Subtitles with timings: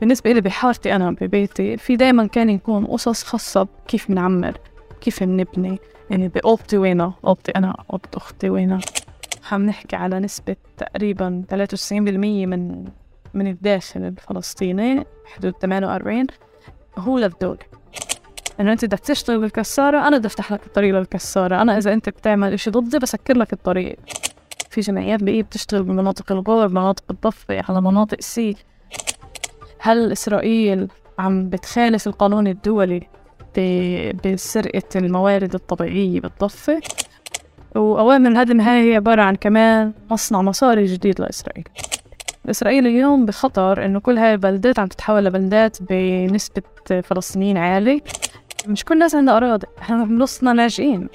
[0.00, 4.58] بالنسبة لي بحارتي أنا ببيتي في دايما كان يكون قصص خاصة كيف بنعمر
[5.00, 5.78] كيف بنبني
[6.10, 8.80] يعني بأوضتي وينها؟ أوضتي أنا أوضة أختي وينها؟
[9.52, 12.84] عم نحكي على نسبة تقريبا 93% من
[13.34, 16.26] من الداخل الفلسطيني حدود 48
[16.98, 17.58] هو للدولة
[18.60, 21.62] إنه أنت بدك تشتغل بالكسارة أنا بدي أفتح لك الطريق للكسارة.
[21.62, 23.98] أنا إذا أنت بتعمل إشي ضدي بسكر لك الطريق.
[24.70, 28.56] في جمعيات بقية بتشتغل بمناطق الغور مناطق الضفة على مناطق سي.
[29.80, 30.88] هل إسرائيل
[31.18, 33.08] عم بتخالف القانون الدولي
[34.24, 36.80] بسرقة الموارد الطبيعية بالضفة؟
[37.74, 41.64] وأوامر الهدم هاي هي عبارة عن كمان مصنع مصاري جديد لإسرائيل.
[42.50, 46.62] إسرائيل اليوم بخطر إنه كل هاي البلدات عم تتحول لبلدات بنسبة
[47.02, 48.02] فلسطينيين عالي.
[48.66, 51.08] مش كل الناس عندها أراضي إحنا بنصنا لاجئين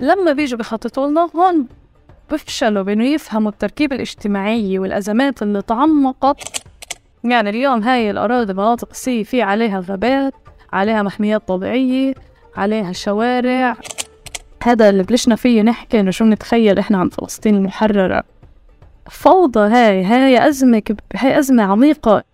[0.00, 1.66] لما بيجوا بخططوا لنا هون
[2.30, 6.62] بفشلوا بإنه يفهموا التركيبة الاجتماعية والأزمات اللي تعمقت
[7.24, 10.34] يعني اليوم هاي الأراضي مناطق سي في عليها غابات
[10.72, 12.14] عليها محميات طبيعية
[12.56, 13.76] عليها شوارع
[14.62, 18.24] هذا اللي بلشنا فيه نحكي إنه شو بنتخيل إحنا عن فلسطين المحررة.
[19.10, 21.00] فوضى هاي هاي أزمة كب...
[21.16, 22.24] هاي أزمة عميقة.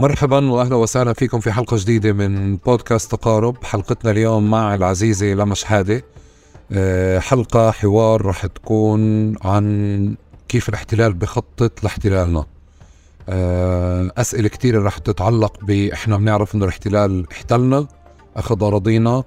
[0.00, 3.64] مرحبا واهلا وسهلا فيكم في حلقة جديدة من بودكاست تقارب.
[3.64, 6.02] حلقتنا اليوم مع العزيزة لمش حادي
[6.72, 10.14] آه، حلقة حوار رح تكون عن
[10.48, 12.44] كيف الاحتلال بخطط لاحتلالنا.
[13.28, 17.86] آه، أسئلة كثيره رح تتعلق بإحنا بنعرف إنه الاحتلال احتلنا
[18.36, 19.24] أخذ أراضينا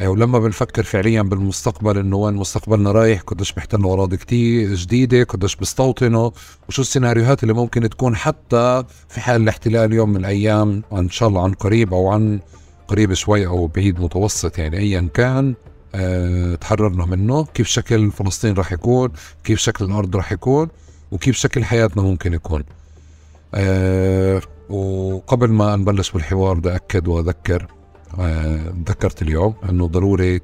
[0.00, 6.30] ولما بنفكر فعليا بالمستقبل إنه وين مستقبلنا رايح قديش بيحتلوا اراضي كتير جديدة قديش بيستوطنوا
[6.68, 11.42] وشو السيناريوهات اللي ممكن تكون حتى في حال الاحتلال يوم من الأيام؟ إن شاء الله
[11.42, 12.40] عن قريب أو عن
[12.88, 15.54] قريب شوي أو بعيد متوسط يعني ايا كان
[15.94, 17.44] أه تحررنا منه.
[17.44, 19.12] كيف شكل فلسطين راح يكون؟
[19.44, 20.68] كيف شكل الأرض راح يكون؟
[21.10, 22.64] وكيف شكل حياتنا ممكن يكون؟
[23.54, 27.66] أه وقبل ما نبلش بالحوار بدي أكد وأذكر
[28.88, 30.40] ذكرت اليوم أنه ضروري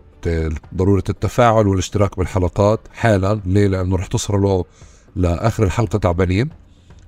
[0.74, 4.64] ضرورة التفاعل والاشتراك بالحلقات حالا ليه؟ لأنه رح تصلوا
[5.16, 6.48] لآخر الحلقة تعبانين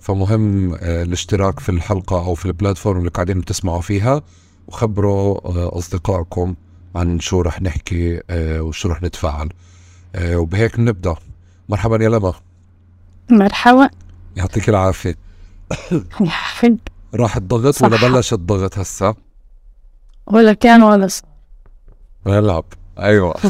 [0.00, 4.22] فمهم آه، الاشتراك في الحلقة أو في البلاتفورم اللي قاعدين بتسمعوا فيها
[4.68, 6.54] وخبروا آه، أصدقائكم
[6.94, 9.48] عن شو رح نحكي آه، وشو رح نتفاعل.
[10.18, 11.14] وبهيك نبدأ.
[11.68, 12.32] مرحبا يا لما.
[13.30, 13.90] مرحبا.
[14.36, 15.16] يعطيك العافية.
[17.14, 19.14] راح الضغط ولا بلش الضغط هسه
[20.32, 21.28] ولا كان ولا صار
[22.26, 22.64] نلعب
[22.98, 23.34] أيوه.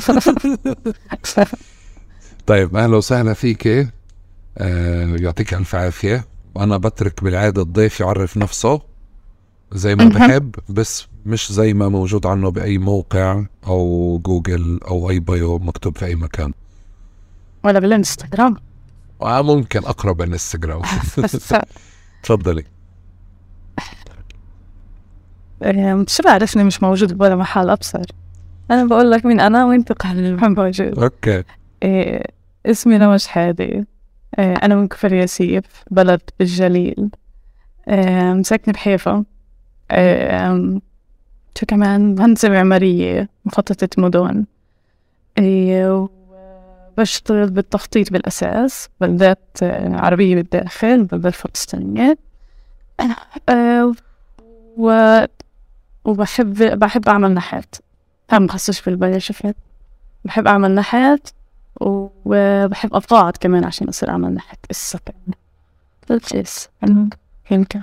[2.47, 3.67] طيب أهلا وسهلا فيك.
[4.59, 6.25] آه يعطيك ألف عافية.
[6.55, 8.81] وأنا بترك بالعادة الضيف يعرف نفسه
[9.73, 15.19] زي ما بحب بس مش زي ما موجود عنه بأي موقع أو جوجل أو أي
[15.19, 16.53] بايو مكتوب في أي مكان.
[17.65, 18.57] ولا بالإنستغرام.
[19.23, 20.83] آه ممكن أقرب الانستغرام
[22.23, 22.65] تفضلي.
[26.07, 28.05] شو بعرفني مش موجود بولا محل أبصر.
[28.71, 30.99] أنا بقول لك مين أنا وأنت قال ما موجود.
[30.99, 31.43] أوكي.
[31.83, 32.23] إيه
[32.67, 33.85] اسمي نوش حادي.
[34.39, 37.11] إيه أنا من كفر ياسيف بلد بالجليل
[37.89, 39.25] إيه ساكنة بحيفا.
[39.93, 40.81] إيه
[41.59, 44.45] شو كمان؟ مهندسة معمارية مخططة مدن.
[45.39, 46.09] إيه
[46.99, 52.19] بشتغل بالتخطيط بالأساس بلدات عربية بالداخل بلدات فلسطينية
[53.49, 53.93] إيه
[54.77, 55.21] و
[56.05, 57.75] وبحب بحب أعمل نحات.
[58.33, 59.57] هم مخصص في البلد شفت؟
[60.25, 61.29] بحب أعمل نحات
[61.81, 64.59] وبحب أتقاعد كمان عشان أصير أعمل نحات.
[64.71, 65.13] السكن
[66.11, 66.69] بس
[67.51, 67.83] يمكن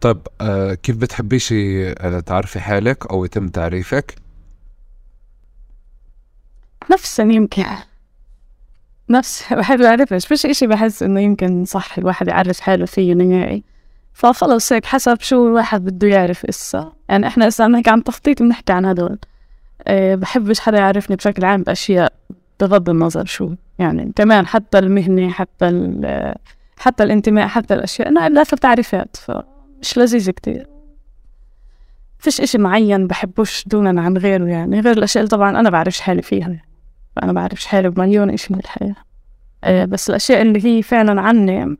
[0.00, 4.14] طيب آه كيف بتحبيشي آه، تعرفي حالك أو يتم تعريفك؟
[6.92, 7.64] نفسا يمكن.
[9.10, 13.62] نفس بحب أعرفش مش إشي بحس إنه يمكن صح الواحد يعرف حاله فيه نهائي.
[14.12, 18.72] فخلص هيك حسب شو الواحد بده يعرف إسا يعني إحنا إسا نحكي عن تخطيط بنحكي
[18.72, 19.18] عن هدول
[19.86, 22.12] أه بحبش حدا يعرفني بشكل عام بأشياء
[22.60, 23.54] بغض النظر شو.
[23.78, 25.92] يعني كمان حتى المهنة حتى
[26.76, 30.66] حتى الانتماء حتى الأشياء أنا بدها تعريفات فمش لذيذة كتير.
[32.18, 34.80] فيش إشي معين بحبوش دونا عن غيره يعني.
[34.80, 36.62] غير الأشياء اللي طبعا أنا بعرفش حالي فيها.
[37.16, 38.96] فأنا بعرفش حالي بمليون إشي من الحياة.
[39.64, 41.76] أه بس الأشياء اللي هي فعلا عني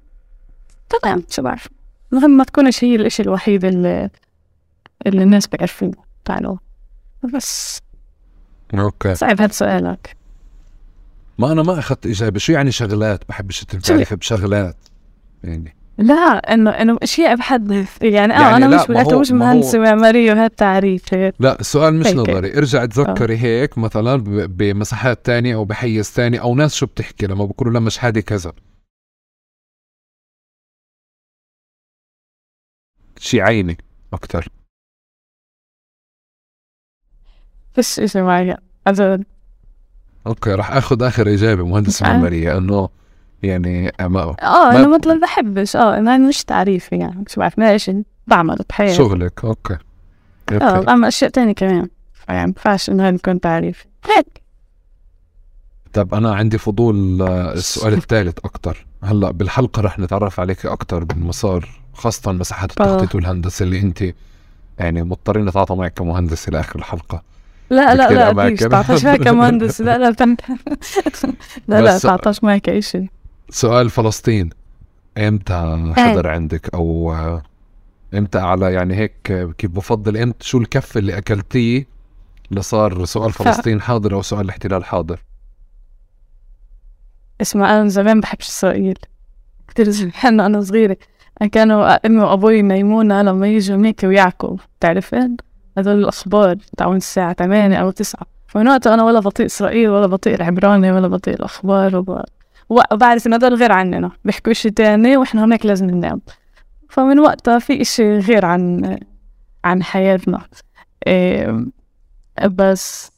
[0.88, 1.69] تمام شو بعرف.
[2.12, 4.11] المهم ما تكونش هي الإشي الوحيد اللي,
[5.06, 5.93] اللي الناس بيعرفوه
[6.25, 6.56] تعالوا.
[7.35, 7.81] بس.
[8.75, 9.14] أوكي.
[9.14, 10.17] صعب هاد سؤالك.
[11.38, 12.38] ما أنا ما أخذت إجابة.
[12.38, 14.76] شو يعني شغلات؟ بحبش تعرف بشغلات.
[15.44, 15.76] يعني.
[15.99, 16.14] لا
[16.55, 18.87] انه إنه اشياء بحدث يعني, آه يعني أنا
[19.20, 22.06] مش هو- مهندسه معماريه وهالتعريف هيك لا السؤال مش.
[22.06, 22.59] نظري.
[22.59, 24.17] ارجع تذكري هيك مثلا
[24.47, 28.53] بمساحات تانية أو بحيز تاني أو ناس شو بتحكي لما بيقولوا لما شحادي كذا.
[33.23, 33.79] شي عيني
[34.13, 34.49] أكتر.
[37.75, 39.25] فيش اشي معين أبدا
[40.27, 42.07] أوكي راح آخذ آخر إجابة مهندس آه.
[42.07, 42.89] معماريه إنه
[43.43, 47.91] يعني ما آه أنا مثلا بحبش آه أنا مش تعريفي يعني مش بعرف ما إيش
[48.27, 48.95] بعمل بحياتي.
[48.95, 49.79] شغلك أوكي.
[50.53, 51.89] آه بعمل أشياء تانية كمان يعني
[52.29, 53.87] ما ينفعش إنه هذا يكون تعريف
[54.17, 54.43] هيك.
[55.93, 58.87] طب أنا عندي فضول آه، السؤال الثالث أكتر.
[59.03, 64.05] هلأ بالحلقة رح نتعرف عليك أكتر بالمسار خاصة مساحات التخطيط والهندسة اللي أنت
[64.79, 67.23] يعني مضطرين نتعاطى معك كمهندس إلى آخر الحلقة.
[67.71, 70.11] لا لا لا 19 معك مهندس لا لا
[71.69, 73.06] لا لا 19 معك اي شيء.
[73.50, 74.50] سؤال فلسطين.
[75.19, 77.43] إمتى حضر عندك؟ أو آه،
[78.15, 81.87] إمتى على يعني هيك آه، كيف بفضل إمتى؟ شو الكف اللي أكلتيه
[82.50, 85.21] لصار سؤال فلسطين حاضر أو سؤال الاحتلال حاضر؟
[87.41, 88.99] اسمع أنا زمان بحبش إسرائيل.
[89.69, 90.97] كثير زمان أنا صغيرة.
[91.47, 95.37] كانوا أمي وأبوي ميمونه لما يجوا هيك ويعكوا بتعرفين
[95.79, 100.35] هذول الأخبار تاعون الساعة 8 أو 9 فمن وقتها أنا ولا بطيء إسرائيل ولا بطيء
[100.35, 102.23] العبراني ولا بطيء الأخبار وب...
[102.69, 106.21] وبعرف انه هذول غير عننا بيحكوا شيء تاني وإحنا هناك لازم ننام.
[106.89, 108.99] فمن وقتها في إشي غير عن
[109.65, 110.41] عن حياتنا.
[111.06, 111.67] إيه
[112.45, 113.12] بس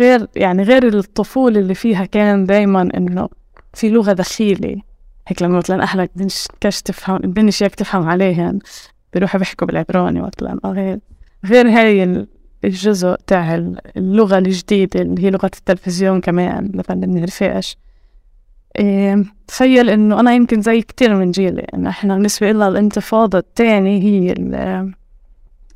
[0.00, 3.28] غير يعني غير الطفولة اللي فيها كان دايما إنه
[3.74, 4.76] في لغة دخيلة.
[5.28, 6.46] هيك لما مثلا أهلك بدنش
[6.84, 8.58] تفهم بدنش اياك تفهم عليهن
[9.12, 10.98] بيروحوا بيحكوا بالعبراني مثلا أو غير
[11.44, 12.26] غير هاي ال-
[12.64, 17.76] الجزء تاع ال- اللغة الجديدة اللي هي لغة التلفزيون كمان مثلا بنعرفهاش.
[18.78, 24.02] إيه، تخيل إنه أنا يمكن زي كتير من جيلي إنه إحنا بالنسبة لنا الانتفاضة الثانية
[24.02, 24.34] هي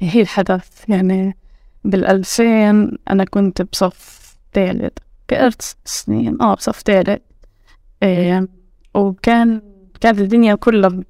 [0.01, 0.69] هي الحدث.
[0.89, 1.37] يعني
[1.85, 4.23] بالألفين أنا كنت بصف
[4.53, 4.93] ثالث
[5.29, 6.43] كأرت سنين.
[6.43, 7.21] آه بصف ثالث
[8.95, 9.63] وكان
[10.01, 11.01] كانت الدنيا كلها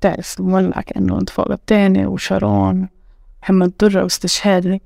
[0.00, 2.88] بتعرف مولعة كأنه انتفاضة تاني وشارون
[3.42, 4.82] محمد درة واستشهادي.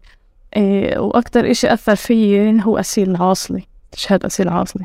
[0.56, 4.84] إيه وأكتر إشي أثر فيي هو أسيل العاصلي استشهاد أسيل العاصلي.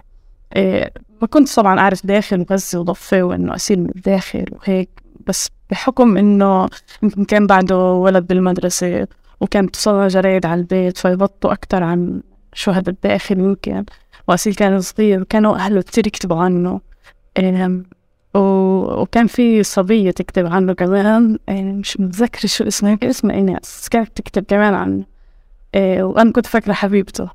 [0.55, 4.89] إيه ما كنت طبعا أعرف داخل غزة وضفة وإنه أسيل من الداخل وهيك
[5.27, 6.69] بس بحكم إنه
[7.03, 9.07] يمكن كان بعده ولد بالمدرسة
[9.41, 12.21] وكان بتصور جرايد على البيت فيبطوا أكتر عن
[12.53, 13.85] شهداء الداخل يمكن.
[14.27, 16.81] وأسيل كان صغير وكانوا أهله كتير يكتبوا عنه.
[18.35, 24.09] وكان في صبية تكتب عنه كمان إيه مش متذكرة شو اسمها يمكن اسمها إيناس كانت
[24.15, 25.03] تكتب كمان عنه
[25.75, 27.29] إيه وأنا كنت فاكرة حبيبته.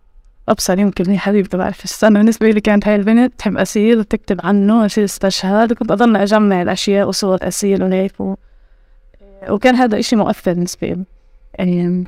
[0.48, 4.40] أبصر يمكن هي حبيبته بعرف بس أنا بالنسبة لي كانت هاي البنت تحب أسيل وتكتب
[4.44, 8.34] عنه أسيل استشهاد وكنت أضل أجمع الأشياء وصور أسيل وهيك و...
[9.48, 11.04] وكان هذا إشي مؤثر بالنسبة لي.
[11.60, 12.04] إيه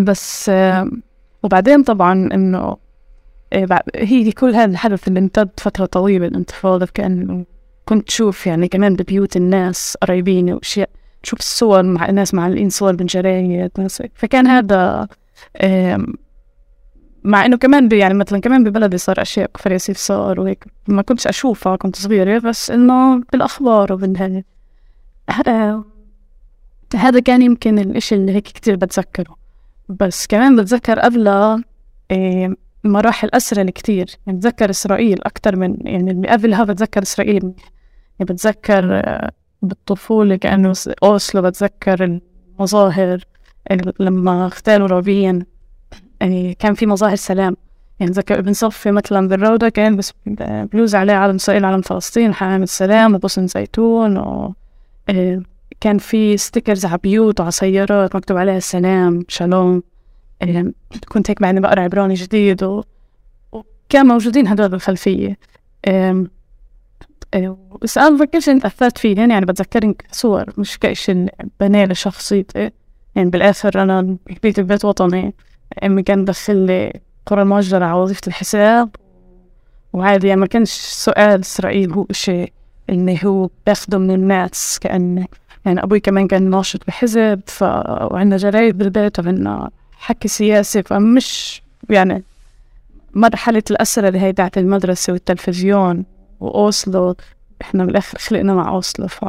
[0.00, 0.50] بس
[1.42, 2.76] وبعدين طبعا إنه
[3.96, 7.44] هي كل هذا الحدث اللي امتد فترة طويلة الانتفاضة كأن
[7.84, 10.90] كنت تشوف يعني كمان ببيوت الناس قرايبين وأشياء
[11.22, 13.70] تشوف الصور مع ناس معلقين صور بالجرايد.
[14.14, 15.08] فكان هذا
[15.62, 16.06] آم،
[17.24, 20.64] مع إنه كمان يعني مثلا كمان ببلدي صار أشياء كفر ياسيف صار وهيك.
[20.88, 24.42] ما كنتش أشوفها كنت صغيرة بس إنه بالأخبار وبالهذا
[26.94, 27.20] هذا.
[27.24, 29.36] كان يمكن الإشي اللي هيك كتير بتذكره.
[29.88, 31.64] بس كمان بتذكر قبلها
[32.10, 37.42] آه، مراحل أسرل كتير يعني بتذكر إسرائيل أكتر من يعني اللي قبلها بتذكر إسرائيل.
[37.42, 37.54] يعني
[38.32, 39.30] بتذكر آه،
[39.62, 40.72] بالطفولة كأنه
[41.02, 42.20] أوسلو بتذكر
[42.58, 43.24] المظاهر
[43.70, 45.46] ال- لما اغتالوا رابين
[46.20, 47.56] يعني كان في مظاهر سلام.
[48.00, 50.12] يعني بتذكر ابن صفي مثلا بالروضة كان بس
[50.72, 54.54] بلوز عليه علم إسرائيل علم فلسطين حمامة السلام وغصن زيتون و
[55.08, 55.42] آه،
[55.80, 59.76] كان في stickers على بيوت وعلى سيارات مكتوب عليها سلام שלום.
[59.76, 59.82] آه،
[61.08, 62.84] كنت هيك بعدني بقرأ عبراني جديد و...
[63.52, 65.38] وكان موجودين هدول بالخلفية.
[65.88, 66.30] آم،
[67.82, 71.26] بس أنا بفكرش إني تأثرت فيهن يعني بتذكرن صور مش كإشي
[71.60, 72.70] بناه لشخصيتي.
[73.14, 75.34] يعني بالآخر أنا كبرت ببيت وطني
[75.84, 78.90] أمي كان دخل لي قرى المؤجرة على وظيفة الحساب.
[79.92, 82.52] وعادي يعني ما كانش سؤال إسرائيل هو إشي
[82.90, 85.26] اللي هو باخده من الناس كأنه
[85.66, 87.62] يعني أبوي كمان كان ناشط بحزب ف...
[87.62, 89.70] وعندنا جرايد بالبيت وعندنا
[90.00, 92.22] حكي سياسي فمش يعني
[93.14, 96.04] مرحلة الأسرة اللي هي تاعت المدرسة والتلفزيون
[96.40, 97.16] وأوسلو.
[97.62, 99.24] إحنا بالآخر خلقنا مع أوسلو ف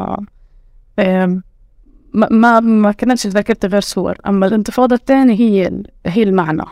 [2.14, 4.18] ما ما كانتش ذاكرتي غير صور.
[4.28, 6.64] أما الانتفاضة الثانية هي هي المعنى.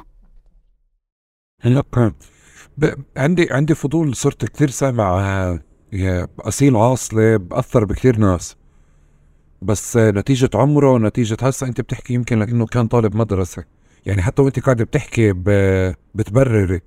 [3.18, 5.60] عندي عندي فضول صرت كثير سامع آه،
[5.94, 8.56] يا أسيل عاصلة بأثر بكثير ناس.
[9.62, 13.78] بس نتيجة عمره نتيجة هسا أنت بتحكي يمكن لأنه كان طالب مدرسة.
[14.06, 15.44] يعني حتى وأنت قاعدة بتحكي ب...
[16.15, 16.82] بتبرري.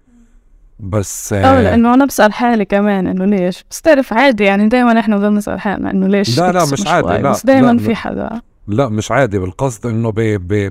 [0.81, 5.17] بس آه لأنه أنا بسأل حالي كمان إنه ليش؟ بس تعرف عادي يعني دائما إحنا
[5.17, 8.41] بنضل نسأل حالنا إنه ليش لا لا مش عادي لا بس دائما في حدا.
[8.69, 9.39] لا مش عادي.
[9.39, 10.21] بالقصد إنه ب...
[10.21, 10.71] ب...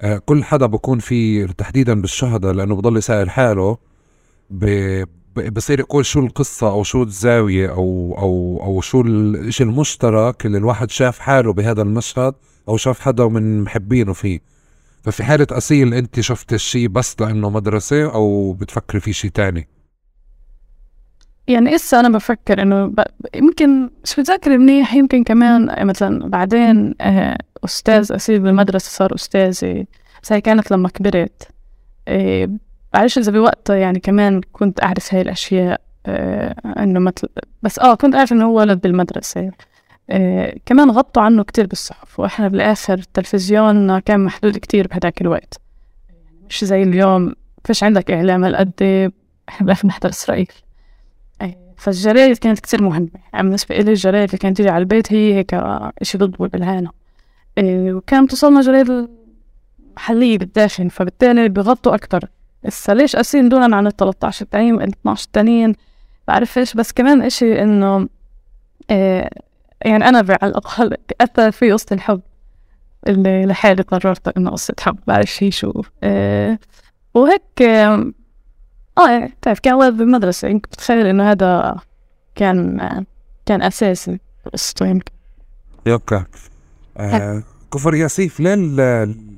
[0.00, 3.76] آه كل حدا بكون في تحديدا بالشهداء لأنه بضل يسأل حاله
[4.50, 5.04] ب...
[5.52, 10.90] بصير يقول شو القصة أو شو الزاوية أو أو أو شو الشيء المشترك اللي الواحد
[10.90, 12.34] شاف حاله بهذا المشهد
[12.68, 14.55] أو شاف حدا من محبينه فيه.
[15.06, 19.68] ففي حالة أصيل أنت شفت الشيء بس لأنه مدرسة أو بتفكري في شيء تاني؟
[21.48, 23.00] يعني إسا أنا بفكر إنه ب...
[23.34, 29.86] يمكن مش متذكر منيح؟ يمكن كمان مثلا بعدين آه، أستاذ أسيل بالمدرسة صار أستاذي
[30.22, 31.48] بس هي كانت لما كبرت
[32.08, 32.48] آه،
[32.94, 37.28] بعرفش إذا بوقتها يعني كمان كنت أعرف هاي الأشياء آه، إنه مثل
[37.62, 39.50] بس آه كنت أعرف إنه هو ولد بالمدرسة.
[40.10, 45.60] آه كمان غطوا عنه كتير بالصحف وإحنا بالآخر التلفزيون كان محدود كتير بهداك الوقت.
[46.50, 47.34] مش زي اليوم
[47.64, 48.72] فيش عندك إعلام هالقد
[49.48, 50.48] إحنا بالآخر نحضر إسرائيل.
[51.42, 53.08] آه فالجرايد كانت كتير مهمة.
[53.32, 55.54] يعني بالنسبة إلي الجرايد اللي كانت تيجي على البيت هي هيك
[56.02, 56.90] إشي بضبط بالعانة
[57.58, 59.08] آه وكان توصلنا جرايد
[59.96, 62.28] محلية بالداخل فبالتالي بغطوا أكتر.
[62.66, 65.74] هسا ليش أسين دونا عن ال 13 التانيين ال 12 التانيين
[66.28, 68.08] بعرفش بس كمان إشي إنه
[69.84, 72.20] يعني أنا على الأقل أثر في قصة الحب
[73.08, 75.82] اللي لحالي قررت إنه قصة حب بعرف هي شو.
[76.02, 76.60] إيه
[77.14, 81.76] وهيك آه يعني بتعرف كان ولد بالمدرسة يمكن بتخيل إنه هذا
[82.34, 82.78] كان
[83.46, 84.18] كان أساسي
[84.52, 85.12] قصته يمكن.
[85.88, 86.24] أوكي
[86.96, 87.42] آه
[87.72, 88.54] كفر ياسيف ليه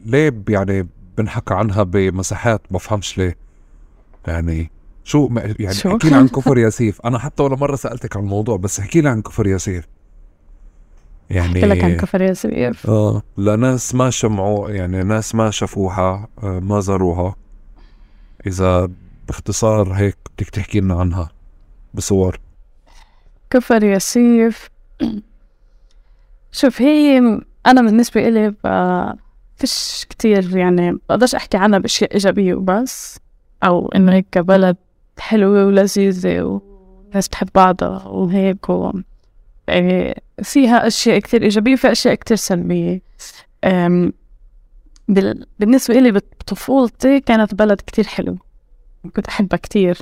[0.06, 3.36] ليه يعني بنحكى عنها بمساحات بفهمش ليه؟
[4.26, 4.70] يعني
[5.04, 5.28] شو
[5.58, 8.80] يعني شو؟ احكي لي عن كفر ياسيف أنا حتى ولا مرة سألتك عن الموضوع بس
[8.80, 9.84] احكي لي عن كفر ياسيف
[11.30, 16.60] يعني احكي لك عن كفر ياسيف آه لناس ما شمعوا يعني ناس ما شافوها آه،
[16.60, 17.34] ما زاروها.
[18.46, 18.88] إذا
[19.26, 21.28] باختصار هيك بدك تحكي لنا عنها
[21.94, 22.40] بصور.
[23.50, 24.68] كفر ياسيف
[26.52, 27.18] شوف هي
[27.66, 28.54] أنا بالنسبة إلي
[29.56, 33.18] فيش كتير يعني بقدرش أحكي عنها بأشياء إيجابية وبس
[33.64, 34.76] أو إنه هيك بلد
[35.18, 38.92] حلوة ولذيذة والناس بتحب بعضها وهيك و...
[39.68, 43.02] يعني فيها أشياء كتير إيجابية وفيها أشياء كتير سلبية.
[45.08, 45.46] بال...
[45.58, 48.38] بالنسبة إلي بطفولتي كانت بلد كتير حلو.
[49.16, 49.98] كنت أحبها كتير.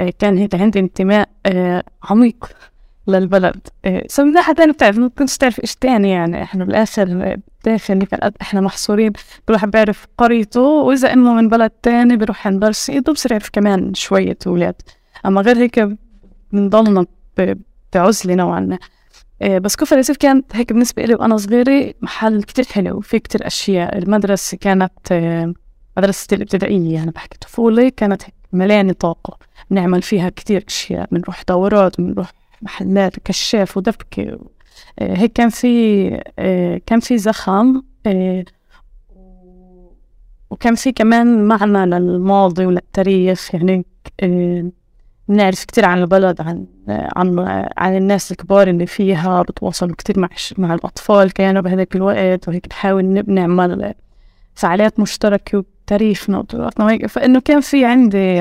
[0.00, 2.52] آه، كان هيك عندي انتماء آه، عميق
[3.08, 3.68] للبلد.
[4.06, 6.42] بس من ناحية تانية بتعرف ما كنتش تعرف إيش تاني يعني.
[6.42, 8.06] إحنا بالآخر داخل
[8.42, 9.12] إحنا محصورين
[9.48, 13.50] كل واحد بيعرف قريته وإذا إنه من بلد تاني بيروح عند درس إيده بصير يعرف
[13.52, 14.74] كمان شوية أولاد.
[15.26, 15.88] أما غير هيك
[16.52, 17.06] بنضلنا
[17.94, 18.78] بعزلة نوعا ما.
[19.40, 23.98] بس كفر يوسف كانت هيك بالنسبة لي وأنا صغيرة محل كتير حلو في كتير أشياء.
[23.98, 25.12] المدرسة كانت
[25.96, 29.38] مدرسة الابتدائية يعني بحكي طفولة كانت مليانة طاقة.
[29.70, 34.38] بنعمل فيها كتير أشياء بنروح دورات بنروح محلات كشاف ودبكة
[34.98, 38.44] آه، هيك كان في آه، كان في زخم آه،
[40.50, 43.84] وكان في كمان معنى للماضي وللتاريخ يعني
[45.28, 47.38] بنعرف كتير عن البلد عن عن
[47.76, 50.28] عن الناس الكبار اللي فيها بتواصلوا كتير مع
[50.58, 53.94] مع الأطفال كانوا بهذاك الوقت وهيك بنحاول نعمل
[54.54, 57.06] فعاليات مشتركة وتاريخنا وتراثنا وهيك.
[57.06, 58.38] فإنه كان في عندي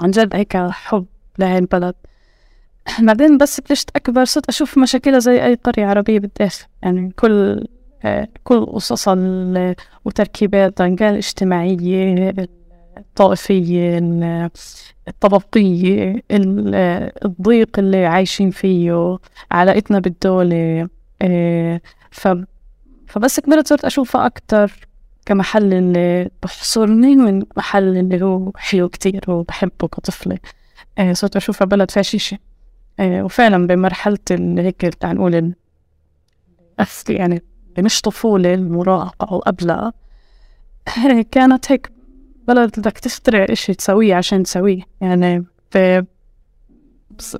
[0.00, 1.06] عن جد هيك حب
[1.38, 1.94] لهي البلد.
[3.06, 6.64] بعدين بس بلشت أكبر صرت أشوف مشاكلها زي أي قرية عربية بالداخل.
[6.82, 7.66] يعني كل
[8.04, 9.74] آه، كل قصصها
[10.04, 12.32] وتركيباتها كان الاجتماعية
[13.00, 13.98] الطائفية
[15.08, 16.22] الطبقية
[17.24, 19.18] الضيق اللي عايشين فيه
[19.50, 20.88] علاقتنا بالدولة
[21.22, 21.80] آه،
[22.10, 22.28] ف
[23.06, 24.88] فبس كبرت صرت أشوفها أكتر
[25.26, 30.38] كمحل اللي بحصرني من محل اللي هو حلو كتير وبحبه كطفلة.
[30.98, 32.38] آه، صرت أشوفها بلد فاشيشة
[33.00, 35.54] آه، وفعلا بمرحلة اللي هيك تعال نقول
[37.08, 37.42] يعني
[37.78, 39.92] مش طفولة المراهقة أو قبلها
[41.30, 41.90] كانت هيك
[42.54, 45.44] بدك تخترع إشي تسويه عشان تسويه يعني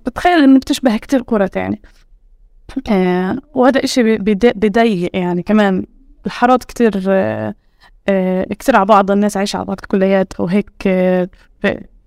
[0.06, 1.82] بتخيل إنه بتشبه كتير تاني
[2.90, 5.86] آه وهذا إشي بضيق يعني كمان
[6.26, 6.90] الحارات كتير
[8.50, 10.72] كتير على بعض الناس عايشة على بعض كليات وهيك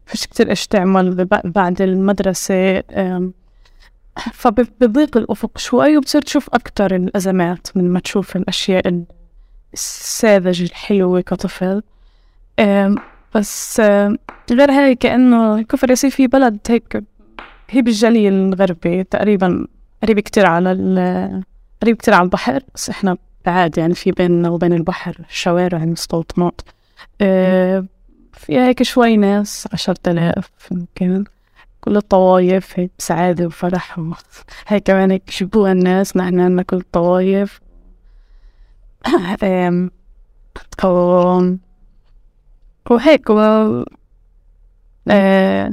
[0.06, 2.84] فيش كتير إيش تعمل بعد المدرسة
[4.34, 9.04] فبضيق الأفق شوي وبتصير تشوف أكتر الأزمات من ما تشوف الأشياء
[9.74, 11.82] الساذجة الحلوة كطفل
[13.36, 13.80] بس
[14.52, 17.04] غير هيك إنه كفر ياسين في بلد هيك
[17.70, 19.68] هي بالجليل الغربي تقريبا
[20.04, 20.72] قريب كتير على
[21.82, 26.62] قريب كتير على البحر بس إحنا بعاد يعني في بيننا وبين البحر شوارع مستوطنات
[28.34, 31.24] فيها هيك شوي ناس عشرة آلاف يمكن
[31.82, 34.00] كل الطوايف هيك سعادة وفرح
[34.68, 37.62] هي كمان هيك شبوها الناس نحن عنا كل الطوايف.
[42.90, 43.40] وهيك و...
[45.08, 45.72] آه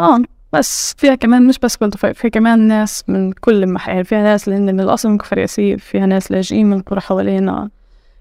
[0.00, 0.22] آه،
[0.52, 4.48] بس فيها كمان مش بس كل طفايف فيها كمان ناس من كل المحل فيها ناس
[4.48, 7.70] اللي هن من الأصل من كفر ياسيف فيها ناس لاجئين من قرى حوالينا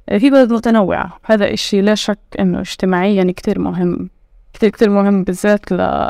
[0.08, 4.10] في بلد متنوعة هذا إشي لا شك إنه اجتماعيا كتير مهم
[4.54, 6.10] كتير كتير مهم بالذات ل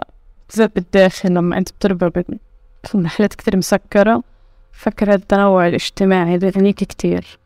[0.49, 2.23] بالذات بالداخل لما أنت بتربى
[2.93, 4.23] بمحلات كتير مسكرة
[4.71, 7.39] فكر التنوع الاجتماعي بيغنيك كتير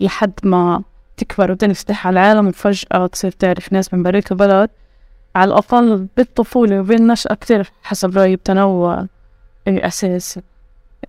[0.00, 0.82] لحد ما
[1.16, 4.70] تكبر وتنفتح على العالم وفجأة تصير تعرف ناس من بريت البلد.
[5.36, 9.06] على الأقل بالطفولة وبالنشأة كتير حسب رأيي بتنوع
[9.68, 10.42] أساسي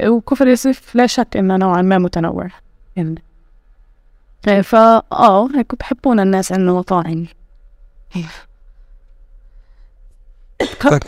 [0.04, 2.48] وكفر يوسف لا شك إنه نوعا ما متنوع.
[2.96, 3.24] يعني.
[4.64, 7.26] فا آه هيك بحبونا الناس عندنا مطاعم.
[10.82, 11.02] طيب.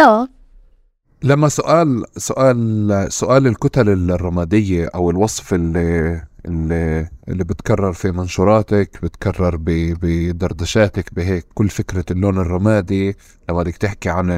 [0.00, 0.28] آه.
[1.22, 9.56] لما سؤال سؤال سؤال الكتل الرمادية أو الوصف اللي اللي اللي بتكرر في منشوراتك بتكرر
[10.02, 13.16] بدردشاتك بهيك كل فكرة اللون الرمادي.
[13.48, 14.30] لما بدك تحكي عن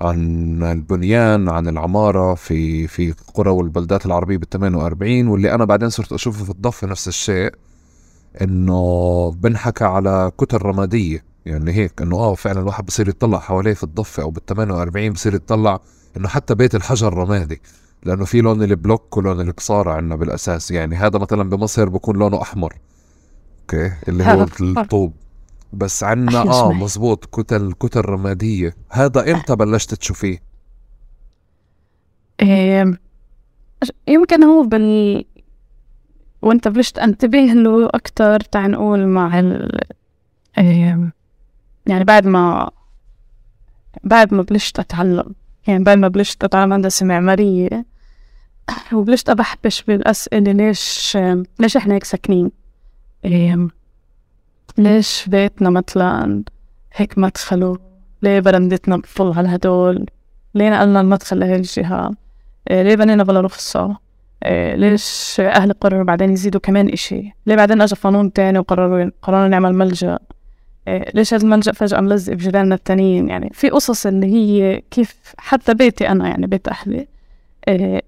[0.00, 6.12] عن البنيان عن العمارة في في قرى والبلدات العربية بال 48 واللي أنا بعدين صرت
[6.12, 7.52] أشوفه في الضفة نفس الشيء
[8.42, 11.24] إنه بنحكى على كتل رمادية.
[11.46, 15.34] يعني هيك إنه آه فعلا الواحد بصير يطلع حواليه في الضفة أو بال 48 بصير
[15.34, 15.80] يطلع
[16.16, 17.60] إنه حتى بيت الحجر رمادي.
[18.02, 20.70] لأنه في لون البلوك ولون القصارة عندنا بالأساس.
[20.70, 22.74] يعني هذا مثلا بمصر بكون لونه أحمر.
[23.60, 25.12] okay؟ اللي هو الطوب.
[25.72, 28.76] بس عنا آه مزبوط كتل كتل رمادية.
[28.90, 30.42] هذا إمتى بلشت تشوفيه؟
[32.40, 32.98] إيه
[34.08, 35.24] يمكن هو بال
[36.42, 39.80] وأنت بلشت أنتبه له أكثر تعال نقول مع ال
[40.58, 41.10] إيه
[41.86, 42.70] يعني بعد ما
[44.04, 45.34] بعد ما بلشت أتعلم.
[45.70, 47.86] يعني بعد ما بلشت اتعلم هندسة معمارية
[48.92, 51.18] وبلشت أبحبش بالاسئلة ليش
[51.60, 52.50] ليش إحنا هيك ساكنين؟
[53.24, 53.68] إيه.
[54.78, 56.42] ليش بيتنا مثلا
[56.94, 57.78] هيك مدخله
[58.22, 60.06] ليه برندتنا بفل على هدول
[60.54, 62.14] ليه نقلنا المدخل لهي الجهة
[62.70, 63.96] إيه ليه بنينا بلا رخصة؟
[64.44, 69.48] إيه ليش أهل قرروا بعدين يزيدوا كمان إشي؟ ليه بعدين أجا قانون تاني وقرروا قرروا
[69.48, 70.18] نعمل ملجأ؟
[70.88, 76.08] ليش هذا الملجأ فجأة ملزق بجيراننا التانيين؟ يعني في قصص اللي هي كيف حتى بيتي
[76.08, 77.06] أنا يعني بيت أهلي
[77.68, 78.02] إيه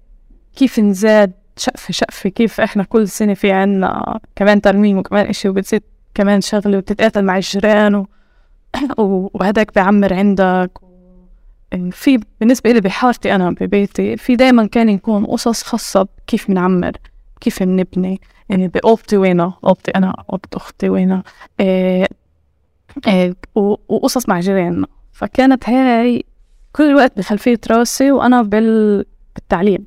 [0.55, 5.83] كيف نزاد شقفة شقفة كيف إحنا كل سنة في عنا كمان ترميم وكمان إشي وبتزيد
[6.13, 7.95] كمان شغلة وتتقاتل مع الجيران
[8.97, 9.29] و...
[9.33, 10.71] وهداك بيعمر عندك.
[11.91, 16.91] في بالنسبة لي بحارتي أنا ببيتي في دايما كان يكون قصص خاصة بكيف بنعمر
[17.41, 21.23] كيف بنبني يعني بأوضتي وينها أوضتي أنا أوضة أختي وينها
[21.59, 22.22] إيه إيه
[23.55, 24.87] وقصص مع جيراننا.
[25.11, 26.23] فكانت هاي
[26.73, 29.05] كل الوقت بخلفية راسي وأنا بال...
[29.35, 29.85] بالتعليم.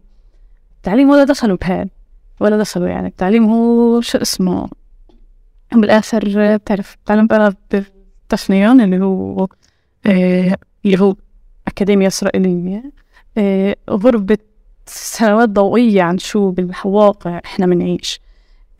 [0.76, 1.88] التعليم ولا دخلوا بهاد
[2.40, 3.08] ولا دخلوا يعني.
[3.08, 4.68] التعليم هو شو اسمه؟
[5.72, 9.48] بالآخر بتعرف تعلمت أنا بالتفنيون اللي هو
[10.06, 11.16] آه اللي هو
[11.68, 12.92] أكاديمية إسرائيلية.
[13.38, 14.38] آه غربة
[14.86, 18.20] سنوات ضوئية عن شو بالواقع إحنا بنعيش.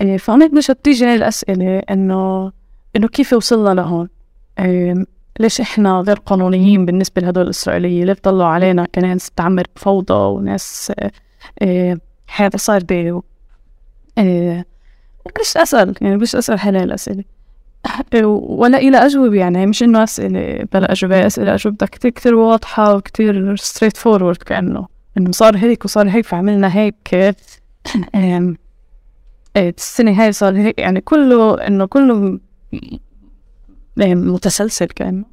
[0.00, 2.52] آه فهونيك مش تيجي الأسئلة إنه
[2.96, 4.08] إنه كيف وصلنا لهون؟
[5.40, 11.10] ليش إحنا غير قانونيين بالنسبة لهدول الإسرائيلية ليه بطلوا علينا كناس تعمر بفوضى وناس آه
[11.62, 13.20] آه حياتها صار بي
[14.18, 14.64] آه
[15.26, 17.24] بديش أسأل يعني بديش أسأل حالي الأسئلة.
[18.24, 23.56] ولا إلها أجوبة يعني مش إنه أسئلة بلا أجوبة أسئلة أجوبتها كتير كتير واضحة وكتير
[23.56, 24.86] straightforward كأنه
[25.18, 27.36] إنه صار هيك وصار هيك فعملنا هيك.
[29.56, 32.38] السنة هاي صار هيك يعني كله إنه كله
[33.96, 35.24] متسلسل كأنه.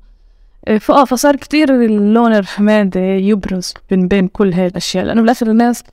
[0.67, 5.84] إيه، فآه فصار كتير اللون الحمادي يبرز بين بين كل هاي الأشياء لأنه بالآخر الناس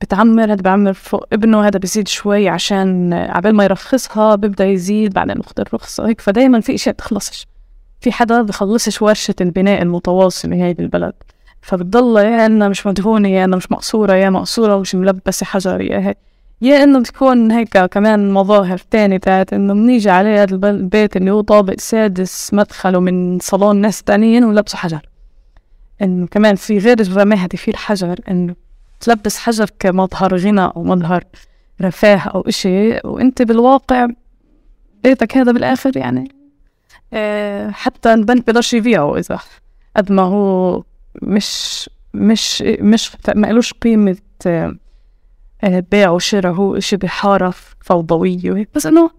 [0.00, 5.40] بتعمر هذا بعمر فوق ابنه هذا بيزيد شوي عشان عبال ما يرخصها بيبدأ يزيد بعدين
[5.40, 6.20] اخذ الرخصة هيك.
[6.20, 7.46] فدايما في أشياء تخلصش.
[8.00, 11.12] في حدا بخلصش ورشة البناء المتواصلة هاي بالبلد.
[11.62, 15.98] فبتضل يا انها مش مدهونة يا انها مش مقصورة يا مقصورة ومش ملبسة حجر يا
[15.98, 16.18] هيك
[16.62, 21.40] يا إنه بتكون هيك كمان مظاهر تاني تاعت إنه بنيجي عليه هذا البيت اللي هو
[21.40, 25.00] طابق سادس مدخله من صالون ناس تانيين ولبسوا حجر.
[26.02, 28.54] انه كمان في غير الرمادي في الحجر انه
[29.00, 31.24] تلبس حجر كمظهر غنى أو مظهر
[31.82, 34.08] رفاه أو إشي وأنت بالواقع
[35.04, 36.32] بيتك هذا بالآخر يعني.
[37.12, 39.38] آه، حتى البنك بيقدرش يبيعه إذا
[39.96, 40.82] قد ما هو
[41.22, 44.74] مش مش مش ما قيمة آه،
[45.64, 48.68] بيع وشراء هو إشي بحارة فوضوية وهيك.
[48.74, 49.10] بس إنه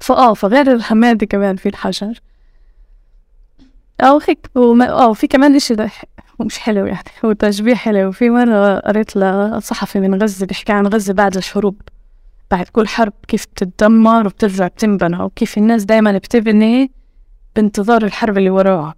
[0.00, 2.20] فآه فغير الحمادة كمان في الحجر.
[4.00, 5.76] أو هيك وما آه في كمان إشي
[6.40, 8.12] مش حلو يعني هو تشبيه حلو.
[8.12, 11.80] في مرة قريت لصحفي من غزة بيحكي عن غزة بعد الحروب
[12.50, 16.92] بعد كل حرب كيف بتتدمر وبترجع بتنبنى وكيف الناس دايما بتبني
[17.56, 18.94] بانتظار الحرب اللي وراها.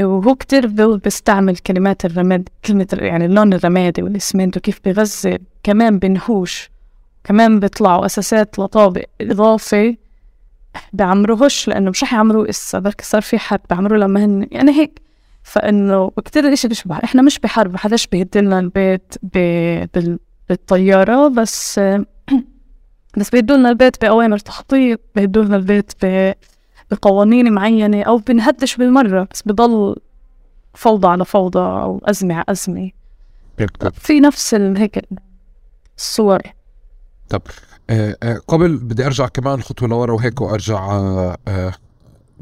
[0.00, 6.70] وهو كتير بيستعمل كلمات الرماد كلمة يعني اللون الرمادي والإسمنت وكيف بغزة كمان بنهوش
[7.24, 9.96] كمان بيطلعوا أساسات لطابق إضافي
[10.92, 15.04] بعمروهوش لأنه مش رح يعمروه إسا بركي صار في حرب بعمروه لما هن يعني هيك.
[15.44, 19.14] فإنه كتير الإشي بيشبه إحنا مش بحرب حداش بيهدلنا البيت
[20.48, 21.80] بالطيارة بس
[23.18, 25.92] بس بيدولنا البيت بأوامر تخطيط بيدولنا البيت
[26.90, 29.96] بقوانين معينة أو بنهدش بالمرة بس بضل
[30.74, 32.90] فوضى على فوضى أو أزمة على أزمة.
[33.92, 35.08] في نفس هيك
[35.98, 36.40] الصور.
[37.28, 37.42] طب
[37.90, 41.72] آه آه قبل بدي أرجع كمان خطوة لورا وهيك وأرجع آه آه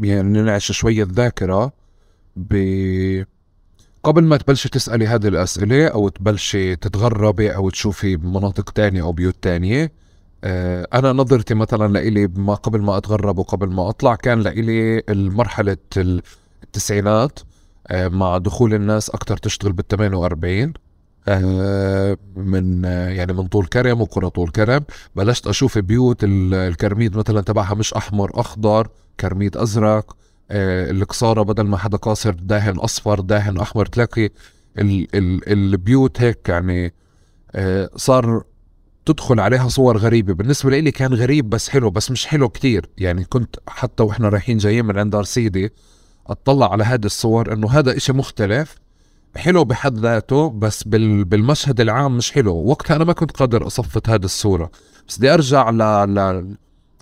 [0.00, 1.72] يعني ننعش شوية الذاكرة
[2.36, 2.54] ب
[4.04, 9.36] قبل ما تبلشي تسألي هذه الأسئلة أو تبلشي تتغربي أو تشوفي مناطق تانية أو بيوت
[9.42, 9.92] تانية
[10.44, 15.76] آه، أنا نظرتي مثلا لإلي ما قبل ما أتغرب وقبل ما أطلع كان لإلي المرحلة
[16.62, 17.38] التسعينات
[17.88, 20.72] آه، مع دخول الناس أكتر تشتغل بال 48
[21.28, 24.84] آه، من يعني من طول كرم وقرى طول كرم.
[25.16, 28.88] بلشت أشوف بيوت الكرميد مثلا تبعها مش أحمر أخضر
[29.20, 30.16] كرميد أزرق
[30.50, 34.30] القصارة بدل ما حدا قاصر داهن أصفر داهن أحمر تلاقي
[34.78, 36.94] ال ال البيوت هيك يعني
[37.96, 38.44] صار
[39.06, 40.34] تدخل عليها صور غريبة.
[40.34, 42.86] بالنسبة لي كان غريب بس حلو بس مش حلو كتير.
[42.98, 45.72] يعني كنت حتى وإحنا رايحين جايين من عند أرسيدي
[46.26, 48.76] أطلع على هذه الصور إنه هذا إشي مختلف
[49.36, 52.54] حلو بحد ذاته بس بالمشهد العام مش حلو.
[52.54, 54.70] وقتها أنا ما كنت قادر أصفت هذه الصورة.
[55.08, 55.78] بس بدي أرجع ل...
[56.14, 56.56] ل...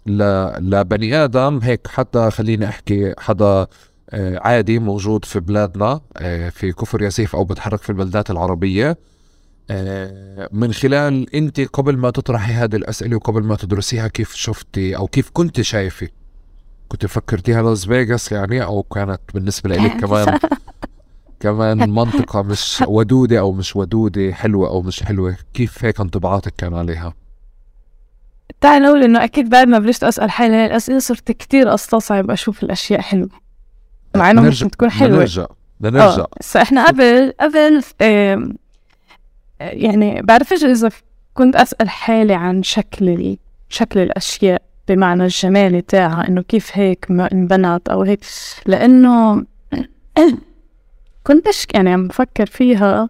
[0.06, 0.22] ل...
[0.70, 1.86] لبني آدم هيك.
[1.86, 3.66] حتى خليني أحكي حدا
[4.10, 8.98] آه، عادي موجود في بلادنا آه، في كفر ياسيف أو بتحرك في البلدات العربية.
[10.52, 15.30] من خلال انت قبل ما تطرحي هذه الأسئلة وقبل ما تدرسيها كيف شفتي أو كيف
[15.32, 16.08] كنت شايفة؟
[16.88, 20.38] كنت فكرتيها لاس فيغاس يعني أو كانت بالنسبة لك كمان
[21.40, 25.36] كمان منطقة مش ودودة أو مش ودودة حلوة أو مش حلوة.
[25.54, 27.14] كيف هيك انطباعاتك كان عليها؟
[28.60, 32.62] تعال نقول إنه أكيد بعد ما بلشت أسأل حالي هاي الأسئلة صرت كتير أستصعب أشوف
[32.62, 33.30] الأشياء حلوة.
[34.16, 35.18] مع إنه ممكن تكون حلوة.
[35.18, 35.46] نرجع
[35.80, 36.24] نرجع.
[36.56, 37.82] آه، إحنا قبل قبل
[39.60, 40.90] يعني بعرفش إذا
[41.34, 43.36] كنت أسأل حالي عن شكل
[43.68, 48.20] شكل الأشياء بمعنى الجمالي تاعها إنه كيف هيك انبنت أو هيك
[48.66, 49.44] لأنه
[51.26, 53.08] كنتش يعني عم بفكر فيها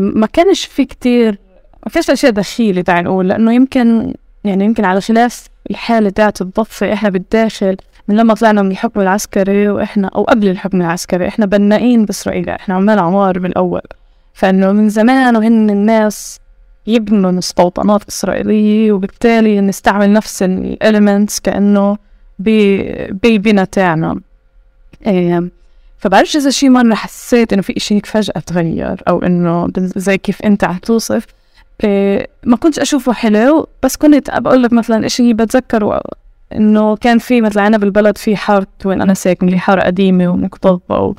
[0.00, 1.38] ما كانش في كتير
[1.86, 6.92] ما كانش أشياء دخيلة تعال نقول لأنه يمكن يعني يمكن على خلاف الحالة تاعت الضفة
[6.92, 7.76] إحنا بالداخل
[8.08, 12.74] من لما طلعنا من الحكم العسكري وإحنا أو قبل الحكم العسكري إحنا بنائين بإسرائيل إحنا
[12.74, 13.80] عمال عمار بالاول
[14.34, 16.40] فإنه من زمان وهن الناس
[16.86, 21.96] يبنوا مستوطنات إسرائيلية وبالتالي نستعمل نفس الاليمنتس كأنه
[22.38, 24.20] بالبناء تاعنا
[25.06, 25.50] إيه
[25.98, 30.42] فبعرفش إذا شي مرة حسيت إنه في إشي هيك فجأة تغير أو إنه زي كيف
[30.42, 31.26] أنت عم توصف.
[31.84, 36.00] إيه ما كنتش أشوفه حلو بس كنت بقول لك مثلا إشي بتذكر
[36.54, 40.80] إنه كان في مثلا عنا بالبلد في حارة وين أنا ساكن اللي حارة قديمة ومكتظه
[40.90, 41.14] و...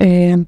[0.00, 0.44] إيه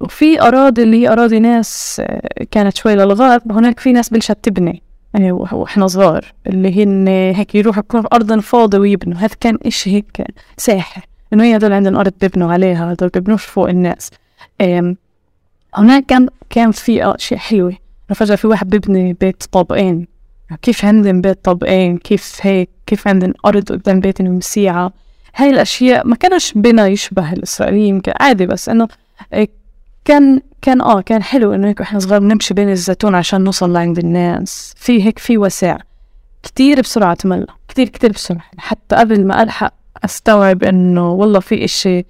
[0.00, 4.82] وفي أراضي اللي هي أراضي ناس آه، كانت شوي للغرب هناك في ناس بلشت تبني
[5.14, 9.18] يعني وإحنا صغار اللي هن هيك يروحوا يكون أرض فاضي ويبنوا.
[9.18, 10.24] هذا كان إشي هيك
[10.56, 14.10] ساحر إنه هي هدول عندهم أرض بيبنوا عليها هدول بيبنوش فوق الناس.
[15.74, 17.76] هناك كان كان في أشياء حلوة.
[18.14, 20.06] فجأة في واحد بيبني بيت طابقين
[20.62, 24.92] كيف عندهم بيت طابقين كيف هيك؟ كيف عندهم أرض قدام بيتهم وسيعة
[25.36, 28.88] هاي الأشياء ما كانش بنا يشبه الإسرائيلي يمكن عادي بس إنه
[29.34, 29.48] إيه،
[30.04, 33.98] كان كان آه كان حلو إنه هيك وإحنا صغار بنمشي بين الزيتون عشان نوصل لعند
[33.98, 34.74] الناس.
[34.76, 35.78] في هيك في وسع.
[36.42, 38.44] كتير بسرعة تملى كتير كتير بسرعة.
[38.58, 39.72] حتى قبل ما ألحق
[40.04, 42.04] أستوعب إنه والله في إشي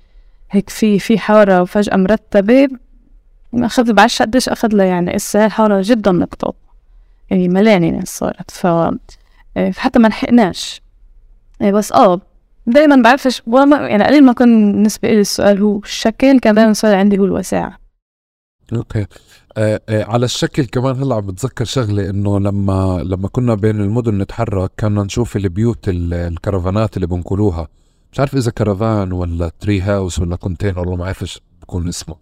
[0.50, 2.68] هيك في في حارة وفجأة مرتبة
[3.54, 5.16] أخذ بعرفش قديش أخذ لها يعني.
[5.16, 6.54] إسا الحارة جدا نقطة
[7.30, 8.50] يعني ملاني ناس صارت.
[8.50, 8.66] ف
[9.56, 10.82] إيه، حتى ما لحقناش.
[11.62, 12.20] إيه، بس آه
[12.66, 17.18] دايما بعرفش يعني قليل ما كان بالنسبة لي السؤال هو الشكل كان دايما السؤال عندي
[17.18, 17.78] هو الوساعة.
[18.72, 19.06] أوكي.
[19.56, 24.18] آه آه على الشكل كمان هلأ عم بتذكر شغلة إنه لما لما كنا بين المدن
[24.18, 27.68] نتحرك كنا نشوف البيوت ال- الكرفانات اللي بنقولوها.
[28.12, 32.16] مش عارف إذا كرفان ولا tree house ولا container والله ما عارف بكون اسمه.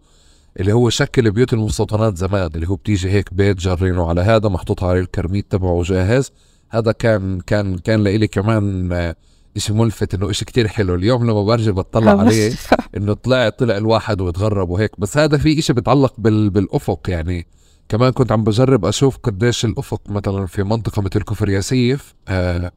[0.60, 4.84] اللي هو شكل بيوت المستوطنات زمان اللي هو بتيجي هيك بيت جرينه على هذا محطوط
[4.84, 6.30] عليه القرميد تبعه جاهز.
[6.76, 9.16] هذا كان كان كان لإلي كمان آه،
[9.56, 10.94] إشي ملفت إنه إشي كتير حلو.
[10.94, 12.52] اليوم لما برجع بطلع عليه
[12.96, 15.00] إنه طلع طلع الواحد وتغرب وهيك.
[15.00, 17.46] بس هذا في إشي بيتعلق بال بالأفق يعني.
[17.88, 22.72] كمان كنت عم بجرب أشوف قديش الأفق مثلا في منطقة مثل كفر ياسيف آه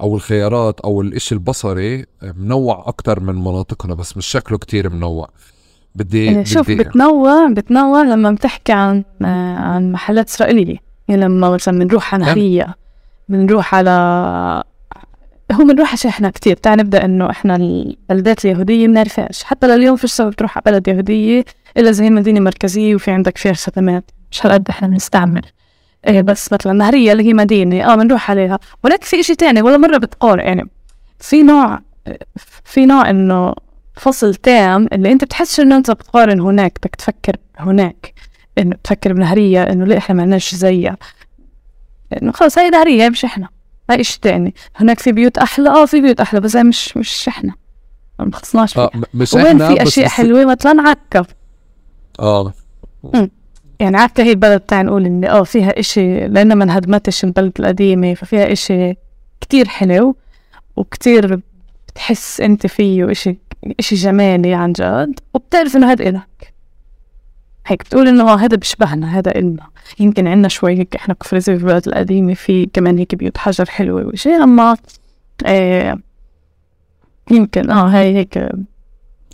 [0.00, 5.28] أو الخيارات أو الإشي البصري آه، منوع أكتر من مناطقنا بس مش شكله كتير منوع.
[5.94, 10.76] بدي يعني شوف بدي بتنوع بتنوع لما بتحكي عن عن محلات إسرائيلية.
[11.08, 12.74] يعني لما مثلا بنروح على.
[13.28, 13.90] بنروح على
[15.52, 16.56] هو بنروح على إحنا كتير.
[16.56, 19.44] تعال نبدأ إنه إحنا البلدات اليهودية بنعرفهاش.
[19.44, 21.44] حتى لليوم فيش سبب تروح على بلد يهودية
[21.76, 24.10] إلا هي مدينة مركزية وفي عندك فيها خدمات.
[24.30, 25.42] مش هالقد إحنا بنستعمل.
[26.06, 27.92] إيه بس مثلا نهرية اللي هي مدينة.
[27.92, 28.58] آه بنروح عليها.
[28.84, 30.68] ولكن في إشي تاني ولا مرة بتقارن يعني
[31.18, 31.80] في نوع
[32.64, 33.54] في نوع إنه
[33.94, 38.14] فصل تام اللي أنت بتحسش إنه أنت بتقارن هناك بدك تفكر هناك.
[38.58, 40.22] إنه تفكر بنهرية إنه ليه إحنا ما
[40.54, 40.96] زيها.
[42.22, 43.48] انه خلص هاي نهرية هاي مش إحنا
[43.90, 44.54] هاي إشي تاني.
[44.76, 47.52] هناك في بيوت أحلى آه في بيوت أحلى بس هاي مش مش إحنا.
[48.18, 49.00] ما بخصناش آه فيها.
[49.00, 51.24] م- مش وين إحنا في أشياء بس- حلوة؟ مثلا عكا
[52.20, 52.52] آه.
[53.80, 58.14] يعني عكا هي البلد تاع نقول إن آه فيها إشي لأنها ما انهدمتش البلد القديمة
[58.14, 58.94] ففيها إشي
[59.40, 60.16] كتير حلو
[60.76, 61.40] وكتير
[61.88, 63.38] بتحس أنت فيه إشي
[63.80, 66.51] إشي جمالي عن جد وبتعرف إنه هذا إلك.
[67.66, 69.66] هيك بتقول إنه آه هذا بيشبهنا هذا إلنا.
[70.00, 73.66] يمكن عنا شوي هيك إحنا كفر ياسيف في البلد القديمة في كمان هيك بيوت حجر
[73.66, 74.30] حلوة وإشي.
[74.30, 74.76] أما
[75.46, 75.98] آه
[77.30, 78.38] يمكن آه هاي هيك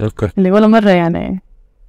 [0.02, 0.28] okay.
[0.38, 1.42] اللي ولا مرة يعني.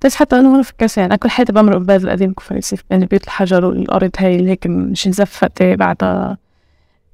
[0.05, 3.05] بس حتى أنا مرة فكرت يعني أنا كل حياتي بمرق ببلد القديم كفر ياسيف يعني
[3.05, 6.37] بيوت الحجر والأرض هاي اللي هيك مش مزفتة بعدها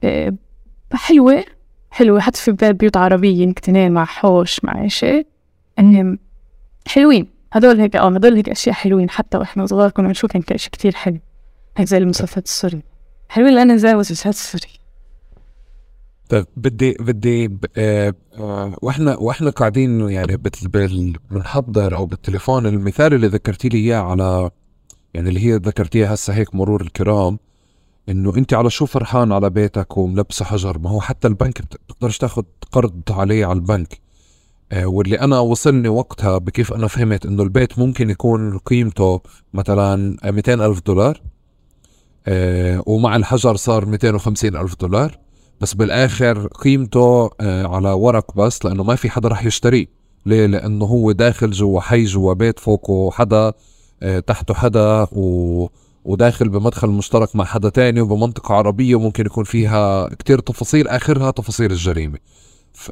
[0.03, 0.33] إيه،
[0.93, 1.43] حلوة
[1.91, 2.19] حلوة.
[2.19, 5.27] حتى في بلاد بيوت عربية اثنين مع حوش مع شيء
[6.87, 7.34] حلوين.
[7.55, 10.95] هدول هيك آه هدول هيك أشياء حلوين حتى وإحنا صغار كنا بنشوف كان شيء كتير
[10.95, 11.19] حلو.
[11.77, 12.81] هيك زي المسلسلات السوري
[13.29, 14.67] حلوين لأنا زي المسلسلات السوري
[16.29, 20.37] طيب بدي بدي آه آه وإحنا وإحنا قاعدين يعني
[21.31, 24.49] بنحضر أو بالتليفون المثال اللي ذكرتي لي إياه على
[25.13, 27.39] يعني اللي هي ذكرتيها هسه هيك مرور الكرام
[28.09, 32.17] إنه أنت على شو فرحان على بيتك وملبسة حجر؟ ما هو حتى البنك بت- بتقدرش
[32.17, 33.99] تاخذ قرض عليه على البنك.
[34.73, 39.21] واللي أنا وصلني وقتها بكيف أنا فهمت إنه البيت ممكن يكون قيمته
[39.53, 41.21] مثلا 200 ألف دولار
[42.27, 45.25] آه ومع الحجر صار 250 ألف دولار
[45.61, 49.85] بس بالآخر قيمته آه، على ورق بس لأنه ما في حدا رح يشتريه.
[50.25, 53.53] ليه؟ لأنه هو داخل جوا حي جوا بيت فوقه حدا
[54.03, 55.67] آه، تحته حدا و...
[56.05, 61.71] وداخل بمدخل مشترك مع حدا تاني وبمنطقة عربية وممكن يكون فيها كتير تفاصيل آخرها تفاصيل
[61.71, 62.17] الجريمة.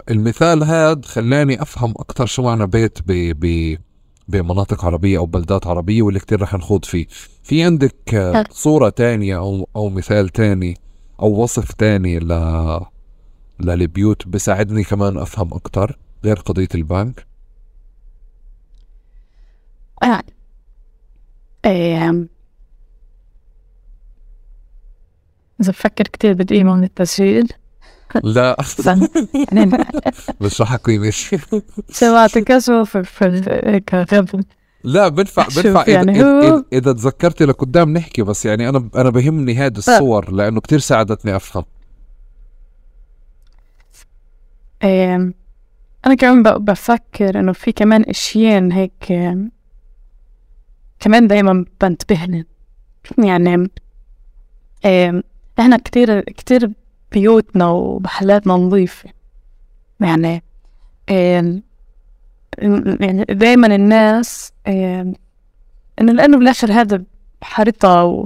[0.09, 3.11] المثال هاد خلاني أفهم أكتر شو معنى بيت ب...
[3.45, 3.77] ب...
[4.27, 7.07] بمناطق عربية أو بلدات عربية واللي كتير رح نخوض فيه.
[7.43, 10.77] في عندك آه، صورة تانية أو, أو مثال تاني
[11.19, 12.29] أو وصف تاني ل
[13.59, 17.25] للبيوت بساعدني كمان أفهم أكتر غير قضية البنك؟
[21.65, 22.27] إيه
[25.61, 27.53] إذا بفكر كتير بدقيقة من التسجيل.
[28.23, 28.59] لا.
[28.61, 29.07] استنى
[29.51, 29.77] يعني
[30.41, 31.39] مش رح اقيم شيء
[31.89, 33.93] سمعت كشف في هيك.
[34.13, 34.43] غبن
[34.83, 35.83] لا بدفع شوف بدفع.
[35.87, 40.31] يعني إذا, هو- إذا, إذا تذكرتي لقدام نحكي بس يعني أنا أنا بهمني هذه الصور
[40.31, 41.63] لأنه كتير ساعدتني أفهم.
[44.83, 45.15] إيه
[46.05, 48.93] أنا كمان ب- بفكر إنه في كمان أشياء هيك
[50.99, 52.45] كمان دايما بنتبهن
[53.17, 53.69] يعني
[54.85, 55.23] إيه
[55.59, 56.71] إحنا كتير كتير
[57.13, 59.09] بيوتنا ومحلاتنا نظيفة.
[59.99, 60.43] يعني
[61.09, 61.61] إيه
[62.99, 65.13] يعني دايما الناس إيه
[66.01, 67.03] إنه لأنه بالآخر هذا
[67.41, 68.25] حارتها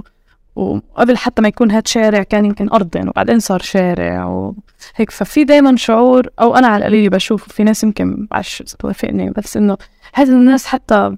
[0.55, 5.11] وقبل حتى ما يكون هاد شارع كان يمكن أرضين وبعدين صار شارع وهيك.
[5.11, 9.77] ففي دايما شعور أو أنا على القليل بشوف في ناس يمكن بعرفش توافقني بس إنه
[10.13, 11.15] هذه الناس حتى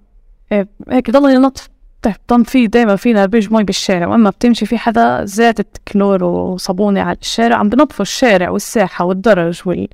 [0.51, 1.69] إيه، هيك ضل ينظف
[2.01, 7.17] تهتم فيه دايما في نبيج مي بالشارع وأما بتمشي في حدا زيادة كلور وصابونة على
[7.21, 9.87] الشارع عم بنظفوا الشارع والساحة والدرج وال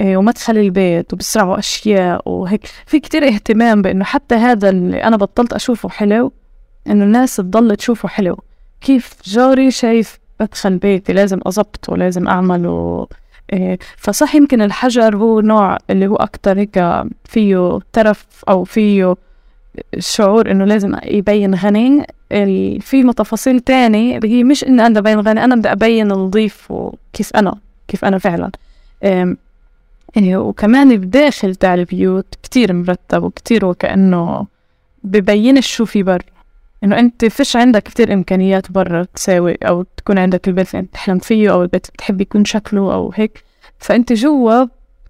[0.00, 2.66] إيه، ومدخل البيت وبسرعوا أشياء وهيك.
[2.86, 6.32] في كتير اهتمام بإنه حتى هذا اللي أنا بطلت أشوفه حلو
[6.86, 8.38] إنه الناس تضل تشوفه حلو.
[8.80, 13.06] كيف جاري شايف مدخل بيتي؟ لازم أظبطه لازم أعمله
[13.52, 19.16] إيه، فصح يمكن الحجر هو نوع اللي هو أكتر هيك فيه ترف أو فيه
[19.94, 22.06] الشعور إنه لازم يبين غني.
[22.80, 27.36] في تفاصيل تاني اللي هي مش إني أنا ببين غني أنا بدي أبين نظيف وكيف
[27.36, 27.54] أنا
[27.88, 28.50] كيف أنا فعلا.
[30.16, 34.46] يعني وكمان بداخل تاع البيوت كتير مرتب وكتير وكأنه
[35.04, 36.18] ببينش شو في برا.
[36.84, 41.52] إنه أنت فيش عندك كتير إمكانيات برا تساوي أو تكون عندك البيت اللي تحلم فيه
[41.52, 43.44] أو البيت بتحب يكون شكله أو هيك.
[43.78, 44.66] فأنت جوا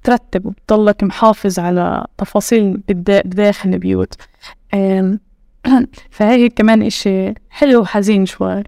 [0.07, 4.15] بترتب وبتضلك محافظ على تفاصيل بداخل البيوت.
[6.11, 8.63] فهي كمان إشي حلو وحزين شوي.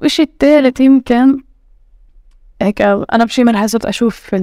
[0.00, 1.38] وإشي التالت يمكن
[2.62, 4.34] هيك أنا بشي صرت أشوف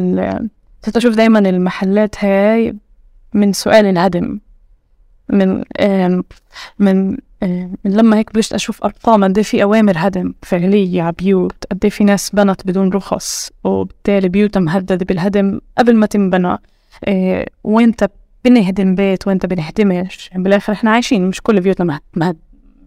[0.86, 2.76] صرت أشوف دايما المحلات هاي
[3.34, 4.40] من سؤال انعدم.
[5.30, 5.64] من
[6.80, 11.66] من من لما هيك بلشت أشوف أرقام قد إيه في أوامر هدم فعلية على بيوت
[11.72, 16.58] قد إيه في ناس بنت بدون رخص وبالتالي بيوتها مهددة بالهدم قبل ما تنبنى
[17.08, 18.10] إيه وانت
[18.46, 22.38] بنهدم بيت وانت بنهدمش؟ يعني بالآخر إحنا عايشين مش كل بيوتنا مهد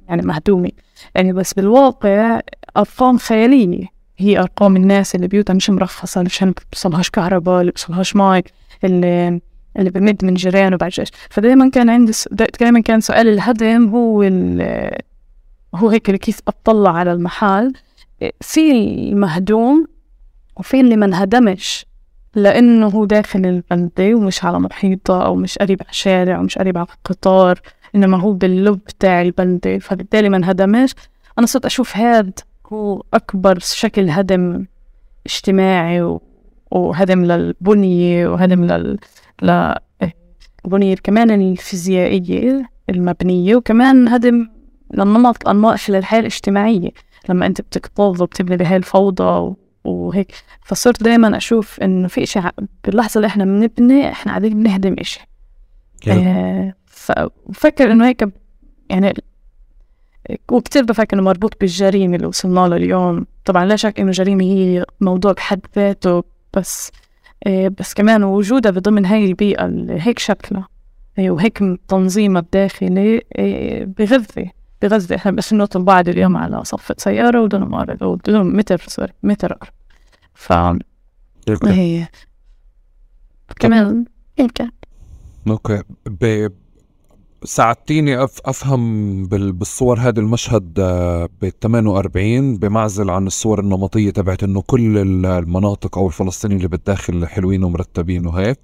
[0.09, 0.71] يعني مهدومة.
[1.15, 2.41] يعني بس بالواقع
[2.77, 3.87] أرقام خيالية.
[4.19, 8.43] هي أرقام الناس اللي بيوتها مش مرخصة اللي مش بوصلهاش كهرباء اللي بوصلهاش مي
[8.85, 9.41] اللي
[9.79, 12.13] اللي بمد من جيرانه بعد إيش فدائما كان عندي
[12.61, 14.23] دائما كان سؤال الهدم هو
[15.75, 17.73] هو هيك كيف أطلع على المحل
[18.41, 19.87] في المهدوم
[20.57, 21.87] وفي اللي ما انهدمش
[22.35, 26.87] لأنه هو داخل البلدة ومش على محيطة أو مش قريب على الشارع ومش قريب على
[26.87, 27.61] القطار
[27.95, 29.79] إنما هو باللب تاع البلدة.
[29.79, 30.95] فبالتالي ما انهدمش.
[31.39, 32.39] أنا صرت أشوف هاد
[32.73, 34.67] هو أكبر شكل هدم
[35.27, 36.19] اجتماعي
[36.71, 38.99] وهدم للبنية وهدم لل
[39.42, 44.49] للبنية كمان الفيزيائية المبنية وكمان هدم
[44.95, 46.90] للنمط الأنماط للحياة الاجتماعية.
[47.29, 50.33] لما أنت بتكتظ وبتبني بهاي الفوضى وهيك.
[50.62, 52.40] فصرت دايما أشوف إنه في إشي
[52.85, 55.21] باللحظة اللي إحنا بنبني إحنا قاعدين بنهدم إشي.
[56.09, 58.29] آه فبفكر إنه هيك
[58.90, 59.14] يعني
[60.51, 63.27] وكتير بفكر إنه مربوط بالجريمة اللي وصلنا له اليوم.
[63.45, 66.25] طبعا لا شك إنه الجريمة هي موضوع بحد ذاته
[66.57, 67.02] بس إيه،
[67.48, 70.68] بس كمان وجودها بضمن هاي البيئة اللي هيك شكلها.
[71.18, 74.50] إيه، وهيك تنظيمها الداخلي إيه، بغذي
[74.83, 75.14] بغذي.
[75.14, 79.70] إحنا بس نطلب بعض اليوم على صفة سيارة ودون أرض ودون متر سوري متر أرض.
[80.35, 80.52] ف
[81.66, 82.09] هي.
[83.59, 84.05] كمان
[84.38, 84.70] يمكن.
[85.48, 85.83] أوكي.
[87.44, 94.62] ساعدتيني أف أفهم بالصور هذا المشهد آه، ب 48 بمعزل عن الصور النمطية تبعت إنه
[94.62, 98.59] كل المناطق أو الفلسطينيين اللي بالداخل حلوين ومرتبين وهيك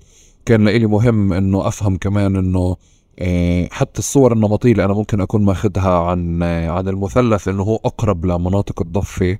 [0.46, 2.76] كان لإلي مهم إنه أفهم كمان إنه
[3.18, 7.76] آه، حتى الصور النمطية اللي أنا ممكن أكون ماخذها عن آه، عن المثلث إنه هو
[7.76, 9.38] أقرب لمناطق الضفة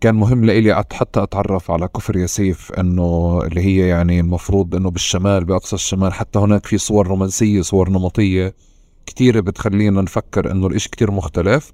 [0.00, 5.44] كان مهم لإلي حتى أتعرف على كفر ياسيف أنه اللي هي يعني المفروض أنه بالشمال
[5.44, 6.12] بأقصى الشمال.
[6.12, 8.54] حتى هناك في صور رومانسية صور نمطية
[9.06, 11.72] كتيرة بتخلينا نفكر أنه الإشي كتير مختلف.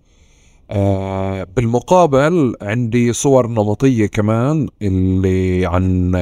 [0.71, 6.15] آه بالمقابل عندي صور نمطية كمان اللي عن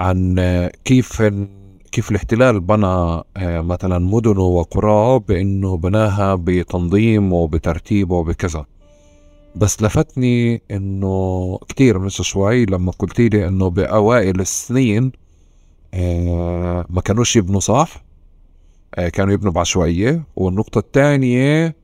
[0.00, 0.36] عن
[0.84, 1.22] كيف
[1.92, 3.24] كيف الاحتلال بنى آه
[3.60, 8.64] مثلا مدنه وقراه بأنه بناها بتنظيم وبترتيب وبكذا.
[9.56, 15.12] بس لفتني إنه كتير مش شوي لما قلت لي إنه بأوائل السنين
[15.94, 18.04] آه ما كانوش يبنوا صح
[18.94, 20.24] آه كانوا يبنوا بعشوائية.
[20.36, 21.76] والنقطة الثانية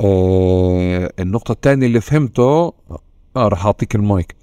[0.00, 2.72] آه النقطة الثانية اللي فهمته
[3.36, 4.36] آه رح أعطيك المايك.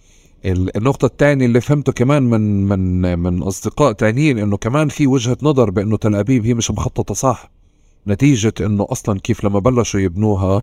[0.46, 5.70] النقطة الثانية اللي فهمته كمان من من من أصدقاء تانيين إنه كمان في وجهة نظر
[5.70, 7.52] بإنه تل أبيب هي مش مخططة صح
[8.08, 10.62] نتيجة إنه أصلا كيف لما بلشوا يبنوها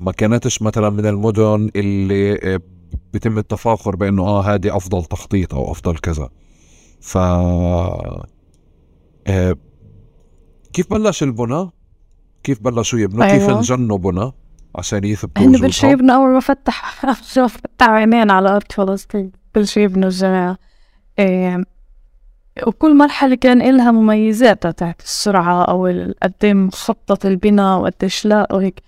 [0.00, 2.60] ما كانتش مثلا من المدن اللي آه،
[3.12, 6.28] بيتم التفاخر بأنه آه هذه أفضل تخطيط أو أفضل كذا
[7.00, 8.26] ف آه،
[10.72, 11.70] كيف بلش البنى؟
[12.42, 13.38] كيف بلشوا يبنوا؟ أيوة.
[13.38, 14.32] كيف انجنوا بنى
[14.74, 17.04] عشان يثبتوا هن بلشوا يبنوا أول ما فتح
[17.48, 20.58] فتح عينين على أرض فلسطين بلشوا يبنوا الجماعه
[22.66, 25.86] وكل مرحلة كان إلها مميزاتها تاعت السرعة أو
[26.22, 28.82] قد إيه مخطط البناء وقديش لا وهيك.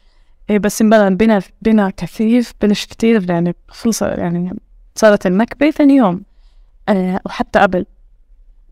[0.51, 4.59] إيه بس انبنى بنا بنا كثيف بلش كتير يعني خلص يعني
[4.95, 6.23] صارت النكبة ثاني يوم.
[6.89, 7.87] آه وحتى قبل.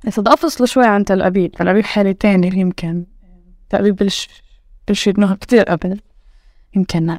[0.06, 1.52] إذا بدي أفصل شوي عن تل أبيب.
[1.52, 3.04] تل أبيب حالة تانية يمكن.
[3.68, 4.28] تل أبيب بلش
[4.88, 6.00] بلش يبنوها كتير قبل.
[6.76, 7.18] يمكن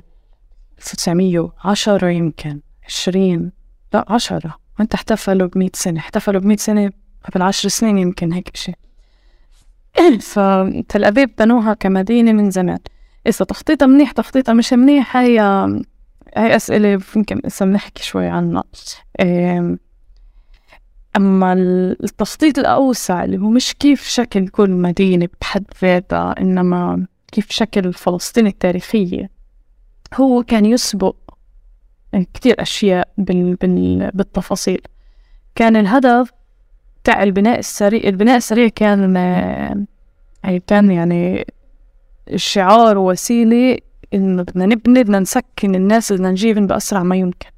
[0.77, 3.51] 1910 يمكن 20
[3.93, 5.99] لا 10 وانت احتفلوا بمئة سنة.
[5.99, 6.91] احتفلوا بمئة سنة
[7.25, 8.75] قبل عشر سنين يمكن هيك شيء
[10.33, 12.79] فتل أبيب بنوها كمدينة من زمان.
[13.27, 15.39] إذا تخطيطها منيح تخطيطها مش منيح هي
[16.35, 18.63] هاي أسئلة يمكن لسه بنحكي شوي عنها.
[21.17, 27.93] أما التخطيط الأوسع اللي هو مش كيف شكل كل مدينة بحد ذاتها إنما كيف شكل
[27.93, 29.29] فلسطين التاريخية.
[30.13, 31.15] هو كان يسبق
[32.33, 34.81] كتير أشياء بال بال بالتفاصيل.
[35.55, 36.31] كان الهدف
[37.03, 39.15] تاع البناء السريع البناء السريع كان
[40.43, 41.45] يعني كان يعني
[42.35, 43.77] شعار ووسيلة
[44.13, 47.49] إنه بدنا نبني بدنا نسكن الناس بدنا نجيبهم بأسرع ما يمكن.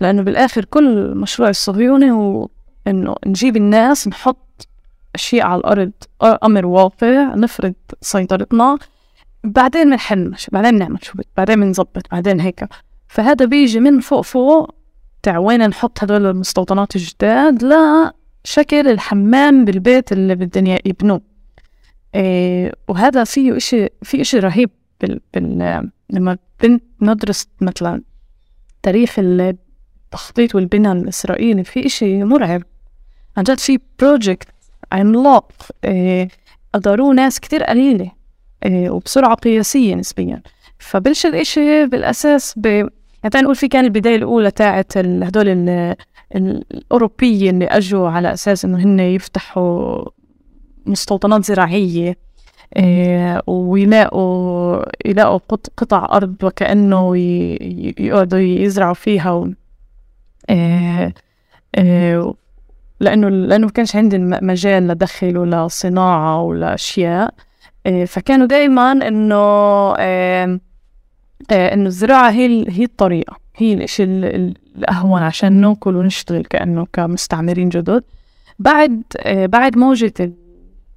[0.00, 2.48] لأنه بالآخر كل مشروع الصهيوني هو
[2.86, 4.68] إنه نجيب الناس نحط
[5.14, 8.78] أشياء على الأرض أمر واقع نفرض سيطرتنا
[9.44, 12.64] بعدين بنحل بعدين بنعمل شو بعدين بنظبط بعدين هيك.
[13.08, 14.74] فهذا بيجي من فوق فوق
[15.22, 18.12] تاع وين نحط هدول المستوطنات الجداد؟ لا
[18.44, 21.20] شكل الحمام بالبيت اللي بدهم يبنوه.
[22.14, 24.70] إيه وهذا فيه إشي في إشي رهيب
[25.00, 28.02] بال, بال لما بنت ندرس مثلا
[28.82, 32.62] تاريخ التخطيط والبناء الإسرائيلي في إشي مرعب.
[33.36, 34.48] عن جد في بروجكت
[34.92, 35.52] عملاق.
[35.84, 36.28] إيه
[36.74, 38.12] قدروه ناس كتير قليلة.
[38.64, 40.42] إيه وبسرعة قياسية نسبيا.
[40.78, 45.48] فبلش الإشي بالأساس ب يعني نقول في كان البداية الأولى تاعت هدول
[46.36, 50.04] الأوروبيين اللي أجوا على أساس إنه هن يفتحوا
[50.86, 52.16] مستوطنات زراعية
[52.76, 55.38] إيه ويلاقوا يلاقوا
[55.76, 57.16] قطع أرض وكأنه
[57.98, 59.48] يقعدوا يزرعوا فيها و
[60.50, 61.14] إيه
[61.78, 62.34] إيه
[63.00, 67.34] لأنه لأنه ما كانش عندي مجال لدخل ولا صناعة ولا أشياء.
[67.86, 69.36] إيه فكانوا دائما إنه
[69.96, 70.60] إيه
[71.52, 73.41] إيه إنه الزراعة هي هي الطريقة.
[73.56, 78.04] هي الإشي الأهون عشان نأكل ونشتغل كأنه كمستعمرين جدد.
[78.58, 80.14] بعد آه بعد موجة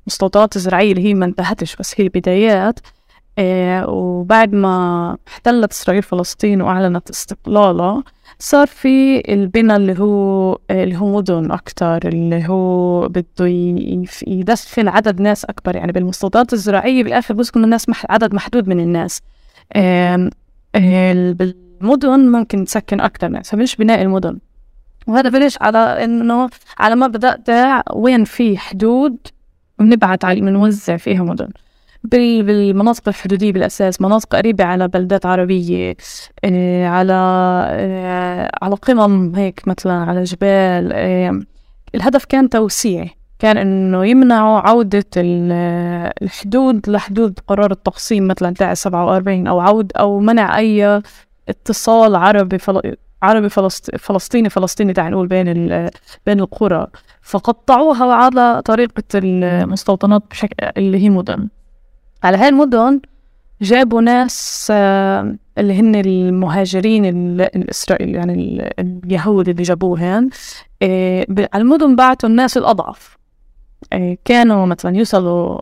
[0.07, 2.79] المستوطنات الزراعية اللي هي ما انتهتش بس هي بدايات
[3.39, 8.03] آه وبعد ما احتلت إسرائيل فلسطين وأعلنت استقلالها
[8.39, 13.45] صار في البناء اللي هو آه اللي هو مدن أكتر اللي هو بده
[14.27, 15.75] يدخل عدد ناس أكبر.
[15.75, 19.21] يعني بالمستوطنات الزراعية بالآخر بسكن الناس عدد محدود من الناس.
[21.81, 24.39] آه المدن ممكن تسكن أكتر ناس فمش بناء المدن.
[25.07, 26.49] وهذا بلش على إنه
[26.79, 27.49] على ما بدأت
[27.93, 29.17] وين في حدود
[29.79, 31.49] بنبعت على بنوزع فيها مدن.
[32.03, 35.95] بالمناطق الحدودية بالأساس مناطق قريبة على بلدات عربية
[36.43, 37.13] إيه على
[37.71, 41.39] إيه على قمم هيك مثلا على جبال إيه
[41.95, 43.07] الهدف كان توسيع.
[43.39, 50.57] كان إنه يمنعوا عودة الحدود لحدود قرار التقسيم مثلا تاع 47 أو عود أو منع
[50.57, 51.01] أي
[51.49, 52.95] اتصال عربي فل...
[53.23, 53.95] عربي فلسط...
[53.95, 55.89] فلسطيني فلسطيني تعال نقول بين ال...
[56.25, 56.87] بين القرى.
[57.21, 61.49] فقطعوها على طريقة المستوطنات بشكل اللي هي مدن
[62.23, 63.01] على هاي المدن
[63.61, 67.05] جابوا ناس آه، اللي هن المهاجرين
[67.41, 70.29] الإسرائيل يعني اليهود اللي جابوهن.
[70.81, 73.17] آه، على المدن بعتوا الناس الأضعف.
[73.93, 75.59] آه، كانوا مثلا يوصلوا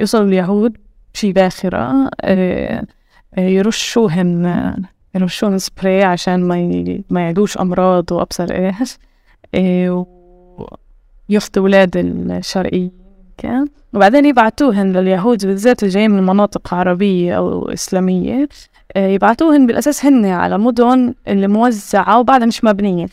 [0.00, 0.76] يوصلوا اليهود
[1.14, 2.10] شي باخرة
[3.38, 4.46] يرشوهم
[5.14, 7.04] يرشون سبراي عشان ما ي...
[7.10, 8.98] ما يعدوش أمراض وأبصر إيش.
[9.54, 10.04] إيه
[11.28, 12.90] وياخدوا ولاد الشرقيين
[13.38, 18.48] كان وبعدين يبعتوهن لليهود بالذات اللي جايين من مناطق عربية أو إسلامية.
[18.96, 23.06] إيه يبعتوهن بالأساس هن على مدن اللي موزعة وبعدها مش مبنية.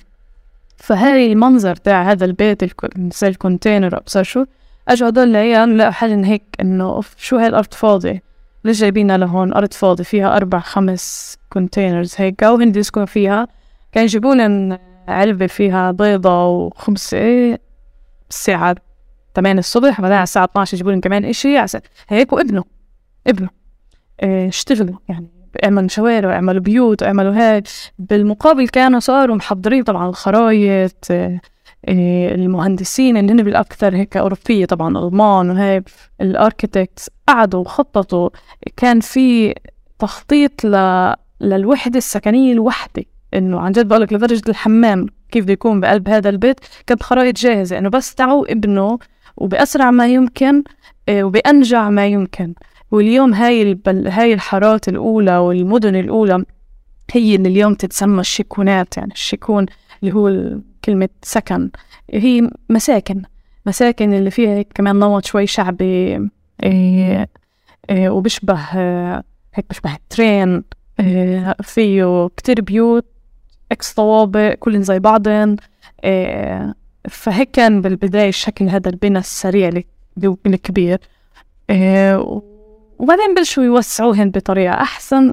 [0.78, 2.64] فهاي المنظر تاع هذا البيت
[2.97, 4.45] زي ال container أبصر شو.
[4.88, 8.28] أجوا هدول العيال لقوا حل هيك إنه شو هاي الأرض فاضية؟
[8.64, 13.47] ليش جايبينها لهون أرض فاضي فيها أربع خمس كونتينرز هيك وهندي يسكن فيها.
[13.91, 17.57] كان يجيبوا لنا علبة فيها بيضة وخمسة
[18.30, 18.76] الساعة
[19.36, 21.66] 8 الصبح بعدين على الساعة 12 يجيبوا لنا كمان إشي.
[22.10, 22.64] هيك وابنه
[23.28, 23.49] ابنه
[24.22, 25.28] آه اشتغلوا يعني
[25.64, 27.68] اعملوا شوارع اعملوا بيوت اعملوا هيك.
[27.99, 31.39] بالمقابل كانوا صاروا محضرين طبعا الخرايط آه
[31.88, 35.84] المهندسين اللي هن بالأكثر هيك أوروبية طبعا ألمان وهيك
[36.21, 38.30] الأركيتكتس قعدوا وخططوا.
[38.77, 39.55] كان في
[39.99, 40.75] تخطيط ل...
[41.41, 43.03] للوحدة السكنية الوحدة
[43.34, 47.77] إنه عن جد بقولك لدرجة الحمام كيف بده يكون بقلب هذا البيت كانت خرائط جاهزة.
[47.77, 48.99] إنه بس تعوا ابنه
[49.38, 50.63] وبأسرع ما يمكن
[51.09, 52.53] آه، وبأنجع ما يمكن.
[52.91, 54.07] واليوم هاي البل...
[54.07, 56.43] هاي الحارات الأولى والمدن الأولى
[57.11, 59.65] هي اللي اليوم تتسمى الشيكونات يعني الشيكون
[60.04, 61.70] اللي هو كلمة سكن.
[62.14, 63.22] هي مساكن.
[63.66, 66.30] مساكن اللي فيها كمان نمط شوي شعبي
[66.64, 67.30] إيه
[67.89, 68.60] إيه وبشبه
[69.54, 70.64] هيك بشبه ترين
[71.00, 73.06] إيه فيه كتير بيوت
[73.72, 75.56] إكس طوابق كلن زي بعضن
[76.04, 76.76] إيه
[77.10, 79.70] فهيك كان بالبداية الشكل هذا البناء السريع
[80.45, 81.00] الكبير
[81.70, 82.16] إيه
[83.00, 85.32] وبعدين بلشوا يوسعوهن بطريقة أحسن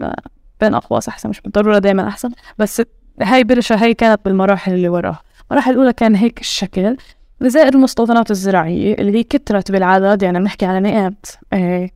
[0.60, 2.82] بين أقواس أحسن مش بالضرورة دايما أحسن بس
[3.22, 5.20] هاي برشا هاي كانت بالمراحل اللي وراها.
[5.50, 6.96] المراحل الأولى كان هيك الشكل.
[7.42, 11.90] زائد المستوطنات الزراعية اللي هي كترت بالعدد يعني بنحكي على مئات آه،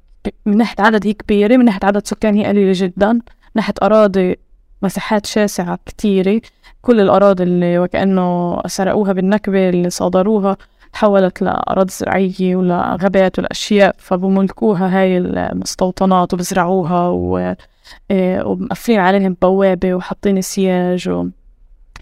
[0.46, 3.12] من ناحية عدد هي كبيرة من ناحية عدد سكان هي قليلة جدا.
[3.12, 3.20] من
[3.54, 4.36] ناحية أراضي
[4.82, 6.40] مساحات شاسعة كتيرة.
[6.82, 10.56] كل الأراضي اللي وكأنه سرقوها بالنكبة اللي صادروها
[10.92, 17.08] تحولت لأراضي زراعية ولغابات والأشياء فبملكوها هاي المستوطنات وبزرعوها
[18.44, 21.26] ومقفلين عليهم بوابة وحاطين سياج و...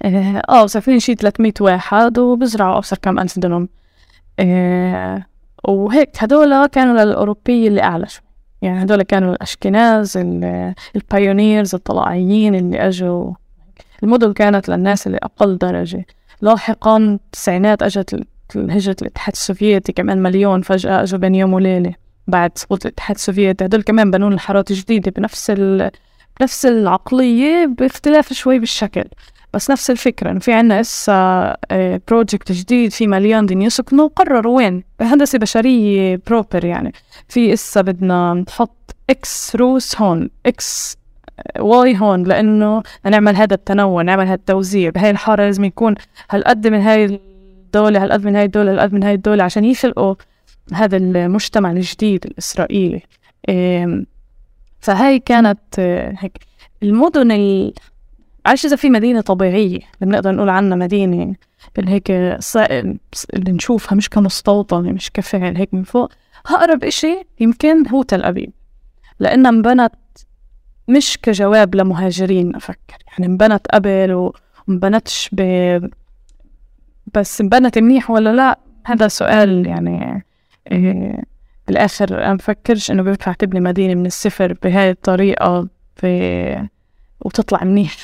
[0.04, 3.68] آه, آه، صافين شي 300 واحد وبزرعوا أبصر كم ألف دنم
[4.38, 5.26] آه
[5.64, 8.24] وهيك هدول كانوا للأوروبية اللي أعلى شوي.
[8.62, 10.16] يعني هدول كانوا الأشكناز
[10.96, 13.32] ال pioneers الطلائعيين اللي أجوا.
[14.02, 16.06] المدن كانت للناس اللي أقل درجة.
[16.40, 18.20] لاحقا التسعينات أجت
[18.56, 21.94] هجرة الاتحاد السوفيتي كمان مليون فجأة أجوا بين يوم وليلة.
[22.28, 25.90] بعد سقوط الاتحاد السوفيتي هدول كمان بنوا الحارات جديدة بنفس ال...
[26.40, 29.04] بنفس العقلية باختلاف شوي بالشكل.
[29.54, 31.56] بس نفس الفكرة إنه في عنا إسا
[32.08, 36.92] project جديد في مليان دين يسكنوا وقرروا وين؟ هندسة بشرية proper يعني.
[37.28, 40.98] في إسا بدنا نحط X روس هون X
[41.58, 45.94] Y هون لأنه نعمل هذا التنوع نعمل هذا التوزيع بهاي الحارة لازم يكون
[46.30, 50.14] هالقد من هاي الدولة هالقد من هاي الدولة هالقد من هاي الدولة عشان يخلقوا
[50.72, 53.02] هذا المجتمع الجديد الإسرائيلي.
[54.80, 56.38] فهاي كانت آه، هيك
[56.82, 57.30] المدن
[58.46, 61.34] عارف إذا في مدينة طبيعية اللي بنقدر نقول عنها مدينة
[61.78, 62.10] اللي هيك
[63.34, 66.12] اللي نشوفها مش كمستوطنة مش كفعل هيك من فوق.
[66.46, 68.52] أقرب إشي يمكن هو تل أبيب
[69.20, 69.92] لأنها انبنت
[70.88, 72.96] مش كجواب لمهاجرين أفكر.
[73.08, 74.30] يعني انبنت قبل
[74.68, 75.40] ومبنتش ب
[77.14, 80.24] بس انبنت منيح ولا لا؟ هذا سؤال يعني
[81.66, 86.68] بالآخر أنا مفكرش إنه بينفع تبني مدينة من الصفر بهاي الطريقة في
[87.20, 87.94] وتطلع منيح.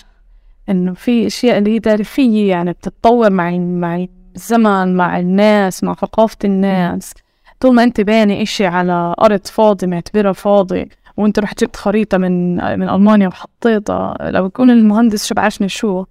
[0.69, 6.37] إنه في أشياء اللي هي تاريخية يعني بتتطور مع مع الزمن مع الناس مع ثقافة
[6.45, 7.15] الناس.
[7.61, 12.55] طول ما أنت باني إشي على أرض فاضي معتبرها فاضي وأنت رحت جبت خريطة من
[12.55, 16.05] من ألمانيا وحطيتها لو يكون المهندس شو بعرفني شو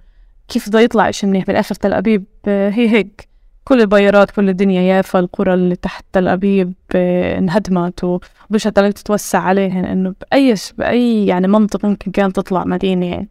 [0.48, 3.33] كيف بده يطلع إشي منيح؟ بالآخر تل أبيب هي هيك.
[3.64, 9.86] كل البيارات كل الدنيا يافا القرى اللي تحت تل أبيب انهدمت ومش هتلاقي تتوسع عليهن
[9.86, 13.30] إنه بأي بأي يعني منطق ممكن كانت تطلع مدينة يعني.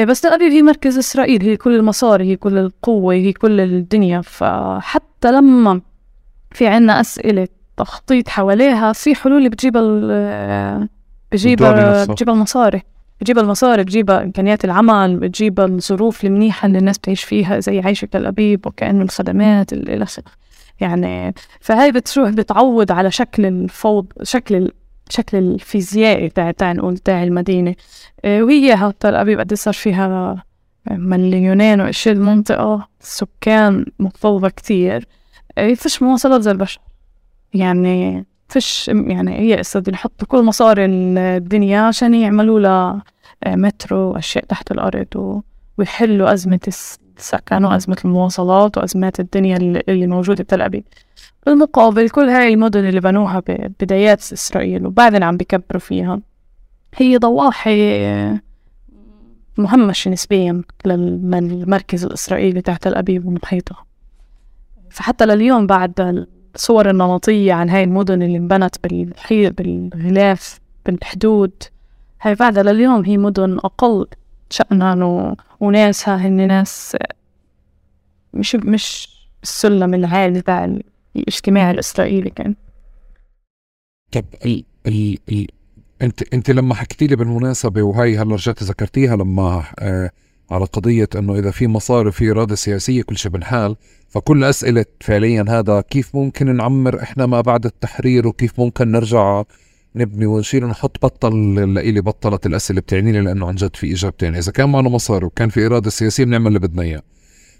[0.00, 4.20] بس تل أبيب هي مركز إسرائيل هي كل المصاري هي كل القوة هي كل الدنيا.
[4.20, 5.80] فحتى لما
[6.52, 9.72] في عنا أسئلة تخطيط حواليها في حلول بتجيب
[11.32, 11.58] بتجيب
[12.08, 12.82] بتجيب المصاري.
[13.24, 18.26] بتجيب المصاري بتجيب إمكانيات العمل بتجيب الظروف المنيحة اللي الناس بتعيش فيها زي عيشة تل
[18.26, 20.06] أبيب وكأنه الخدمات إلى
[20.80, 24.70] يعني فهي بتروح بتعوض على شكل الفوض شكل
[25.10, 27.74] شكل الفيزيائي تاع تاع نقول تاع المدينة.
[28.24, 30.44] آه، وهي تل أبيب قد صار فيها
[30.90, 35.06] مليونين وإشي المنطقة سكان متطلبة كتير.
[35.58, 36.80] آه، فيش مواصلات زي البشر.
[37.54, 43.13] يعني فيش يعني هي قصة يحطوا كل مصاري الدنيا عشان يعملوا لها آه،
[43.46, 45.42] مترو وأشياء تحت الأرض.
[45.78, 46.60] ويحلوا أزمة
[47.18, 49.56] السكن وأزمة المواصلات وأزمات الدنيا
[49.88, 50.84] اللي موجودة بتل أبيب
[51.46, 56.20] بالمقابل كل هاي المدن اللي بنوها ببدايات إسرائيل وبعدين عم بكبروا فيها
[56.96, 58.40] هي ضواحي آه،
[59.58, 63.84] مهمشة نسبيا للمركز الإسرائيلي تحت تل أبيب ومحيطها
[64.90, 68.76] فحتى لليوم بعد الصور النمطية عن هاي المدن اللي انبنت
[69.50, 71.52] بالغلاف بالحدود
[72.24, 74.06] هاي بعدها لليوم هي مدن أقل
[74.50, 75.36] شأنا و...
[75.60, 76.96] وناسها هن ناس
[78.34, 79.08] مش مش
[79.42, 80.78] السلم العالي تاع
[81.16, 82.54] الاجتماع الإسرائيلي كان.
[84.12, 85.46] طب ال ال ال
[86.02, 90.10] انت أنت لما حكيتي لي بالمناسبة وهي هلا رجعت ذكرتيها لما آه
[90.50, 93.76] على قضية أنه إذا في مصاري في إرادة سياسية كل شيء بالحال
[94.08, 99.42] فكل أسئلة فعليا هذا كيف ممكن نعمر إحنا ما بعد التحرير وكيف ممكن نرجع
[99.96, 104.36] نبني ونشيل ونحط بطل لإلي بطلت الأسئلة بتعني لي لأنه عن جد في إجابتين.
[104.36, 107.02] إذا كان معنا مصاري وكان في إرادة سياسية بنعمل اللي بدنا إياه.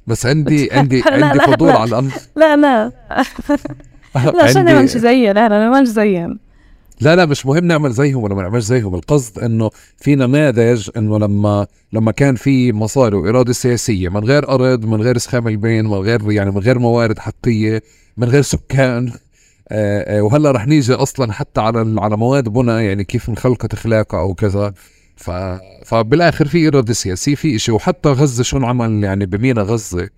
[0.06, 2.12] بس عندي عندي عندي فضول على الأمر.
[2.36, 2.92] لا لا.
[4.14, 6.38] لا عشان ما زيها لا لا ما زيها
[7.00, 8.94] لا لا مش مهم نعمل زيهم ولا ما نعملش زيهم.
[8.94, 14.84] القصد إنه في نماذج إنه لما لما كان في مصاري وإرادة سياسية من غير أرض
[14.84, 17.82] من غير اسخام البين من غير يعني من غير موارد حقيقية
[18.16, 19.12] من غير سكان
[19.72, 24.72] وهلا رح نيجي أصلا حتى على على مواد بناء يعني كيف انخلقت اخلاقها أو كذا
[25.16, 25.30] ف...
[25.84, 30.08] فبالآخر في إرادة سياسية في شيء وحتى غزة شو انعمل يعني بمينا غزة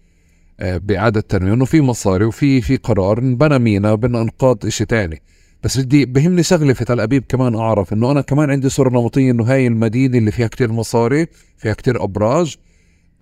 [0.60, 5.22] آه، بإعادة تنمية انه في مصاري وفي في قرار انبنى مينا بدنا انقاذ شيء ثاني
[5.62, 9.30] بس بدي بهمني شغلة في تل أبيب كمان أعرف إنه أنا كمان عندي صورة نمطية
[9.30, 11.26] إنه هاي المدينة اللي فيها كتير مصاري
[11.56, 12.56] فيها كتير أبراج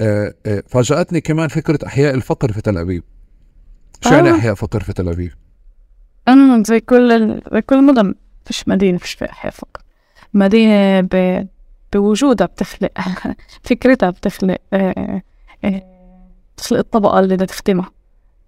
[0.00, 3.02] آه، آه، فاجأتني كمان فكرة إحياء الفقر في تل أبيب
[4.00, 4.34] شو يعني آه.
[4.34, 5.32] إحياء فقر في تل أبيب؟
[6.28, 7.40] أنا زي كل.
[7.52, 8.14] زي كل المدن
[8.44, 9.80] فيش مدينة فيش فيها فقر
[10.34, 11.46] مدينة ب...
[11.92, 12.90] بوجودها بتخلق
[13.64, 15.22] فكرتها بتخلق آه،
[15.64, 15.82] آه،
[16.56, 17.90] بتخلق الطبقة اللي بدها تخدمها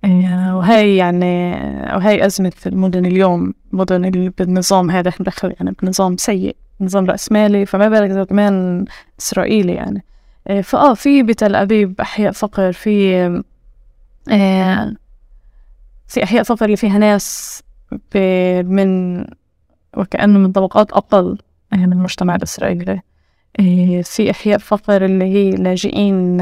[0.05, 1.53] آه، وهي يعني
[1.97, 3.55] وهي أزمة المدن اليوم.
[3.72, 8.85] المدن اللي بالنظام هذا إحنا دخل يعني بنظام سيء نظام رأسمالي فما بالك إذا كمان
[9.20, 10.05] إسرائيلي يعني.
[10.49, 13.16] آه، فآه في بتل أبيب أحياء فقر في
[14.31, 14.95] آه،
[16.09, 17.62] في أحياء فقر اللي فيها ناس
[18.62, 19.24] من
[19.97, 21.39] وكأنه من طبقات أقل
[21.72, 23.01] آه، من المجتمع الإسرائيلي.
[23.61, 26.41] آه، في أحياء فقر اللي هي لاجئين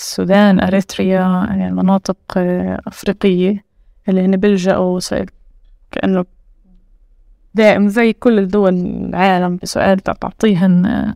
[0.00, 3.64] السودان أريتريا يعني مناطق آه، أفريقية
[4.08, 5.00] اللي هن بيلجأوا
[5.90, 6.24] كأنه
[7.54, 11.14] دائم زي كل الدول العالم بسؤال تعطيهن آه،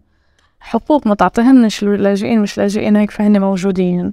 [0.60, 1.06] حقوق.
[1.06, 4.12] ما تعطيهنش اللاجئين مش لاجئين هيك فهن موجودين.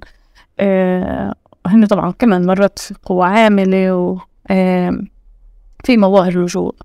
[0.60, 1.34] آه،
[1.68, 4.18] هن طبعا كمان مرات قوة عاملة و
[5.84, 6.76] في مظاهر لجوء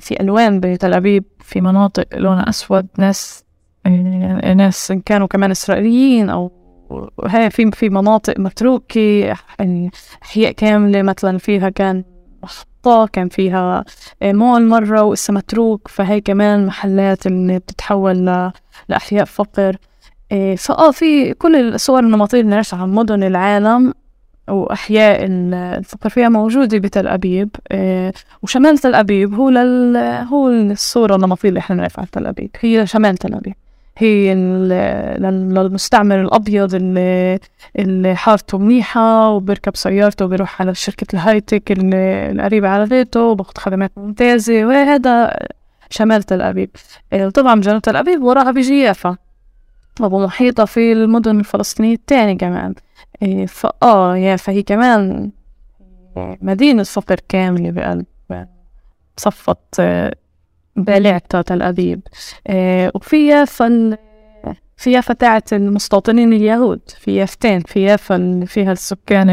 [0.00, 3.44] في ألوان بتل أبيب في مناطق لونها أسود ناس
[3.86, 6.52] آه، ناس كانوا كمان إسرائيليين أو
[7.26, 9.90] هي في في مناطق متروكة يعني
[10.22, 12.04] أحياء كاملة مثلا فيها كان
[12.42, 13.84] محطة كان فيها
[14.22, 18.50] مول مرة وإسا متروك فهي كمان محلات اللي بتتحول
[18.88, 19.76] لأحياء فقر.
[20.32, 23.94] آه، فآه في كل الصور النمطية اللي نعيشها عن مدن العالم.
[24.50, 27.48] وأحياء ال- الفقر فيها موجودة بتل أبيب.
[27.72, 29.96] آه، وشمال تل أبيب هو لل...
[30.32, 32.50] هو الصورة النمطية اللي إحنا بنعرفها عن تل أبيب.
[32.60, 33.54] هي شمال تل أبيب.
[33.98, 34.34] هي
[35.18, 37.38] للمستعمر الأبيض اللي
[37.78, 44.64] اللي حارته منيحة وبركب سيارته وبيروح على شركة الهايتك القريبة على بيته وباخد خدمات ممتازة.
[44.64, 45.36] وهذا
[45.90, 46.70] شمال تل أبيب.
[47.12, 49.16] آه، طبعا جنوب تل أبيب وراها بيجي يافا.
[50.00, 52.74] ومحيطة في المدن الفلسطينية التانية كمان.
[53.46, 55.30] فآه يافا هي كمان
[56.16, 58.06] مدينة فقر كاملة بقلب
[59.16, 60.14] صفة آه،
[60.76, 62.00] بالعتا تل أبيب.
[62.46, 63.96] آه، وفي يافا
[64.76, 69.30] في يافا تاعت المستوطنين اليهود في يافتين في يافا فيها السكان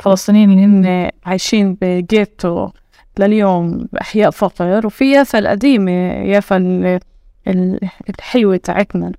[0.00, 2.68] الفلسطينيين اللي هن عايشين بجيتو
[3.18, 4.86] لليوم بأحياء فقر.
[4.86, 5.90] وفي يافا القديمة
[6.22, 7.00] يافا ال-
[7.48, 9.12] ال- الحلوة تاعتنا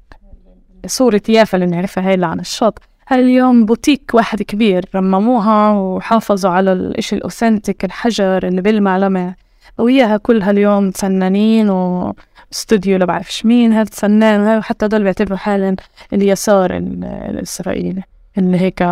[0.86, 2.80] صورة يافا اللي بنعرفها هاي اللي عن الشط.
[3.12, 9.36] اليوم بوتيك واحد كبير رمموها وحافظوا على الإشي الأوثنتيك الحجر اللي بيلمع لمع
[9.78, 15.76] وياها كلها اليوم فنانين واستوديو لا بعرفش مين هذا فنان وهذا حتى دول بيعتبروا حالا
[16.14, 18.04] اليسار ال- الإسرائيلي.
[18.38, 18.84] اللي هيك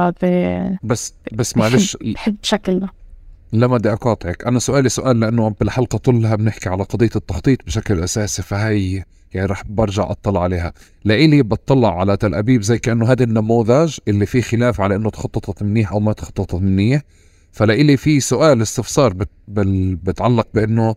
[0.84, 2.90] بس بس معلش بحب شكلنا
[3.54, 4.48] لما بدي أقاطعك.
[4.48, 9.04] أنا سؤالي سؤال لأنه بالحلقة كلها بنحكي على قضية التخطيط بشكل أساسي فهي
[9.34, 10.74] يعني رح برجع أطلع عليها.
[11.06, 15.64] لإلي بطلع على تل أبيب زي كأنه هذا النموذج اللي فيه خلاف على إنه تخططت
[15.64, 17.02] منيح أو ما تخططت منيح.
[17.52, 20.96] فلإلي في سؤال استفسار بت بال بتعلق بإنه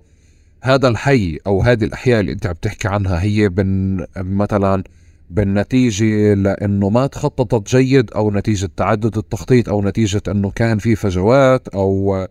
[0.63, 4.85] هذا الحي أو هذه الأحياء اللي أنت عم تحكي عنها هي بن مثلا
[5.31, 11.69] بالنتيجة لأنه ما تخططت جيد أو نتيجة تعدد التخطيط أو نتيجة أنه كان في فجوات
[11.69, 12.27] أو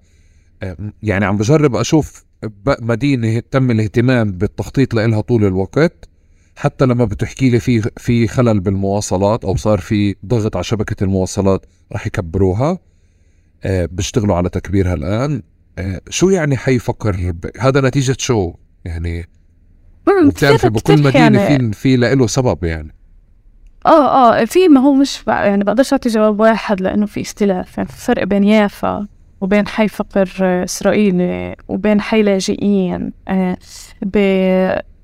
[1.04, 2.26] يعني عم بجرب أشوف
[2.82, 6.10] مدينة تم الاهتمام بالتخطيط لإلها طول الوقت
[6.56, 11.66] حتى لما بتحكي لي في في خلل بالمواصلات أو صار في ضغط على شبكة المواصلات
[11.94, 12.80] رح يكبروها.
[13.64, 15.42] آه، بيشتغلوا على تكبيرها الآن.
[15.80, 18.54] آه، شو يعني حي فقر ب- هذا نتيجة شو؟
[18.86, 19.30] يعني
[20.30, 22.96] كتير- بكل مدينة يعني في في له سبب يعني.
[23.86, 27.90] آه آه في ما هو مش يعني بقدرش أعطي جواب واحد لأنه في اختلاف يعني
[27.90, 29.08] في فرق بين يافا
[29.44, 33.58] وبين حي فقر آه، إسرائيلي وبين حي لاجئين آه
[34.02, 34.18] ب...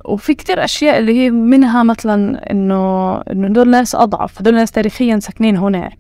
[0.06, 5.20] وفي كتير أشياء اللي هي منها مثلا إنه إنه دول ناس أضعف هدول ناس تاريخيا
[5.20, 5.98] ساكنين هناك.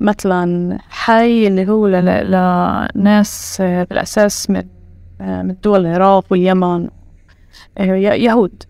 [0.00, 1.86] مثلا حي اللي هو
[2.94, 4.62] لناس آه، بالأساس من
[5.20, 6.88] من دول العراق واليمن
[7.80, 8.62] يهود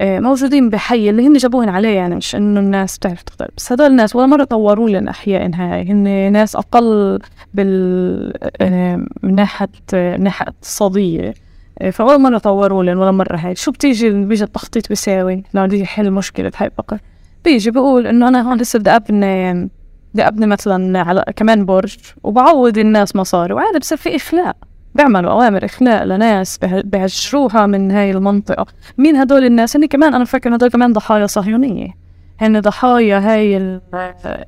[0.00, 4.16] موجودين بحي اللي هن جابوهن عليه يعني مش إنه الناس بتعرف تختار بس هدول الناس
[4.16, 7.18] ولا مرة طوروا لنا أحياء هاي هن ناس أقل
[7.54, 11.34] بال آه، من ناحية آه، من ناحية اقتصادية
[11.78, 13.54] آه، فولا مرة طوروا لنا ولا مرة هاي.
[13.54, 16.98] شو بتيجي بيجي التخطيط بيساوي لو بدي يحل مشكلة هاي فقر
[17.44, 19.52] بيجي بقول إنه أنا هون لسه بدي أبني
[20.14, 23.54] بدي أبني مثلا على كمان برج وبعوض الناس مصاري.
[23.54, 24.56] وعادي بصير في إخلاء.
[24.94, 28.66] بيعملوا أوامر إخلاء لناس به- بيهجروها من هاي المنطقة.
[28.98, 31.88] مين هدول الناس؟ هن كمان أنا فاكر هدول كمان ضحايا صهيونية.
[32.40, 33.80] هن ضحايا هاي ال-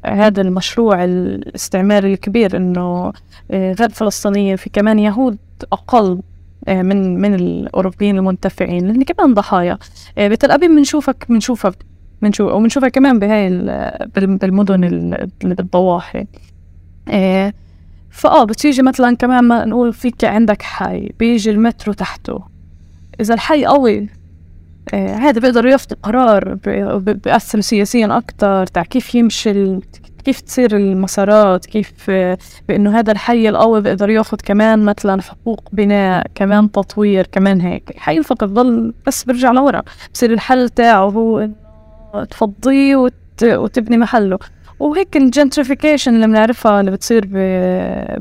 [0.07, 3.12] هذا المشروع الاستعماري الكبير إنه
[3.51, 5.38] آه، غير فلسطينيين في كمان يهود
[5.72, 6.20] أقل
[6.68, 9.78] آه، من من الأوروبيين المنتفعين لأن كمان ضحايا.
[10.18, 11.72] آه، بتل أبيب بنشوفك بنشوفها
[12.22, 16.26] بنشوف وبنشوفها كمان بهاي ال- بال- بالمدن ال- اللي بالضواحي
[18.11, 22.40] فآه بتيجي مثلا كمان ما نقول فيك عندك حي بيجي المترو تحته.
[23.20, 24.09] إذا الحي قوي
[24.95, 26.55] آه هذا بيقدروا ياخذوا قرار
[26.99, 29.78] بيأثر سياسيا أكتر تاع كيف يمشي
[30.24, 36.26] كيف تصير المسارات كيف آه بأنه هذا الحي القوي بيقدر يأخذ كمان مثلا حقوق بناء
[36.35, 37.95] كمان تطوير كمان هيك.
[37.97, 39.83] حي الفقر ضل بس برجع لورا.
[40.14, 43.14] بصير الحل تاعه هو إنه تفضيه وت...
[43.45, 44.39] وتبني محله.
[44.80, 47.26] وهيك الجنتريفيكيشن اللي بنعرفها اللي بتصير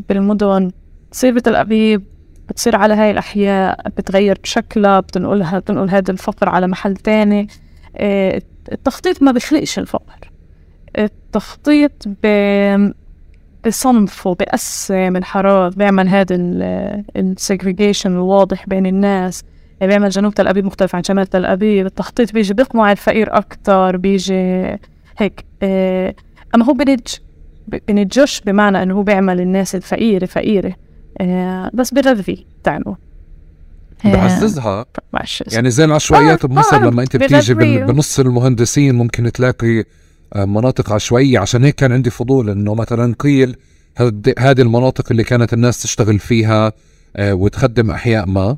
[0.09, 0.71] بالمدن
[1.09, 2.03] بتصير بتل أبيب.
[2.51, 7.47] بتصير على هاي الأحياء بتغير شكلها بتنقلها بتنقل هذا الفقر على محل تاني.
[7.97, 8.41] آه،
[8.71, 10.31] التخطيط ما بيخلقش الفقر.
[10.97, 11.91] التخطيط
[12.23, 12.91] ب
[13.67, 16.35] بصنفه بقسم الحارات بيعمل هذا
[17.15, 19.43] السيجريجيشن الواضح بين الناس.
[19.81, 21.85] بيعمل جنوب تل أبيب مختلف عن شمال تل أبيب.
[21.85, 24.77] التخطيط بيجي بيقمع الفقير أكتر بيجي
[25.17, 25.45] هيك.
[25.63, 26.15] آه،
[26.55, 26.99] أما هو بنج
[27.87, 30.75] بنجش بمعنى إنه هو بيعمل الناس الفقيرة فقيرة.
[31.73, 32.95] بس بغذي تعنو
[34.05, 34.85] بعززها
[35.51, 39.83] يعني زي العشوائيات آه بمصر آه لما أنت بتيجي بنص المهندسين ممكن تلاقي
[40.33, 41.39] آه، مناطق عشوائية.
[41.39, 43.55] عشان هيك كان عندي فضول إنه مثلا قيل
[44.39, 46.71] هذه المناطق اللي كانت الناس تشتغل فيها
[47.15, 48.57] آه، وتخدم أحياء ما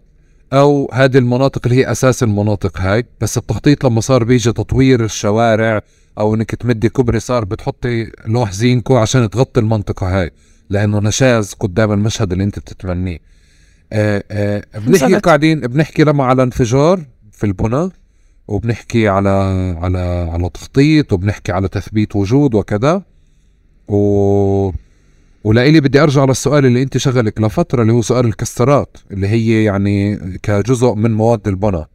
[0.53, 3.05] أو هذه المناطق اللي هي أساس المناطق هاي.
[3.21, 5.81] بس التخطيط لما صار بيجي تطوير الشوارع
[6.19, 10.31] أو إنك تمدي كوبري صار بتحطي لوح زينكو عشان تغطي المنطقة هاي.
[10.69, 13.19] لأنه نشاز قدام المشهد اللي أنت بتتمنيه
[13.93, 17.89] آه آه بنحكي قاعدين بنحكي لما على انفجار في البنى
[18.47, 19.29] وبنحكي على
[19.81, 23.01] على على تخطيط وبنحكي على تثبيت وجود وكذا
[23.87, 24.71] و
[25.43, 30.15] ولإلي بدي أرجع للسؤال اللي أنت شغلك لفترة اللي هو سؤال الكسرات اللي هي يعني
[30.43, 31.85] كجزء من مواد البنى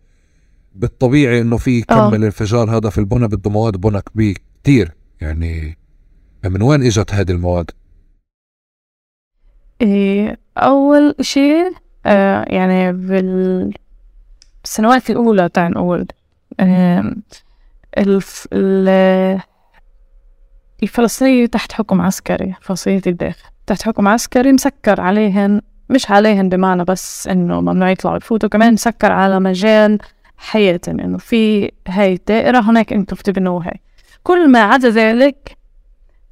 [0.75, 2.15] بالطبيعي إنه في كم آه.
[2.15, 5.79] الانفجار هذا في البنى بده مواد بنى كبير كثير يعني
[6.45, 7.71] من وين إجت هذه المواد؟
[9.81, 11.73] إيه أول شيء
[12.07, 12.93] آه يعني
[14.63, 16.07] بالسنوات الأولى تعال نقول
[16.61, 17.13] آه
[17.99, 18.49] الف
[20.83, 25.61] الفلسطينية تحت حكم عسكري فلسطينية الداخل تحت حكم عسكري مسكر عليهن
[25.91, 29.99] مش عليهن بمعنى بس إنه ممنوع يطلعوا يفوتوا كمان مسكر على مجال
[30.37, 33.73] حياتهم إنه في هاي الدائرة هناك أنتم بتبنوها
[34.23, 35.57] كل ما عدا ذلك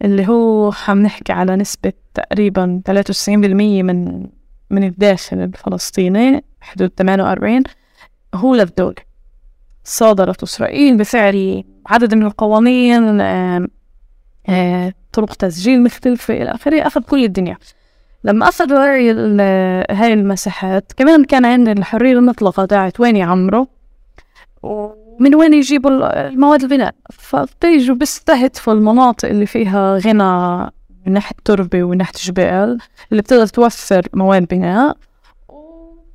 [0.03, 4.27] اللي هو عم نحكي على نسبة تقريبا 93% من
[4.71, 7.62] من الداخل الفلسطيني حدود 48
[8.35, 8.95] هو للدولة.
[9.85, 13.19] صادرت إسرائيل بفعل عدد من القوانين
[15.12, 17.57] طرق تسجيل مختلفة إلى آخره أخذ كل الدنيا.
[18.25, 19.11] لما هاي
[19.91, 23.67] هاي المساحات كمان كان عندنا الحرية المطلقة تاعت وين يعمروا
[24.62, 30.71] ومن وين يجيبوا المواد البناء؟ فبيجوا بيستهدفوا المناطق اللي فيها غنى
[31.07, 32.78] من ناحية تربة ومن ناحية جبال
[33.12, 34.96] اللي بتقدر توفر مواد بناء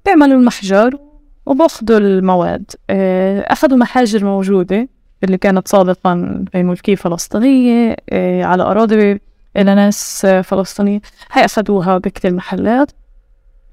[0.05, 0.97] بيعملوا المحجر
[1.45, 2.71] وباخدوا المواد.
[2.89, 4.89] آه، أخذوا محاجر موجودة
[5.23, 9.19] اللي كانت سابقا بين ملكية فلسطينية آه، على أراضي
[9.57, 11.01] إلى ناس فلسطينية.
[11.31, 12.91] هاي أخذوها بكتير محلات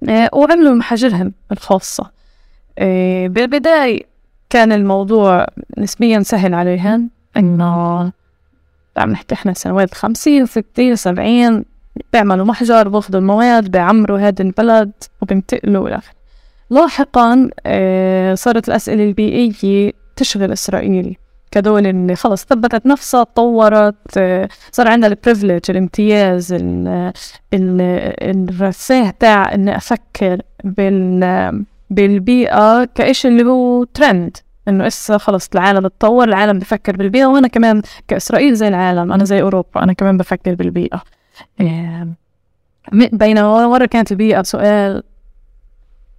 [0.08, 2.18] آه، وعملوا محاجرهم الخاصة.
[3.26, 4.02] بالبداية
[4.50, 5.46] كان الموضوع
[5.78, 8.12] نسبيا سهل عليهن إنه
[8.98, 11.64] عم نحكي إحنا سنوات خمسين ستين سبعين
[12.12, 14.92] بيعملوا محجر بأخذوا المواد بيعمروا هذا البلد
[15.22, 16.00] وبينتقلوا إلى
[16.70, 21.16] لاحقا آه، صارت الأسئلة البيئية تشغل إسرائيل.
[21.50, 26.56] كدولة اللي خلص ثبتت نفسها تطورت آه، صار عندها ال privilege الامتياز
[27.52, 34.36] الرفاه تاع إني أفكر بال بالبيئة كإشي اللي هو ترند
[34.68, 39.42] إنه إسا خلص العالم تطور العالم بفكر بالبيئة وأنا كمان كإسرائيل زي العالم أنا زي
[39.42, 41.02] أوروبا أنا كمان بفكر بالبيئة.
[42.92, 45.02] بينما مرة كانت البيئة سؤال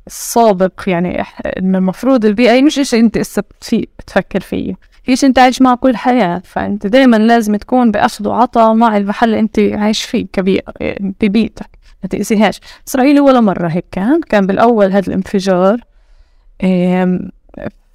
[0.08, 1.24] سابق يعني
[1.58, 4.76] المفروض البيئة مش شيء أنت إسا في بتفكر فيه
[5.06, 9.28] هي شيء أنت عايش معه كل الحياة فأنت دائما لازم تكون بأخذ وعطاء مع المحل
[9.30, 11.70] اللي أنت عايش فيه كبيئة ببيئتك
[12.04, 12.60] ما تأذيهاش.
[12.88, 15.80] إسرائيل ولا مرة هيك كان كان بالأول هذا الانفجار.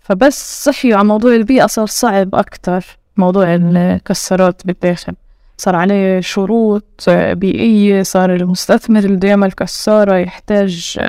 [0.05, 2.85] فبس صحيوا على موضوع البيئة صار صعب أكتر.
[3.17, 5.15] موضوع الكسرات بالداخل
[5.57, 11.01] صار عليه شروط بيئية صار المستثمر اللي بده يعمل كسارة يحتاج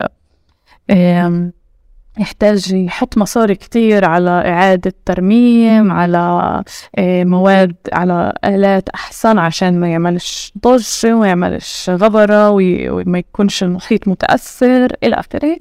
[2.20, 6.64] يحتاج يحط مصاري كتير على إعادة ترميم على
[7.00, 14.96] مواد على آلات أحسن عشان ما يعملش ضجة وما يعملش غبرة وما يكونش المحيط متأثر
[15.04, 15.58] إلى آخره.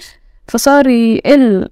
[0.49, 1.69] فصار يقل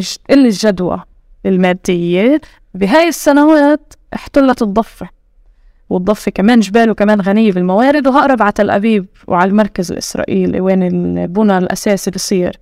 [0.00, 1.02] تقل الجدوى
[1.46, 2.40] المادية.
[2.74, 5.08] بهاي السنوات احتلت الضفة
[5.90, 11.58] والضفة كمان جباله كمان غنية بالموارد وهقرب على تل أبيب وعلى المركز الإسرائيلي وين البنى
[11.58, 12.60] الأساسي بصير.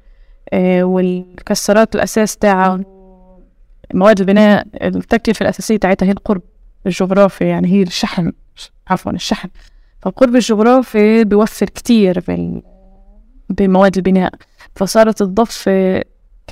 [0.52, 2.80] آه، والكسرات الأساس تاعها
[3.94, 6.42] مواد البناء التكلفة الأساسية تاعتها هي القرب
[6.86, 8.32] الجغرافي يعني هي الشحن
[8.88, 9.48] عفوا الشحن.
[10.02, 12.24] فالقرب الجغرافي بيوفر كتير
[13.50, 14.32] بمواد البناء.
[14.76, 16.02] فصارت الضفة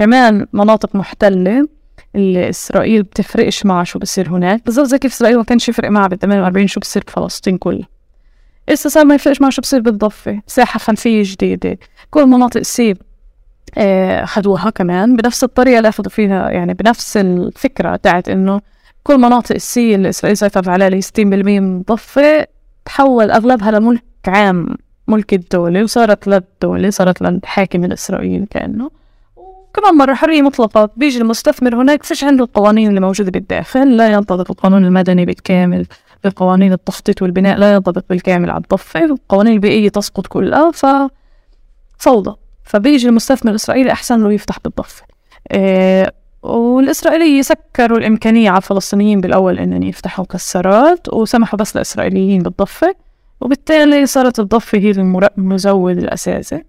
[0.00, 1.68] كمان مناطق محتلة.
[2.14, 4.64] اللي إسرائيل بتفرقش معها شو بصير هناك.
[4.64, 7.88] بالضبط زي كيف إسرائيل ما كانش يفرق معها بال 48 شو بصير بفلسطين كلها
[8.68, 10.40] إسا صار ما يفرقش معها شو بصير بالضفة.
[10.46, 11.78] ساحة خلفية جديدة.
[12.10, 12.98] كل مناطق سيب.
[13.78, 15.16] آه خدوها كمان.
[15.16, 18.60] بنفس الطريقة اللي أخذوا فيها يعني بنفس الفكرة تاعت إنه
[19.02, 22.46] كل مناطق السي اللي إسرائيل سيطرت عليها اللي 60% من الضفة
[22.84, 24.76] تحول أغلبها لملك عام
[25.08, 28.99] ملك الدولة وصارت للدولة صارت للحاكم الإسرائيلي كأنه.
[29.74, 34.50] كمان مرة حرية مطلقة بيجي المستثمر هناك فيش عنده القوانين اللي موجودة بالداخل لا ينطبق
[34.50, 35.86] القانون المدني بالكامل
[36.24, 40.86] بقوانين التخطيط والبناء لا ينطبق بالكامل على الضفة القوانين البيئية تسقط كلها ف
[41.98, 42.36] فوضى.
[42.64, 45.04] فبيجي المستثمر الإسرائيلي أحسن له يفتح بالضفة.
[45.52, 46.12] إيه
[46.42, 52.94] والإسرائيليين سكروا الإمكانية على الفلسطينيين بالأول إنهم يفتحوا كسرات وسمحوا بس للإسرائيليين بالضفة
[53.40, 54.90] وبالتالي صارت الضفة هي
[55.38, 56.62] المزود الأساسي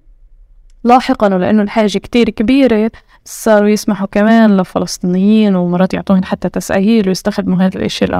[0.84, 2.91] لاحقا ولأنه الحاجة كتير كبيرة
[3.25, 8.15] صاروا يسمحوا كمان للفلسطينيين ومرات يعطوهم حتى تسأهيل ويستخدموا هذا الإشي ل...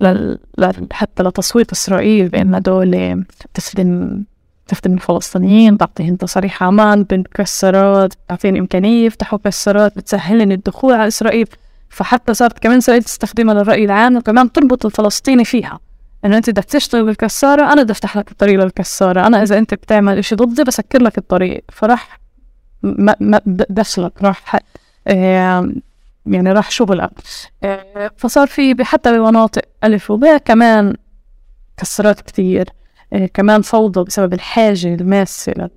[0.00, 0.38] ل...
[0.58, 0.72] ل...
[0.92, 3.24] حتى لتصويت إسرائيل بأن دولة
[3.54, 4.22] تخدم
[4.66, 11.46] تخدم الفلسطينيين تعطيهم تصاريح عمان بالكسرات تعطيهم إمكانية يفتحوا كسرات بتسهلن الدخول على إسرائيل.
[11.88, 15.80] فحتى صارت كمان إسرائيل تستخدمها للرأي العام وكمان تربط الفلسطيني فيها.
[16.24, 19.26] إنه أنت بدك تشتغل بالكسارة أنا بدي أفتح لك الطريق للكسارة.
[19.26, 21.64] أنا إذا أنت بتعمل إشي ضدي بسكر لك الطريق.
[21.68, 22.20] فراح
[22.82, 24.58] ما ما دخلك راح
[26.26, 27.10] يعني راح شغلك
[27.62, 30.94] آه، فصار في حتى بمناطق ألف وباء كمان
[31.76, 32.68] كسرات كتير.
[33.12, 35.70] آه، كمان فوضى بسبب الحاجة الماسة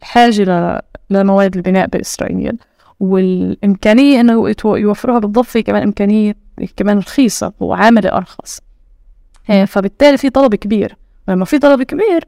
[0.00, 2.58] الحاجة لمواد البناء بإسرائيل.
[3.00, 6.34] والإمكانية إنه يوفروها بالضفة كمان إمكانية
[6.76, 8.60] كمان رخيصة وعاملة أرخص.
[9.66, 10.96] فبالتالي في طلب كبير.
[11.28, 12.24] لما في طلب كبير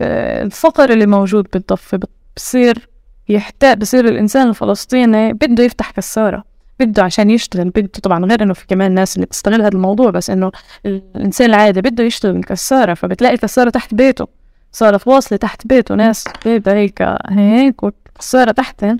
[0.00, 2.00] آه، الفقر اللي موجود بالضفة
[2.36, 2.88] بصير
[3.28, 6.44] يحتاج بصير الإنسان الفلسطيني بده يفتح كسارة
[6.80, 10.30] بده عشان يشتغل بده طبعا غير إنه في كمان ناس اللي بتستغل هذا الموضوع بس
[10.30, 10.52] إنه
[10.86, 14.26] الإنسان العادي بده يشتغل كسارة فبتلاقي كسارة تحت بيته.
[14.72, 18.96] صارت واصلة تحت بيته ناس بيبدا هيك هيك والكسارة تحتن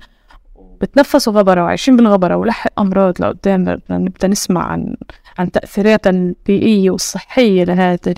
[0.81, 4.97] بتنفسوا غبرة وعايشين بالغبرة ولحق أمراض لقدام نبدأ نسمع عن
[5.39, 8.15] عن تأثيراتها البيئية والصحية لهذا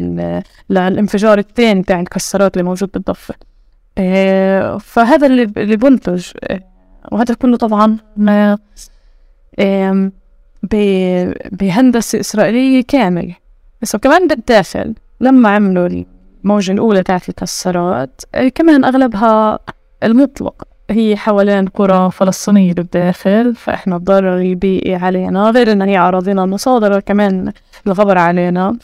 [0.70, 3.34] للانفجار الثاني تاع الكسرات اللي موجود بالضفة.
[3.98, 6.30] آه، فهذا اللي بنتج.
[6.44, 6.60] آه،
[7.12, 7.96] وهذا كله طبعا
[11.52, 13.36] بهندسة إسرائيلية كاملة.
[13.82, 16.04] بس كمان بالداخل لما عملوا
[16.44, 19.58] الموجة الأولى تاعت الكسرات آه، كمان أغلبها
[20.02, 20.69] المطلق.
[20.90, 25.50] هي حوالين قرى فلسطينية بالداخل فإحنا الضرر البيئي علينا.
[25.50, 27.52] غير إن هي أراضينا المصادرة كمان
[27.86, 28.76] الغبر علينا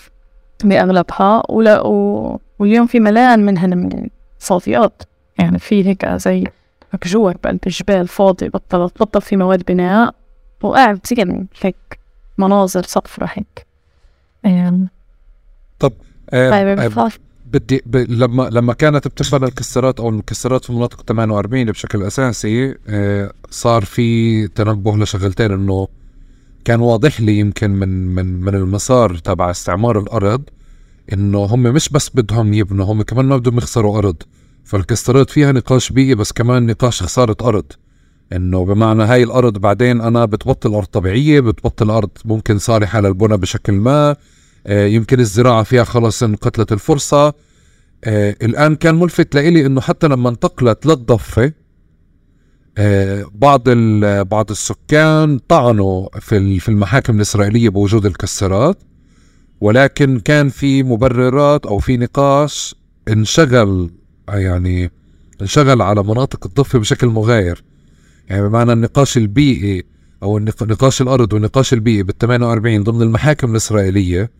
[0.64, 1.42] بأغلبها.
[1.48, 2.40] ولا و...
[2.58, 5.02] واليوم في ملان منهن من صافيات
[5.38, 6.44] يعني في هيك زي
[6.92, 10.14] هيك جوا بقلب الجبال فاضي بطل بطل في مواد بناء.
[10.62, 11.98] وقاعد زين هيك
[12.38, 13.66] مناظر صفرة هيك.
[14.44, 14.88] يعني
[15.78, 15.92] طب
[16.32, 17.10] آه طيب آه
[17.52, 17.96] بدي ب...
[17.96, 24.48] لما لما كانت بتقبل الكسرات أو المكسرات في مناطق 48 بشكل أساسي آه صار في
[24.48, 25.88] تنبه لشغلتين إنه
[26.64, 30.42] كان واضح لي يمكن من من من المسار تبع استعمار الأرض
[31.12, 34.16] إنه هم مش بس بدهم يبنوا هم كمان ما بدهم يخسروا أرض.
[34.64, 37.64] فالكسرات فيها نقاش بيئي بس كمان نقاش خسارة أرض.
[38.32, 43.72] إنه بمعنى هاي الأرض بعدين أنا بتبطل أرض طبيعية بتبطل أرض ممكن صالحة للبنى بشكل
[43.72, 44.16] ما.
[44.68, 47.34] يمكن الزراعة فيها خلص انقتلت الفرصة.
[48.04, 51.52] آه الآن كان ملفت لإلي أنه حتى لما انتقلت للضفة
[52.78, 53.68] آه بعض
[54.28, 58.82] بعض السكان طعنوا في في المحاكم الإسرائيلية بوجود الكسرات
[59.60, 62.74] ولكن كان في مبررات أو في نقاش
[63.08, 63.90] انشغل
[64.28, 64.90] يعني
[65.42, 67.64] انشغل على مناطق الضفة بشكل مغاير.
[68.28, 69.84] يعني بمعنى النقاش البيئي
[70.22, 74.30] أو نقاش الأرض والنقاش البيئي بال 48 ضمن المحاكم الإسرائيلية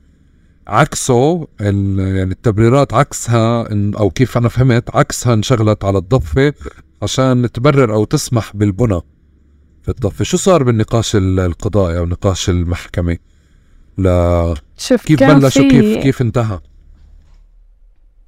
[0.66, 6.52] عكسه يعني التبريرات عكسها أو كيف أنا فهمت عكسها انشغلت على الضفة
[7.02, 9.00] عشان تبرر أو تسمح بالبنى
[9.82, 10.24] في الضفة.
[10.24, 13.16] شو صار بالنقاش القضائي أو نقاش المحكمة؟
[13.98, 16.60] لا شوف كيف بلش وكيف كيف انتهى؟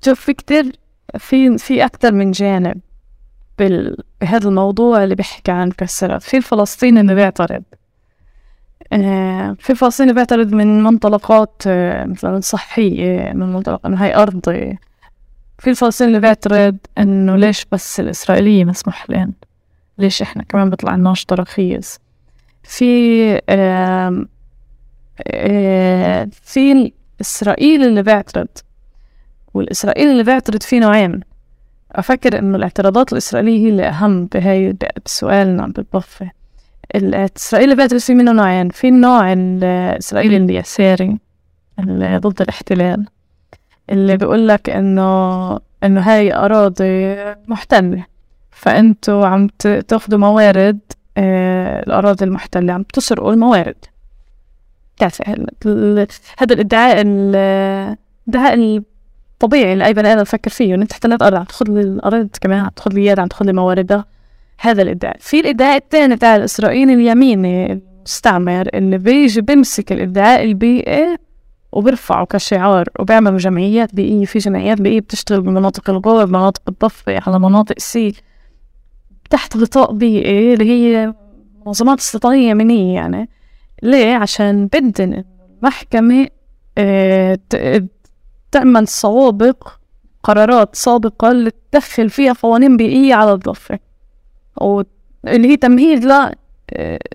[0.04, 0.72] شوف في كتير
[1.18, 2.80] في في أكثر من جانب
[3.58, 7.62] بهذا الموضوع اللي بيحكي عن كسرات في الفلسطيني اللي بيعترض.
[9.58, 14.78] في فلسطين بيعترض من منطلقات آه، مثلا صحية من منطلق إنه هاي أرضي
[15.58, 19.32] في الفلسطيني اللي بيعترض إنه ليش بس الإسرائيلية مسموح لهم
[19.98, 21.98] ليش إحنا كمان بيطلع لناش تراخيص؟
[22.62, 23.40] في
[26.32, 28.48] في الإسرائيلي اللي بيعترض
[29.54, 31.20] والإسرائيلي اللي بيعترض في نوعين.
[31.92, 34.76] أفكر إنه الاعتراضات الإسرائيلية هي اللي أهم بهاي
[35.06, 36.30] بسؤالنا بالضفة
[36.94, 41.18] الإسرائيلي بيعترض في منه نوعين في النوع الإسرائيلي اليساري
[41.78, 43.06] اللي ضد الاحتلال
[43.90, 45.50] اللي بيقول لك إنه
[45.84, 47.16] إنه هاي أراضي
[47.48, 48.04] محتلة
[48.50, 49.46] فأنتوا عم
[49.88, 50.78] تاخدوا موارد
[51.16, 53.76] آه الأراضي المحتلة عم تسرقوا الموارد.
[54.96, 55.46] بتعرفي
[56.38, 58.54] هذا الإدعاء الادعاء
[59.34, 62.60] الطبيعي اللي أي بني آدم يفكر فيه أنت احتلت ارض عم تاخذ لي الأرض كمان
[62.60, 64.04] عم تاخذ لي إياها عم تاخذ لي مواردها.
[64.60, 71.16] هذا الادعاء في الادعاء الثاني تاع الإسرائيلي اليميني المستعمر اللي بيجي بيمسك الادعاء البيئي
[71.72, 77.78] وبرفعه كشعار وبيعملوا جمعيات بيئية في جمعيات بيئية بتشتغل بمناطق الغور بمناطق الضفة على مناطق
[77.78, 78.14] سي
[79.30, 81.14] تحت غطاء بيئي اللي هي
[81.66, 83.28] منظمات استيطانية يمنية يعني.
[83.82, 85.24] ليه؟ عشان بدن
[85.62, 86.28] المحكمة
[86.78, 87.38] آه
[88.52, 89.68] تعمل سوابق
[90.22, 93.78] قرارات سابقة اللي تدخل فيها قوانين بيئية على الضفة.
[94.60, 96.32] واللي هي تمهيد ل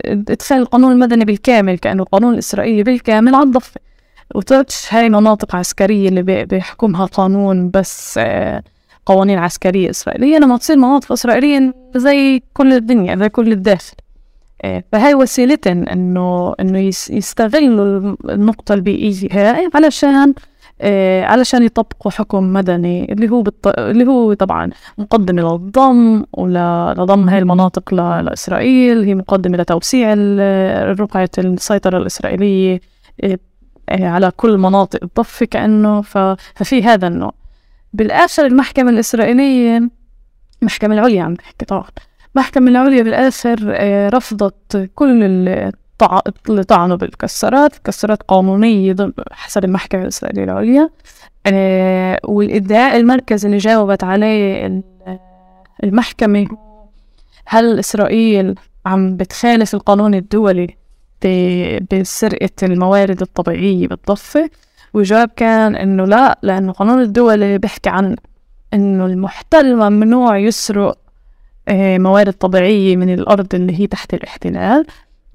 [0.06, 3.82] إدخال القانون المدني بالكامل كأنه القانون الإسرائيلي بالكامل على الضفة.
[4.36, 8.20] وتوتش هاي مناطق عسكرية اللي بيحكمها قانون بس
[9.06, 10.38] قوانين عسكرية إسرائيلية.
[10.38, 13.96] لما تصير مناطق إسرائيلية زي كل الدنيا زي كل الداخل.
[14.91, 16.80] فهاي وسيلتهم إنه إنه
[17.10, 20.34] يستغلوا النقطة البيئية هاي علشان
[21.24, 23.68] علشان يطبقوا حكم مدني اللي هو بالط...
[23.80, 27.98] اللي هو طبعا مقدمة للضم ولضم هاي المناطق ل...
[28.26, 30.14] لإسرائيل هي مقدمة لتوسيع
[30.84, 32.80] رقعة السيطرة الإسرائيلية
[33.24, 33.40] إيه
[33.92, 36.18] على كل مناطق الضفة كأنه ف...
[36.56, 37.34] ففي هذا النوع.
[37.94, 39.90] بالآخر المحكمة الإسرائيلية
[40.62, 41.84] المحكمة العليا عم بحكي طبعا.
[42.36, 43.60] المحكمة العليا بالآخر
[44.14, 45.24] رفضت كل
[46.68, 48.95] طعنوا بالكسرات كسرات قانونية
[49.32, 50.43] حسب المحكمة الإسرائيلية.
[50.43, 50.89] العليا
[51.45, 54.84] آه، والإدعاء المركزي اللي جاوبت عليه
[55.84, 56.47] المحكمة
[57.45, 60.68] هل إسرائيل عم بتخالف القانون الدولي
[61.91, 64.49] بسرقة الموارد الطبيعية بالضفة؟
[64.93, 68.16] والجواب كان إنه لا لأنه القانون الدولي بيحكي عن
[68.74, 70.97] إنه المحتل ممنوع يسرق
[71.68, 74.86] آه، موارد طبيعية من الأرض اللي هي تحت الاحتلال.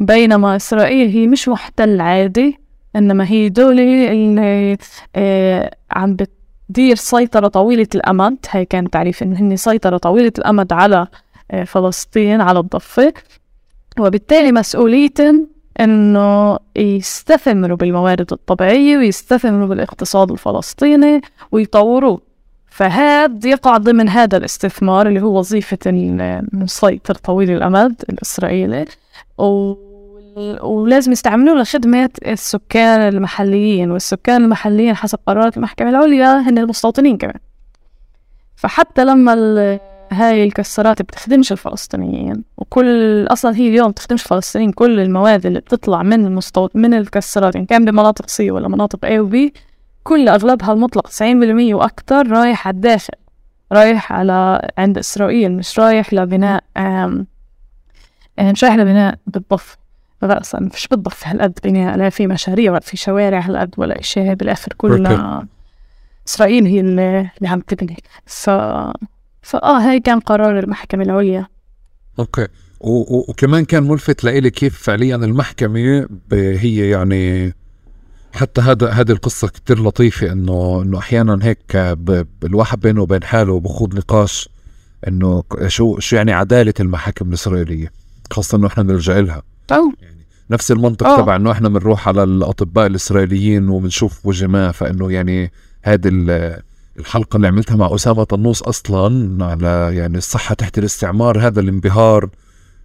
[0.00, 2.58] بينما إسرائيل هي مش محتل عادي
[2.96, 4.76] إنما هي دولة اللي
[5.16, 8.36] آه، عم بتدير سيطرة طويلة الأمد.
[8.50, 11.06] هي كان تعريف إن هن سيطرة طويلة الأمد على
[11.50, 13.12] آه، فلسطين على الضفة.
[14.00, 15.46] وبالتالي مسؤوليتهم
[15.80, 21.20] إنه يستثمروا بالموارد الطبيعية ويستثمروا بالاقتصاد الفلسطيني
[21.52, 22.20] ويطوروه.
[22.66, 28.84] فهذا يقع ضمن هذا الاستثمار اللي هو وظيفة المسيطر طويل الأمد الإسرائيلي.
[29.38, 29.87] و...
[30.62, 37.38] ولازم يستعملوه لخدمة السكان المحليين والسكان المحليين حسب قرارات المحكمة العليا هن المستوطنين كمان
[38.56, 39.78] فحتى لما.
[40.12, 46.26] هاي الكسرات بتخدمش الفلسطينيين وكل أصلا هي اليوم بتخدمش الفلسطينيين كل المواد اللي بتطلع من
[46.26, 49.50] المستوط من الكسرات ان كان بمناطق سي ولا مناطق A و B
[50.04, 53.14] كل أغلبها المطلق تسعين بالمية وأكتر رايح على الداخل
[53.72, 57.26] رايح على عند إسرائيل مش رايح لبناء آم
[58.40, 59.76] مش رايح لبناء بالضف
[60.22, 60.60] رأسا.
[60.60, 65.46] مش بالضف هالقد بناء لا في مشاريع ولا في شوارع هالقد ولا إشي بالآخر كلنا
[66.28, 67.96] إسرائيل هي اللي, اللي عم تبني.
[68.26, 68.50] ف
[69.42, 71.46] فآه هاي كان قرار المحكمة العليا.
[72.18, 72.46] أوكي.
[72.80, 73.30] و...
[73.30, 77.54] وكمان كان ملفت لإلي كيف فعليا المحكمة هي يعني
[78.32, 81.76] حتى هذا هذه القصة كتير لطيفة إنه إنه أحيانا هيك
[82.44, 84.48] الواحد بينه وبين حاله بخوض نقاش
[85.08, 87.92] إنه شو شو يعني عدالة المحاكم الإسرائيلية
[88.32, 89.42] خاصة إنه إحنا بنلجأ لها.
[90.02, 91.22] يعني نفس المنطق أوه.
[91.22, 95.52] تبع انه إحنا بنروح على الأطباء الإسرائيليين وبنشوف وجه ما فإنه يعني
[95.82, 96.08] هذه
[96.98, 102.28] الحلقة اللي عملتها مع أسامة طنوس أصلا على يعني الصحة تحت الاستعمار هذا الانبهار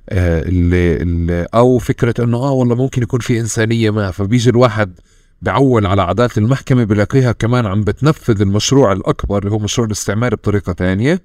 [0.10, 5.00] آه اللي, اللي أو فكرة أنه آه والله ممكن يكون في إنسانية ما فبيجي الواحد
[5.42, 10.74] بعول على عدالة المحكمة بلاقيها كمان عم بتنفذ المشروع الأكبر اللي هو مشروع الاستعمار بطريقة
[10.74, 11.22] تانية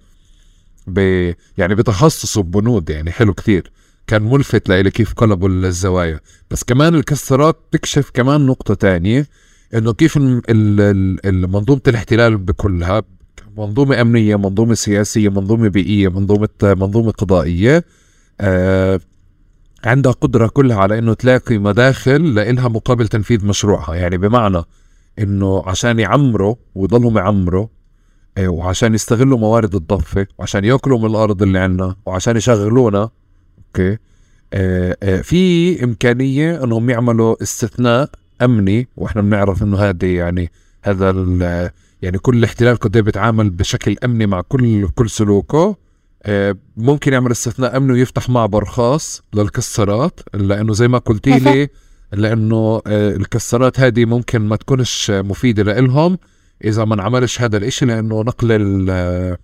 [0.87, 0.99] ب...
[1.59, 3.71] يعني بتخصصه ببنود يعني حلو كثير
[4.09, 6.21] كان ملفت لإلي كيف قلبوا الزوايا.
[6.51, 9.27] بس كمان الكسرات تكشف كمان نقطة تانية
[9.75, 10.17] إنه كيف
[11.27, 13.03] منظومة الاحتلال بكلها
[13.59, 17.85] منظومة أمنية منظومة سياسية منظومة بيئية منظومة منظومة قضائية
[18.41, 19.01] آه
[19.85, 23.95] عندها قدرة كلها على إنه تلاقي مداخل لإلها مقابل تنفيذ مشروعها.
[23.95, 24.63] يعني بمعنى
[25.19, 27.67] إنه عشان يعمروا ويضلهم يعمروا
[28.39, 33.11] إيه، وعشان يستغلوا موارد الضفة وعشان يأكلوا من الأرض اللي عندنا وعشان يشغلونا
[33.69, 33.99] أوكي
[34.53, 38.11] آه آه في إمكانية إنهم يعملوا استثناء
[38.43, 40.51] أمني وإحنا بنعرف إنه هذه يعني
[40.83, 41.11] هذا
[42.03, 45.77] يعني كل احتلال قد بيتعامل بشكل أمني مع كل كل سلوكه.
[46.23, 51.69] آه، ممكن يعمل استثناء أمني ويفتح معبر خاص للكسرات لأنه زي ما قلتي لي
[52.13, 56.19] لأنه آه، الكسرات هذه ممكن ما تكونش مفيدة لإلهم
[56.65, 59.39] إذا ما انعملش هذا الإشي لأنه نقل آه،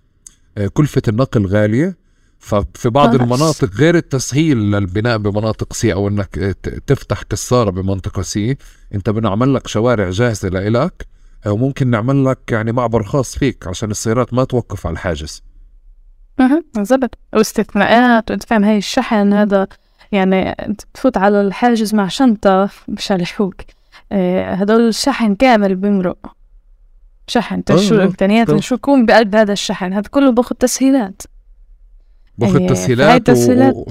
[0.73, 1.97] كلفة النقل غالية.
[2.45, 6.35] ففي بعض المناطق غير التسهيل للبناء بمناطق C أو إنك
[6.87, 8.57] تفتح كساره بمنطقة C.
[8.95, 11.07] أنت بنعمل لك شوارع جاهزة لإلك
[11.47, 15.43] وممكن نعمل لك يعني معبر خاص فيك عشان السيارات ما توقف على الحاجز.
[16.39, 17.17] أها بالضبط.
[17.33, 19.67] واستثناءات وانت فاهم هاي الشحن هذا
[20.11, 23.61] يعني أنت تفوت على الحاجز مع شنطة مشان يحوك
[24.11, 26.35] آه هدول الشحن كامل بمرق
[27.27, 27.63] شحن.
[27.69, 29.93] شو الامكانيات شو يكون بقلب هذا الشحن.
[29.93, 31.21] هذا كله باخذ تسهيلات.
[32.37, 33.85] باخذ يعني تسهيلات, تسهيلات و...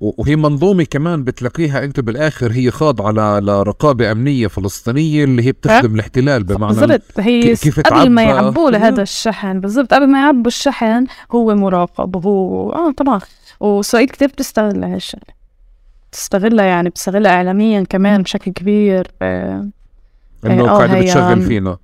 [0.00, 6.44] وهي منظومة كمان بتلاقيها انت بالآخر هي خاضعة لرقابة أمنية فلسطينية اللي هي بتخدم الاحتلال
[6.44, 7.02] بمعنى بالضبط.
[7.18, 9.94] هي كيف قبل ما يعبوا لهذا الشحن بالضبط.
[9.94, 13.20] قبل ما يعبوا الشحن هو مراقب وهو آه طبعا.
[13.60, 15.36] وإسرائيل كثير بتستغل هالشغله
[16.10, 19.06] بتستغلها يعني بتستغلها اعلاميا كمان بشكل كبير.
[19.22, 19.68] آه
[20.46, 21.76] إنه آه قاعدة بتشغل فينا.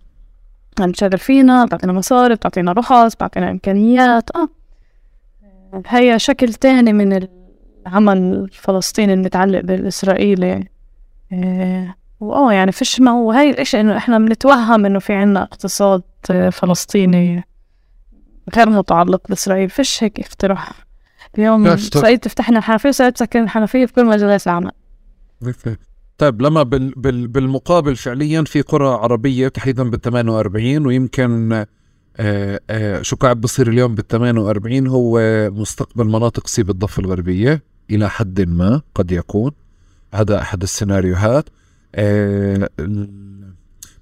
[0.80, 4.36] عم تشغل فينا بتعطينا مصاري بتعطينا رخص بتعطينا إمكانيات.
[4.36, 4.48] آه.
[5.86, 7.28] هي شكل تاني من ال
[7.86, 10.68] العمل الفلسطيني المتعلق بالإسرائيلي
[11.32, 16.02] إيه وآه يعني فيش ما هو هاي الإشي إنه إحنا بنتوهم إنه في عنا اقتصاد
[16.52, 17.44] فلسطيني
[18.56, 19.70] غير متعلق بإسرائيل.
[19.70, 20.72] فيش هيك اقتراح.
[21.38, 24.70] اليوم إسرائيل تفتح لنا الحنفية وإسرائيل تسكر الحنفية في كل مجالات العمل.
[26.18, 31.66] طيب لما بال بال بالمقابل فعليا في قرى عربية تحديدا بال 48 ويمكن آه آه
[33.02, 37.62] شو قاعد بصير اليوم بال 48 هو مستقبل مناطق سي بالضفة الغربية.
[37.90, 39.50] إلى حد ما قد يكون.
[40.14, 41.44] هذا أحد السيناريوهات.
[41.94, 42.68] آه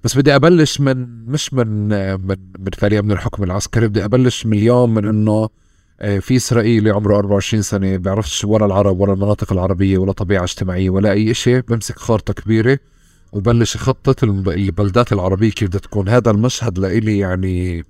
[0.05, 1.89] بس بدي أبلش من مش من
[2.27, 3.89] من من فعليا من الحكم العسكري.
[3.89, 5.29] بدي أبلش من اليوم من
[6.03, 10.91] آه، في إسرائيلي عمره 24 سنة بيعرفش ولا العرب ولا المناطق العربية ولا طبيعة اجتماعية
[10.91, 12.79] ولا أي شيء بمسك خارطة كبيرة
[13.33, 16.09] وبلش يخطط البلدات العربية كيف بدها تكون.
[16.09, 17.85] هذا المشهد لإلي يعني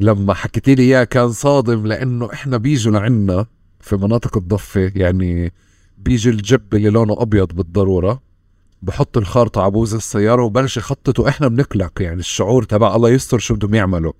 [0.00, 3.46] لما حكيتي لي إياه كان صادم لأنه إحنا بيجوا لعنا
[3.80, 5.52] في مناطق الضفة يعني
[5.98, 8.22] بيجي الجيب اللي لونه أبيض بالضرورة
[8.82, 13.54] بحط الخارطة على بوز السيارة وبلش يخطط وإحنا بنقلق يعني الشعور تبع الله يستر شو
[13.54, 14.12] بدهم يعملوا.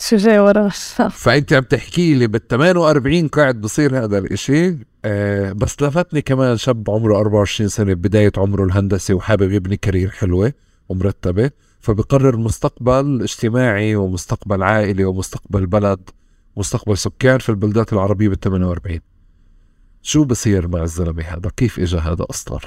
[0.00, 0.68] شو جاي ورا؟
[1.10, 6.90] فأنت عم تحكي لي بال 48 قاعد بصير هذا الإشي آه بس لفتني كمان شاب
[6.90, 10.52] عمره 24 سنة بداية عمره الهندسي وحابب يبني career حلوة
[10.88, 11.50] ومرتبة.
[11.80, 16.10] فبقرر مستقبل اجتماعي ومستقبل عائلي ومستقبل بلد
[16.56, 19.00] مستقبل سكان في البلدات العربية بال 48
[20.02, 22.58] شو بصير مع الزلمة هذا؟ كيف اجى هذا أصلا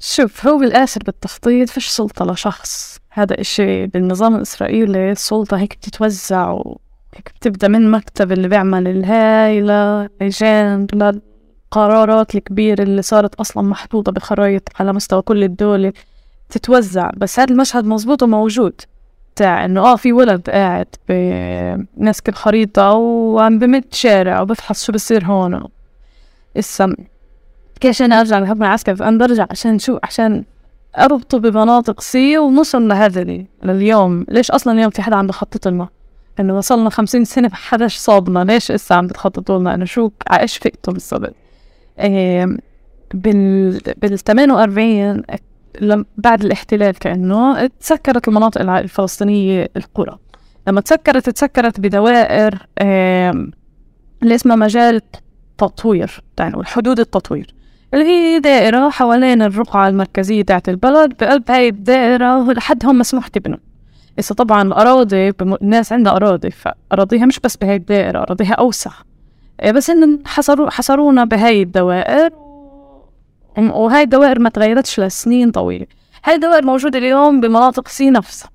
[0.00, 2.98] شوف هو بالآخر بالتخطيط فيش سلطة لشخص.
[3.10, 10.86] هذا إشي بالنظام الإسرائيلي السلطة هيك بتتوزع وهيك بتبدأ من مكتب اللي بيعمل الهاي للجان
[10.92, 15.92] للقرارات الكبيرة اللي صارت أصلا محطوطة بخرايط على مستوى كل الدول.
[16.50, 18.80] تتوزع بس هذا المشهد مزبوط وموجود.
[19.34, 25.64] بتاع إنه آه في ولد قاعد بماسك الخريطة وعم بمد شارع وبفحص شو بصير هون.
[26.58, 26.96] إسا
[27.80, 30.44] كيف أنا أرجع لحكم العسكري فانا برجع عشان شو؟ عشان
[30.98, 34.26] أربطه بمناطق سي ونوصل لهذا لليوم.
[34.28, 35.88] ليش أصلا اليوم في حدا عم بخطط لنا؟
[36.40, 38.44] إنه وصلنا خمسين سنة حداش صابنا.
[38.44, 41.34] ليش إسا عم بتخططوا لنا؟ إنه شو إيش فقتوا بالضبط
[42.00, 42.56] إيه
[43.14, 45.22] بال بال 48
[46.16, 50.18] بعد الاحتلال كأنه تسكرت المناطق الفلسطينية القرى.
[50.68, 52.66] لما تسكرت تسكرت بدوائر
[54.22, 55.00] اللي اسمها مجال
[55.58, 57.54] تطوير يعني حدود التطوير
[57.94, 63.58] اللي هي دائرة حوالين الرقعة المركزية تاعت البلد بقلب هاي الدائرة لحد هم مسموح تبنوا.
[64.18, 65.32] إذا طبعا الأراضي
[65.62, 68.90] الناس عندها أراضي فأراضيها مش بس بهاي الدائرة أراضيها أوسع.
[69.62, 72.30] إيه، بس إن حصروا حصرونا بهاي الدوائر
[73.58, 75.86] وهاي الدوائر ما تغيرتش لسنين طويلة.
[76.24, 78.50] هاي الدوائر موجودة اليوم بمناطق C نفسها.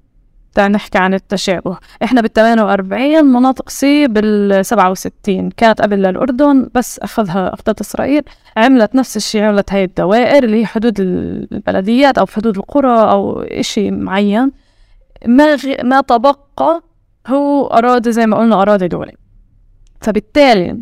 [0.70, 1.78] نحكي عن التشابه.
[2.04, 8.24] إحنا بال 48 مناطق C بال 67 كانت قبل للأردن بس أخذها أخذت إسرائيل.
[8.58, 13.92] عملت نفس الشيء عملت هاي الدوائر اللي هي حدود البلديات أو حدود القرى أو إشي
[13.92, 14.52] معين.
[15.26, 15.84] ما غ...
[15.84, 16.82] ما تبقى
[17.28, 19.12] هو أراضي زي ما قلنا أراضي دولة
[20.02, 20.80] فبالتالي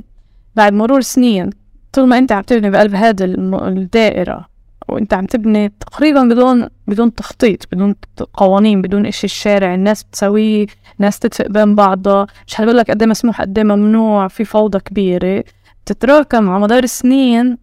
[0.56, 1.50] بعد مرور سنين
[1.94, 4.52] طول ما انت عم تبني بقلب هذا الدائرة
[4.90, 7.96] وانت عم تبني تقريبا بدون بدون تخطيط بدون
[8.34, 12.28] قوانين بدون إشي الشارع الناس بتسويه ناس تتفق بين بعضها.
[12.48, 15.44] مش حبقول لك قد إيه مسموح قد إيه ممنوع في فوضى كبيرة.
[15.86, 17.58] تتراكم على مدار السنين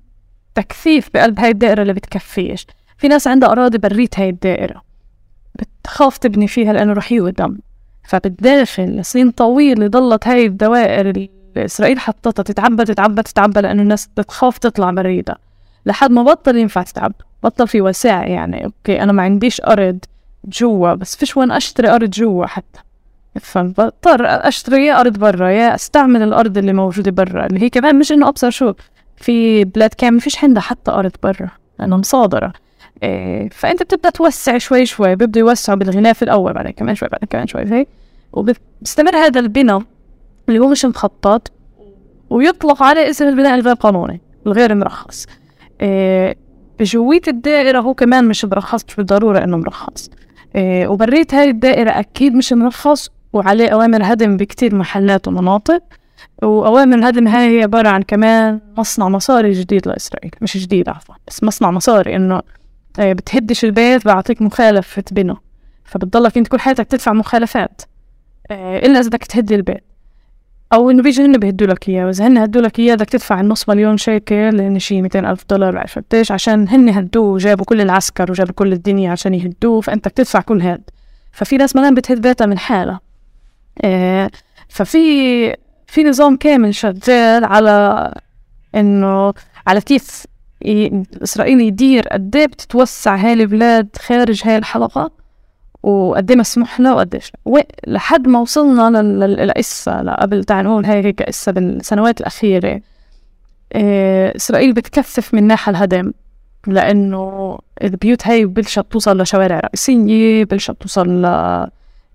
[0.55, 2.67] تكثيف بقلب هاي الدائرة اللي بتكفيش.
[2.99, 4.83] في ناس عندها أراضي بريت هاي الدائرة.
[5.55, 7.59] بتخاف تبني فيها لأنه رح يودم
[8.05, 14.59] فبالداخل سنين طويلة ضلت هاي الدوائر اللي إسرائيل حطتها تتعبى تتعبى تتعبى لأنه الناس بتخاف
[14.59, 15.39] تطلع بريدها
[15.87, 17.13] لحد ما بطل ينفع تتعبى
[17.43, 18.65] بطل في وساع يعني.
[18.65, 19.99] أوكي أنا ما عنديش أرض
[20.45, 22.81] جوا بس فيش وين أشتري أرض جوا حتى.
[23.41, 25.49] فبضطر أشتري يا أرض برا.
[25.49, 27.47] يا أستعمل الأرض اللي موجودة برا.
[27.47, 28.73] اللي هي كمان مش إنه أبصر شو
[29.17, 32.53] في بلاد كامل فيش عندها حتى أرض برا لأنها مصادرة
[33.03, 37.47] إيه فأنت بتبدأ توسع شوي شوي بيبدأ يوسعوا بالغلاف الأول بعدين كمان شوي بعدين كمان
[37.47, 37.89] شوي هيك
[38.33, 39.83] وبيستمر هذا البناء.
[40.49, 41.53] اللي هو مش مخطط
[42.31, 45.27] ويطلق عليه اسم البناء الغير قانوني الغير مرخص.
[45.81, 46.37] إيه
[46.79, 50.11] بجوية الدائرة هو كمان مش مرخص مش بالضرورة إنه مرخص.
[50.57, 55.83] إيه وبريت هاي الدائرة أكيد مش مرخص وعليه أوامر هدم بكتير محلات ومناطق.
[56.43, 61.45] وأوامر الهدم هاي هي عبارة عن كمان مصنع مصاري جديد لإسرائيل مش جديد عفوا بس
[61.45, 62.43] مصنع مصاري إنه
[62.99, 65.37] إيه بتهدش البيت بعطيك مخالفة بناء.
[65.85, 67.83] فبتضلك أنت كل حياتك تدفع مخالفات.
[68.51, 69.85] إيه إلا إذا بدك تهدي البيت.
[70.73, 72.07] أو إنه بيجي هن بيهدوا لك إياه.
[72.07, 75.75] وإذا هن هدوا لك إياه بدك تدفع النص مليون شيكل لأن شي 200 ألف دولار
[75.75, 80.41] بعرف قديش عشان هن هدوه وجابوا كل العسكر وجابوا كل الدنيا عشان يهدوه فأنت بتدفع
[80.41, 80.91] كل هاد.
[81.33, 83.01] ففي ناس ما بتهد بيتها من حالها.
[83.85, 84.31] إيه
[84.69, 88.15] ففي في نظام كامل شغال على
[88.75, 89.35] إنه
[89.67, 90.25] على كيف
[91.23, 95.11] إسرائيل يدير قد إيه بتتوسع هاي البلاد خارج هاي الحلقة
[95.83, 97.33] وقد إيه مسموح له وقديش
[97.87, 102.81] لحد ما وصلنا للقصة لقبل تعال نقول هاي هيك قصة بالسنوات الأخيرة.
[103.75, 106.13] إيه إسرائيل بتكثف من ناحية الهدم
[106.67, 111.67] لأنه البيوت هاي بلشت توصل لشوارع رئيسية بلشت توصل ل...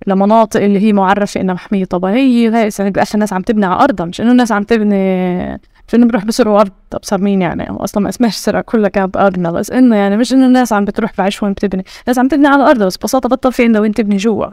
[0.07, 4.21] لمناطق اللي هي معرفة إنها محمية طبيعية هاي بالآخر الناس عم تبني على أرضها مش
[4.21, 8.61] إنه الناس عم تبني فإنه بروح بسرقوا أرض أبصر مين يعني أصلا ما اسمهاش سرقة
[8.61, 11.85] كلها كان بأرضنا بس إنه يعني مش إنه الناس عم بتروح بعيش وين بتبني.
[12.03, 14.47] الناس عم تبني على أرضها بس ببساطة بطل في عندها وين تبني جوا.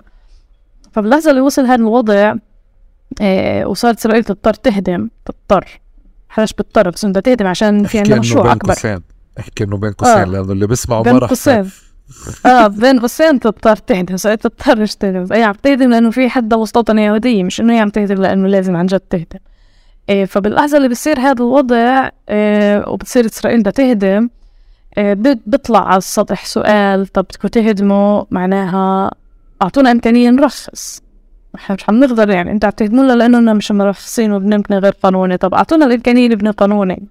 [0.92, 2.34] فباللحظة اللي وصل هذا الوضع
[3.20, 5.80] إيه وصارت إسرائيل تضطر تهدم تضطر.
[6.28, 9.00] حداش بتضطر بس بدها تهدم عشان في عندها مشروع أكبر.
[9.40, 10.24] أحكي إنه بين قوسين آه.
[10.24, 11.70] لأنه اللي بيسمعوا بين قوسين.
[12.46, 15.32] آه بين قوسين تضطر تهدم تضطر تهدم.
[15.32, 18.76] هي عم تهدم لأنه في حدا مستوطنة يهودية مش إنه هي عم تهدم لأنه لازم
[18.76, 19.38] عن جد تهدم.
[20.26, 24.28] فباللحظة اللي بصير هذا الوضع إيه وبتصير إسرائيل بدها تهدم
[24.98, 25.14] إيه
[25.46, 29.10] بيطلع على السطح سؤال طب بدكم تهدموا؟ معناها
[29.62, 31.02] أعطونا إمكانية نرخص.
[31.54, 35.36] إحنا مش حنقدر يعني أنتوا عم تهدمونا لاننا مش مرخصين وبنبني غير قانوني.
[35.36, 37.02] طب أعطونا الإمكانية نبني قانوني.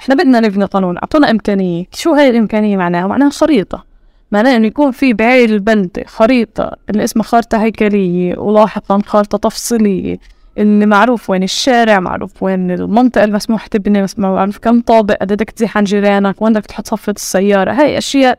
[0.00, 1.84] إحنا بدنا نبني قانون أعطونا إمكانية.
[1.92, 3.84] شو هاي الإمكانية معناها؟ معناها خريطة.
[4.32, 10.16] معناها إنه يكون في بعي البلدة خريطة اللي اسمها خارطة هيكلية ولاحقا خارطة تفصيلية.
[10.58, 15.76] اللي معروف وين الشارع معروف وين المنطقة المسموح تبني معروف كم طابق قد بدك تزيح
[15.78, 17.72] عن جيرانك وين بدك تحط صفة السيارة.
[17.72, 18.38] هاي أشياء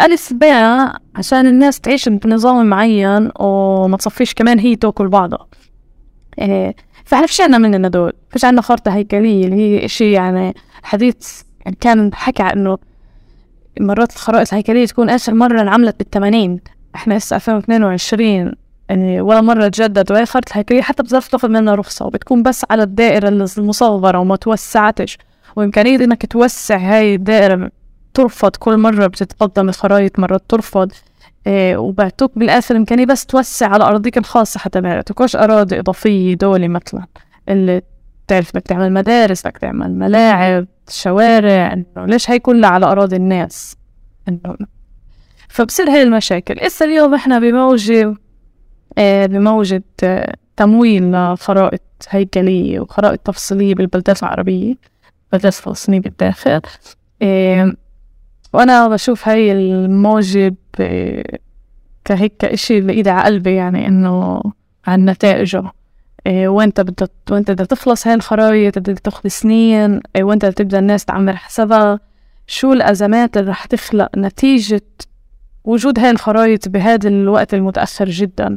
[0.00, 5.46] ألف باء عشان الناس تعيش بنظام معين وما تصفيش كمان هي تأكل بعضها.
[6.38, 11.42] إيه فإحنا فيش عنا مننا دول فيش عنا خارطة هيكلية اللي هي إشي يعني حديث
[11.64, 12.78] يعني كان حكى إنه
[13.80, 16.60] مرات الخرائط الهيكلية تكون آخر مرة انعملت بالثمانين.
[16.94, 18.52] إحنا هسه 2022
[18.88, 23.28] يعني ولا مرة تجدد خرطة الهيكلية حتى بظرف تاخذ منها رخصة وبتكون بس على الدائرة
[23.28, 25.18] المصغرة وما توسعتش.
[25.56, 27.70] وإمكانية إنك توسع هاي الدائرة
[28.14, 28.56] ترفض.
[28.56, 30.92] كل مرة بتتقدم الخرايط مرات ترفض.
[31.46, 36.68] إيه وبعتوك بالآخر إمكانية بس توسع على أراضيك الخاصة حتى ما يعطوكوش أراضي إضافية دولة
[36.68, 37.06] مثلا.
[37.48, 37.82] اللي
[38.28, 43.76] تعرف بدك تعمل مدارس بدك تعمل ملاعب شوارع إنه ليش هي كلها على أراضي الناس؟
[44.28, 44.56] إنه
[45.48, 46.58] فبصير هاي المشاكل.
[46.58, 48.14] إسا اليوم إحنا بموجة
[48.98, 54.74] بموجة آه، تمويل لخرائط هيكلية وخرائط تفصيلية بالبلدات العربية
[55.32, 56.60] بلدات فلسطينية بالداخل.
[57.22, 57.72] آه،
[58.52, 60.54] وأنا بشوف هاي الموجة
[62.04, 64.42] كهيك إشي بإيدي على قلبي يعني إنه
[64.86, 65.62] عن نتائجه.
[66.26, 72.00] وين بدك وين بدها تخلص هاي الخرايط بدها تاخذ سنين وين تبدأ الناس تعمر حسابها.
[72.46, 74.82] شو الأزمات اللي رح تخلق نتيجة
[75.64, 78.56] وجود هاي الخرايط بهذا الوقت المتأخر جدا؟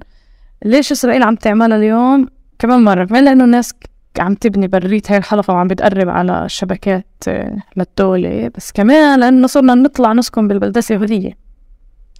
[0.65, 2.27] ليش إسرائيل عم تعملها اليوم؟
[2.59, 3.05] كمان مرة.
[3.05, 3.73] كمان لأنه الناس
[4.19, 9.75] عم تبني بريت هاي الحلقة وعم بتقرب على شبكات آه، للدولة بس كمان لأنه صرنا
[9.75, 11.37] نطلع نسكن بالبلدات اليهودية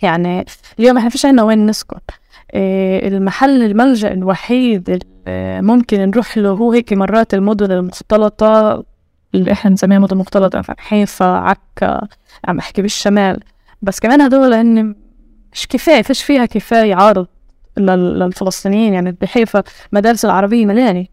[0.02, 0.46] يعني
[0.80, 1.98] اليوم إحنا فيش عنا وين نسكن.
[2.52, 8.84] آه، المحل الملجأ الوحيد اللي ممكن نروح له هو هيك مرات المدن المختلطة
[9.36, 12.08] اللي إحنا بنسميها مدن مختلطة حيفا عكا
[12.46, 13.40] عم أحكي بالشمال.
[13.82, 14.96] بس كمان هدول هن
[15.54, 17.28] مش كفاية فيش فيها كفاية عارض
[17.78, 21.06] للفلسطينيين يعني بحيفا مدارس العربية مليانة.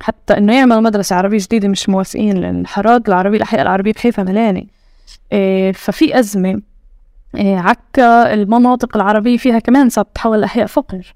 [0.00, 4.62] حتى إنه يعمل مدرسة عربية جديدة مش موافقين لأن حراق العربية الأحياء العربية بحيفا مليانة.
[5.32, 6.60] إيه ففي أزمة
[7.36, 11.14] إيه عكا المناطق العربية فيها كمان صارت تتحول لأحياء فقر.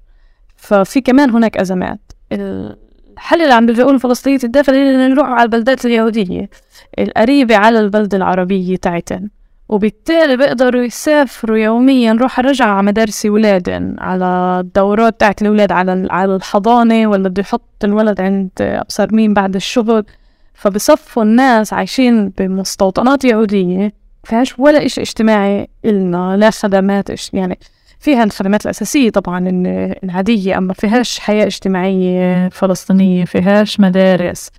[0.55, 1.99] ففي كمان هناك أزمات.
[2.31, 6.49] الحل اللي عم بيلجأوا الفلسطينيين الداخل هي نروح على البلدات اليهودية
[6.99, 9.29] القريبة على البلدة العربية تاعتن
[9.69, 16.35] وبالتالي بيقدروا يسافروا يوميا روح رجع على مدارس ولادن على الدورات تاعت الأولاد على على
[16.35, 20.05] الحضانة ولا بده يحط الولد عند أبصر مين بعد الشغل
[20.53, 27.59] فبصفوا الناس عايشين بمستوطنات يهودية فيهاش ولا إشي اجتماعي إلنا لا خدمات يعني
[27.99, 29.49] فيها الخدمات الأساسية طبعا
[30.03, 34.49] العادية أما فيهاش حياة اجتماعية فلسطينية فيهاش مدارس.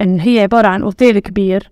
[0.00, 1.70] إن هي عبارة عن أوتيل كبير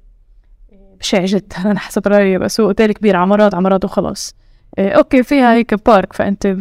[1.04, 4.34] بشع جدا أنا حسب رأيي بس هو أوتيل كبير عمارات عمارات وخلاص.
[4.78, 6.56] إيه، أوكي فيها هيك بارك فأنت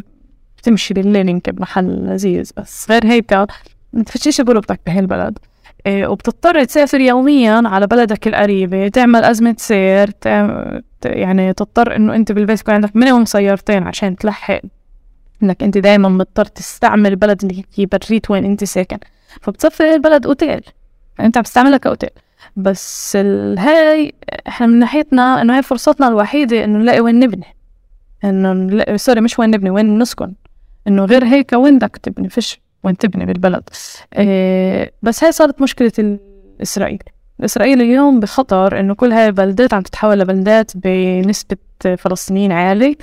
[0.57, 3.33] بتمشي بالليل يمكن بمحل لذيذ بس غير هيك
[3.95, 5.39] أنت فيش بربطك بهالبلد.
[5.85, 10.11] إيه وبتضطر تسافر يوميا على بلدك القريبة تعمل أزمة سير
[11.05, 14.61] يعني تضطر إنه أنت بالبيت يكون عندك minimum سيارتين عشان تلحق
[15.43, 18.97] إنك أنت دايما مضطر تستعمل البلد اللي هي بريت وين أنت ساكن.
[19.41, 20.61] فبتصفي البلد أوتيل.
[21.19, 22.09] أنت عم تستعملها كأوتيل.
[22.55, 23.15] بس
[23.57, 24.13] هاي
[24.47, 27.45] إحنا من ناحيتنا إنه هاي فرصتنا الوحيدة إنه نلاقي وين نبني.
[28.23, 30.33] إنه نلاقي سوري مش وين نبني وين نسكن.
[30.87, 33.69] إنه غير هيك وين بدك تبني؟ فيش وين تبني بالبلد.
[34.17, 37.03] إيه بس هاي صارت مشكلة الإسرائيل
[37.45, 37.81] إسرائيل.
[37.81, 41.57] اليوم بخطر إنه كل هاي البلدات عم تتحول لبلدات بنسبة
[41.97, 42.97] فلسطينيين عالي.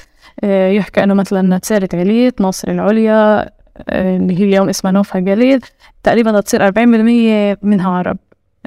[0.45, 3.51] إيه يحكى إنه مثلا نتسارة عليت ناصر العليا
[3.93, 5.61] إيه اللي هي اليوم اسمها نوفا جليل
[6.03, 8.19] تقريبا تصير أربعين بالمية منها عرب.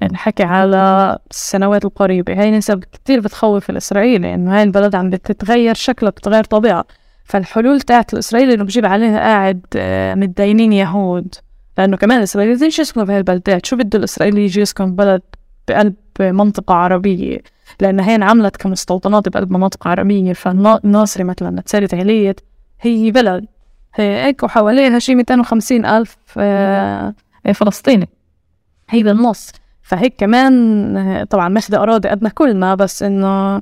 [0.08, 2.42] نحكي على السنوات القريبة.
[2.42, 6.86] هاي نسب كتير بتخوف الإسرائيلي إنه هاي البلد عم بتتغير شكلها بتتغير طبيعة.
[7.24, 11.36] فالحلول تاعت الإسرائيلي إنه بجيب عليها قاعد آه، متدينين يهود.
[11.78, 15.22] لأنه كمان الإسرائيلي بدهم يسكنوا بهاي البلدات شو بده الإسرائيلي يجي يسكن بلد
[15.68, 17.38] بقلب منطقة عربية؟
[17.80, 20.34] لأن هي انعملت كمستوطنات بقلب مناطق عربية.
[20.34, 22.40] فالناصري مثلا نتسالة عليت
[22.82, 23.46] هي بلد.
[23.96, 27.14] هي هيك وحواليها شي 250 ألف آه،
[27.54, 28.10] فلسطيني.
[28.90, 29.52] هي بالنص.
[29.84, 33.62] فهيك كمان طبعا ماخذة أراضي قدنا كلنا بس إنه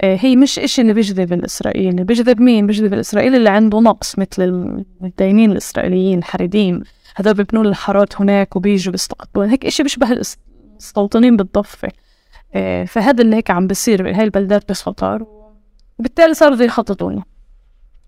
[0.00, 2.04] آه، هي مش إشي اللي بيجذب الإسرائيلي.
[2.04, 6.82] بيجذب مين؟ بيجذب الإسرائيلي اللي عنده نقص مثل المتدينين الإسرائيليين الحريديم
[7.16, 10.12] هذول بيبنوا الحارات هناك وبيجوا بيستقطبون هيك إشي بيشبه
[10.72, 11.88] المستوطنين بالضفة.
[12.54, 15.26] آه، فهذا اللي هيك عم بصير بهاي البلدات بخطر
[15.98, 17.22] وبالتالي صاروا يخططوا لنا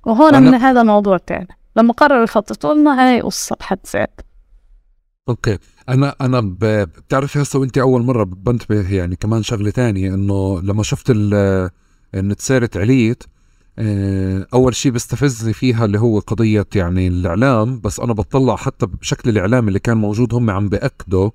[0.07, 4.34] وهون من هذا الموضوع تاني لما قرروا يخططوا لنا هاي قصة بحد ذاتها.
[5.29, 5.59] أوكي.
[5.89, 11.11] أنا أنا بتعرفي هسه وانت أول مرة بنتبه يعني كمان شغلة تانية إنه لما شفت
[12.15, 13.23] إن تسارت عليت
[13.79, 19.31] آه، أول شيء بستفزني فيها اللي هو قضية يعني الإعلام بس أنا بطلع حتى بشكل
[19.31, 21.31] الاعلام اللي كان موجود هم عم باكدوا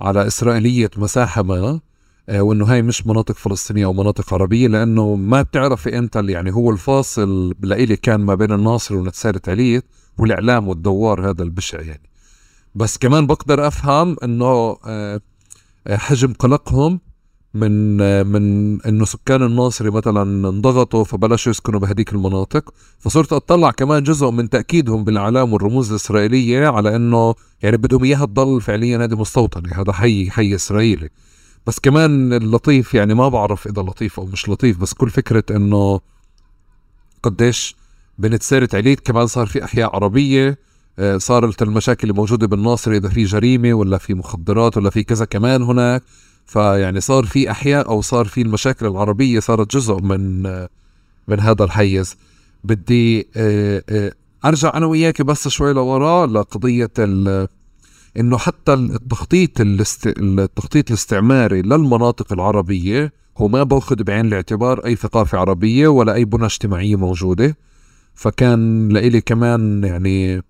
[0.00, 1.80] على إسرائيلية مساحة ما
[2.28, 6.70] آه، وإنه هاي مش مناطق فلسطينية أو مناطق عربية لأنه ما بتعرفي أنت يعني هو
[6.70, 9.84] الفاصل لإلي كان ما بين الناصر ونتسارت عليت
[10.18, 12.15] والإعلام والدوار هذا البشع يعني.
[12.76, 15.20] بس كمان بقدر أفهم إنه آه،
[15.86, 17.00] آه، حجم قلقهم
[17.54, 22.74] من آه، من إنه سكان الناصري مثلا انضغطوا فبلشوا يسكنوا بهديك المناطق.
[22.98, 28.60] فصرت أطلع كمان جزء من تأكيدهم بالإعلام والرموز الإسرائيلية على إنه يعني بدهم إياها تضل
[28.60, 31.08] فعليا هذه مستوطنة هذا حي حي إسرائيلي.
[31.66, 36.00] بس كمان اللطيف يعني ما بعرف إذا لطيف أو مش لطيف بس كل فكرة إنه
[37.22, 37.76] قديش
[38.18, 40.58] بنت سيرة عليت كمان صار في أحياء عربية
[41.16, 46.02] صارت المشاكل الموجودة بالناصر إذا في جريمة ولا في مخدرات ولا في كذا كمان هناك.
[46.46, 50.68] فيعني صار في أحياء أو صار في المشاكل العربية صارت جزء من آه،
[51.28, 52.16] من هذا الحيز.
[52.64, 54.12] بدي آه،
[54.44, 56.90] أرجع أنا وياك بس شوي لورا لقضية
[58.18, 60.06] إنه حتى التخطيط الاست...
[60.06, 66.44] التخطيط الاستعماري للمناطق العربية هو ما بأخذ بعين الاعتبار أي ثقافة عربية ولا أي بنى
[66.44, 67.56] اجتماعية موجودة.
[68.14, 70.42] فكان لإلي كمان يعني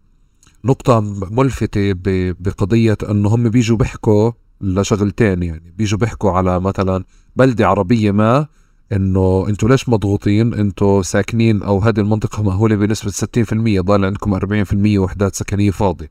[0.67, 1.93] نقطة ملفتة
[2.41, 7.05] بقضية انه هم بيجوا بيحكوا لشغلتين يعني بيجوا بيحكوا على مثلا
[7.37, 8.47] بلدة عربية ما
[8.93, 14.99] إنه أنتوا ليش مضغوطين؟ أنتوا ساكنين أو هذه المنطقة مأهولة بنسبة 60% ضال عندكم 40%
[14.99, 16.11] وحدات سكنية فاضية.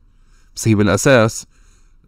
[0.55, 1.45] بس هي بالاساس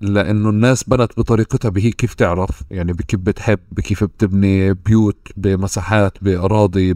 [0.02, 6.94] لأنه الناس بنت بطريقتها بهي كيف تعرف؟ يعني بكيف بتحب بكيف بتبني بيوت بمساحات بأراضي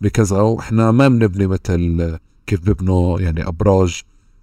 [0.00, 0.40] بكذا.
[0.40, 4.02] وإحنا ما بنبني مثل كيف ببنوا يعني أبراج.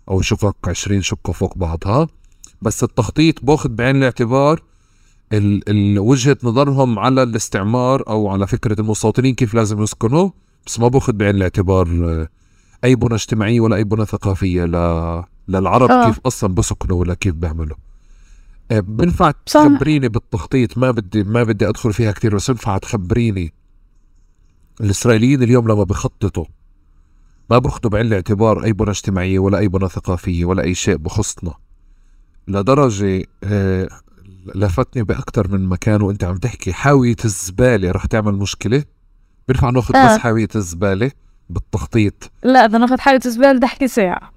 [0.10, 2.08] أو شقق 20 شقة فوق بعضها
[2.62, 4.64] بس التخطيط باخذ بعين الاعتبار
[5.34, 10.30] ال- ال- وجهة نظرهم على الاستعمار أو على فكرة المستوطنين كيف لازم يسكنوا
[10.66, 12.28] بس ما باخذ بعين الاعتبار آه،
[12.84, 14.72] أي بنى اجتماعية ولا أي بنى ثقافية ل...
[15.48, 16.06] للعرب آه.
[16.08, 17.78] كيف أصلا بسكنوا ولا كيف بيعملوا
[18.72, 19.32] آه، بنفع.
[19.46, 23.54] تخبريني بالتخطيط ما بدي ما بدي أدخل فيها كثير بس بنفع تخبريني
[24.82, 26.46] الإسرائيليين اليوم لما بخططوا
[27.50, 31.54] ما باخذوا بعين الاعتبار أي بنى اجتماعيه ولا أي بنى ثقافيه ولا أي شيء بخصنا.
[32.48, 33.90] لدرجة آه،
[34.56, 36.74] لفتني باكثر من مكان وأنت عم تحكي.
[36.74, 38.84] حاوية الزبالة رح تعمل مشكلة؟
[39.48, 40.16] بينفع ناخذ آه.
[40.16, 41.12] بس حاوية الزبالة
[41.50, 42.32] بالتخطيط.
[42.44, 44.32] لا إذا ناخذ حالة زبالة بدي أحكي ساعة.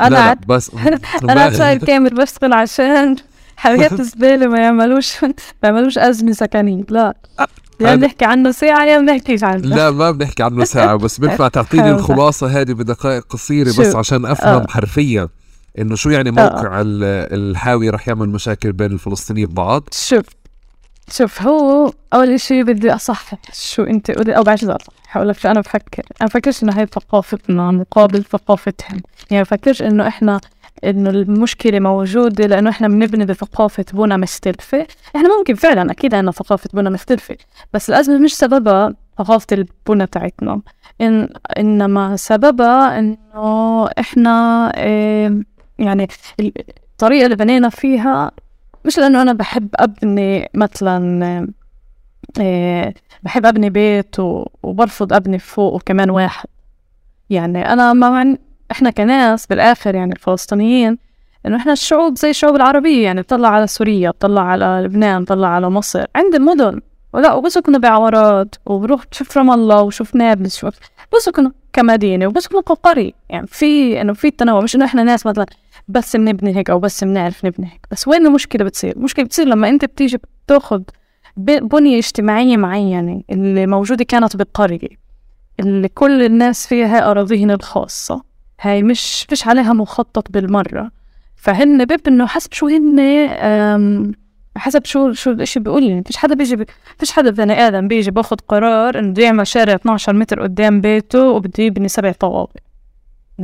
[0.00, 0.70] أنا لا لا عاد بس
[1.24, 3.16] أنا عاد صاير كامل بشتغل عشان
[3.56, 6.84] حاويات الزبالة ما يعملوش ما يعملوش أزمة سكنية.
[6.88, 7.16] لا.
[7.86, 11.90] هذا- بنحكي عنه ساعة يا بنحكيش عنه لا ما بنحكي عنه ساعة بس بينفع تعطيني.
[11.90, 14.66] الخلاصة هذه بدقائق قصيرة بس؟ عشان أفهم آه.
[14.68, 15.28] حرفيا
[15.78, 17.04] إنه شو يعني موقع ال-
[17.50, 20.24] الحاوي رح يعمل مشاكل بين الفلسطينيين ببعض شوف
[21.10, 25.48] شوف هو أول إشي بدي أصحح شو أنت قولي أو بعد اصحح هقول لك شو
[25.48, 29.00] أنا بفكر أنا بفكرش إنه هي ثقافتنا مقابل ثقافتهم
[29.30, 30.40] يعني بفكرش إنه إحنا
[30.84, 34.86] إنه المشكلة موجودة لأنه إحنا بنبني بثقافه بنى مختلفه
[35.16, 37.36] إحنا ممكن فعلا أكيد عندنا ثقافة بنى مختلفه
[37.72, 40.60] بس الازمه مش سببها ثقافة البنى تاعتنا
[41.00, 41.28] إن
[41.58, 45.42] إنما سببها إنه إحنا إيه
[45.78, 46.08] يعني
[46.40, 48.30] الطريقة اللي بنينا فيها
[48.84, 51.48] مش لأنه أنا بحب أبني مثلا
[52.40, 54.16] إيه بحب أبني بيت
[54.62, 56.48] وبرفض أبني فوقه كمان واحد.
[57.30, 58.36] يعني أنا ما
[58.70, 60.98] إحنا كناس بالآخر يعني الفلسطينيين
[61.46, 65.70] إنه إحنا الشعوب زي الشعوب العربية يعني بطلع على سوريا بطلع على لبنان بطلع على
[65.70, 66.80] مصر عند المدن.
[67.12, 70.74] ولا وبسكنوا بعورات وبروح بشوف رام الله وشوف نابلس شوف
[71.14, 75.46] بسكنوا كمدينة وبسكنوا كقرية يعني في إنه في تنوع مش إنه إحنا ناس مثلا
[75.88, 77.86] بس بنبني هيك أو بس بنعرف نبني هيك.
[77.90, 80.82] بس وين المشكلة بتصير؟ المشكلة بتصير لما أنت بتيجي بتاخذ
[81.36, 85.02] بنية اجتماعية معينة اللي موجودة كانت بالقرية
[85.60, 88.22] اللي كل الناس فيها هاي أراضيهن الخاصة.
[88.62, 90.90] هاي مش فيش عليها مخطط بالمرة.
[91.36, 93.00] فهن بيبنوا حسب شو هن
[94.56, 95.82] حسب شو شو الإشي بيقول.
[95.84, 96.66] لي فيش حدا بيجي
[96.98, 101.28] فيش حدا بني آدم بيجي باخد قرار إنه بده يعمل شارع 12 متر قدام بيته
[101.28, 102.56] وبده يبني سبع طوابق.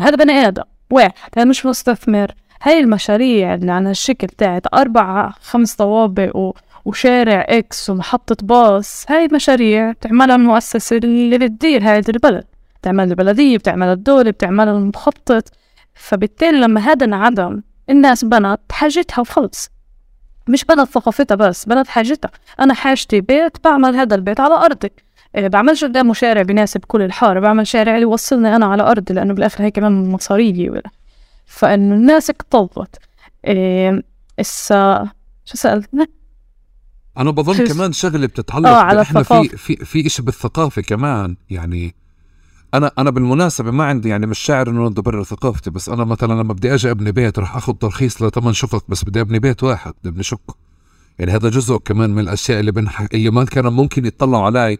[0.00, 0.62] هذا بني آدم.
[0.90, 2.32] واحد هذا مش مستثمر.
[2.62, 6.54] هاي المشاريع اللي على الشكل تاعت أربع خمس طوابق و...
[6.84, 12.44] وشارع إكس ومحطة باص هاي مشاريع بتعملها المؤسسة اللي بتدير هاي البلد.
[12.88, 15.48] بتعمل البلدية بتعمل الدولة بتعمل المخطط.
[15.94, 19.70] فبالتالي لما هذا انعدم الناس بنت حاجتها وخلص.
[20.48, 22.30] مش بنت ثقافتها بس بنت حاجتها.
[22.60, 24.90] أنا حاجتي بيت بعمل هذا البيت على أرضي
[25.36, 27.40] إيه، بعملش قدامه شارع بيناسب كل الحارة.
[27.40, 30.90] بعمل شارع اللي يوصلني أنا على أرضي لأنه بالآخر هي كمان مصارية ولا
[31.46, 32.96] فإنه الناس اكتظت
[33.44, 34.02] إيه
[34.40, 35.08] إسا
[35.44, 36.06] شو سألتني؟
[37.18, 39.56] أنا بظن كمان شغلة بتتعلق آه، على إحنا في الثقافة.
[39.56, 41.36] في في إشي بالثقافة كمان.
[41.50, 41.94] يعني
[42.74, 46.52] أنا أنا بالمناسبة ما عندي يعني مش شاعر إنه بدي ثقافتي بس أنا مثلا لما
[46.52, 50.08] بدي أجي أبني بيت رح آخذ ترخيص لثمان شقق بس بدي أبني بيت واحد بدي
[50.08, 50.54] أبني شقة.
[51.18, 53.06] يعني هذا جزء كمان من الأشياء اللي بنح...
[53.14, 54.78] اللي ما كانوا ممكن يطلعوا علي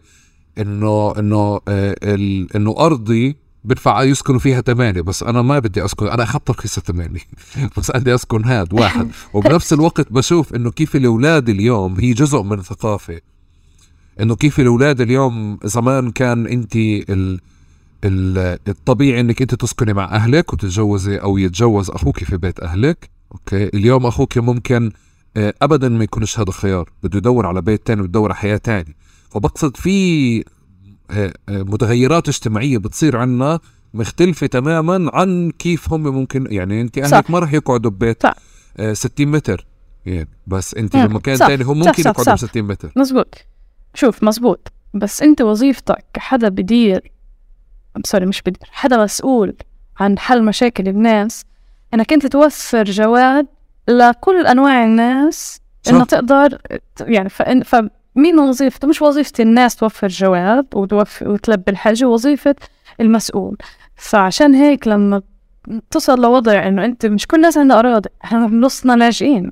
[0.57, 2.55] إنه إنه آه ال...
[2.55, 7.19] إنه أرضي بدفع يسكنوا فيها ثمانية بس أنا ما بدي أسكن أنا أخذت ترخيص ثمانية
[7.77, 9.11] بس بدي أسكن هاد واحد.
[9.33, 13.21] وبنفس الوقت بشوف إنه كيف الأولاد اليوم هي جزء من الثقافة
[14.19, 17.39] إنه كيف الأولاد اليوم زمان كان أنت ال...
[18.03, 18.57] ال...
[18.67, 23.09] الطبيعي إنك أنت تسكني مع أهلك وتتجوزي أو يتجوز أخوك في بيت أهلك.
[23.31, 24.91] أوكي؟ اليوم أخوك ممكن
[25.37, 26.89] آه، ابدا ما يكونش هذا خيار.
[27.03, 28.95] بده يدور على بيت تاني بده يدور على حياة تاني.
[29.29, 30.39] فبقصد في
[31.11, 33.59] آه، آه، متغيرات اجتماعية بتصير عنا
[33.93, 37.29] مختلفة تماما عن كيف هم ممكن يعني أنت أهلك صح.
[37.29, 38.35] ما راح يقعدوا ببيت صح.
[38.77, 39.65] آه، 60 متر.
[40.05, 42.35] يعني بس أنت بمكان صح، تاني هم ممكن يقعدوا ب صح.
[42.35, 42.91] 60 متر.
[42.95, 43.35] مزبوط.
[43.93, 44.71] شوف مزبوط.
[44.93, 47.11] بس أنت وظيفتك كحدا بدير
[48.05, 49.55] سوري مش بدير حدا مسؤول
[49.99, 51.45] عن حل مشاكل الناس.
[51.93, 53.47] إنك أنت توفر جواد
[53.87, 56.05] لكل أنواع الناس إنه.
[56.05, 56.61] تقدر
[57.01, 62.55] يعني فإن فمين وظيفته؟ مش وظيفة الناس توفر جواب وتوفر وتلبي الحاجة وظيفة
[63.01, 63.57] المسؤول.
[63.95, 65.21] فعشان هيك لما
[65.91, 69.51] تصل لوضع إنه أنت مش كل الناس عندها أراضي إحنا بنصنا لاجئين.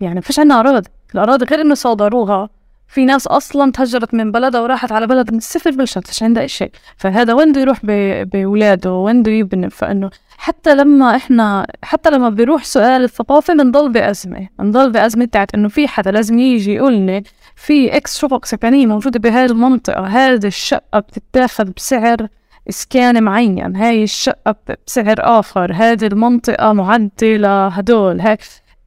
[0.00, 0.90] يعني فيش عندنا أراضي.
[1.14, 2.48] الأراضي غير إنه صادروها.
[2.94, 6.70] في ناس أصلا تهجرت من بلدها وراحت على بلد من الصفر بلشت مش عندها شيء.
[6.96, 12.28] فهذا وين بده يروح ب- بولاده؟ وين بده يبني فإنه حتى لما إحنا حتى لما
[12.28, 14.48] بيروح سؤال الثقافة بنضل بأزمة.
[14.58, 17.22] بنضل بأزمة تاعت إنه في حدا لازم يجي يقول لي
[17.56, 20.06] في X شقق سكنية موجودة بهاي المنطقة.
[20.06, 22.16] هذه الشقة بتتاخذ بسعر
[22.68, 23.76] إسكان معين.
[23.76, 24.56] هاي الشقة
[24.86, 25.72] بسعر آخر.
[25.74, 28.38] هذه المنطقة معدة لهدول هاي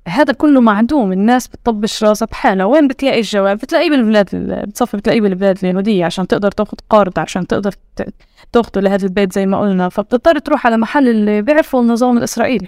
[0.08, 5.58] هذا كله معدوم الناس بتطبش راسها بحالها وين بتلاقي الجواب؟ بتلاقيه بالبلاد بتصفي بتلاقيه بالبلاد
[5.64, 7.74] اليهودية عشان تقدر تاخذ قرض عشان تقدر
[8.52, 9.90] تاخذه لهذا البيت زي ما قلنا.
[9.90, 12.68] فبتضطر تروح على محل اللي بيعرفوا النظام الإسرائيلي.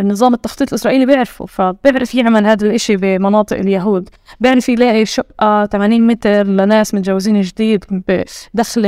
[0.00, 4.08] النظام التخطيط الإسرائيلي بيعرفه فبيعرف يعمل هذا الإشي بمناطق اليهود.
[4.40, 8.86] بيعرف يلاقي شقة 80 متر لناس متجوزين جديد بدخل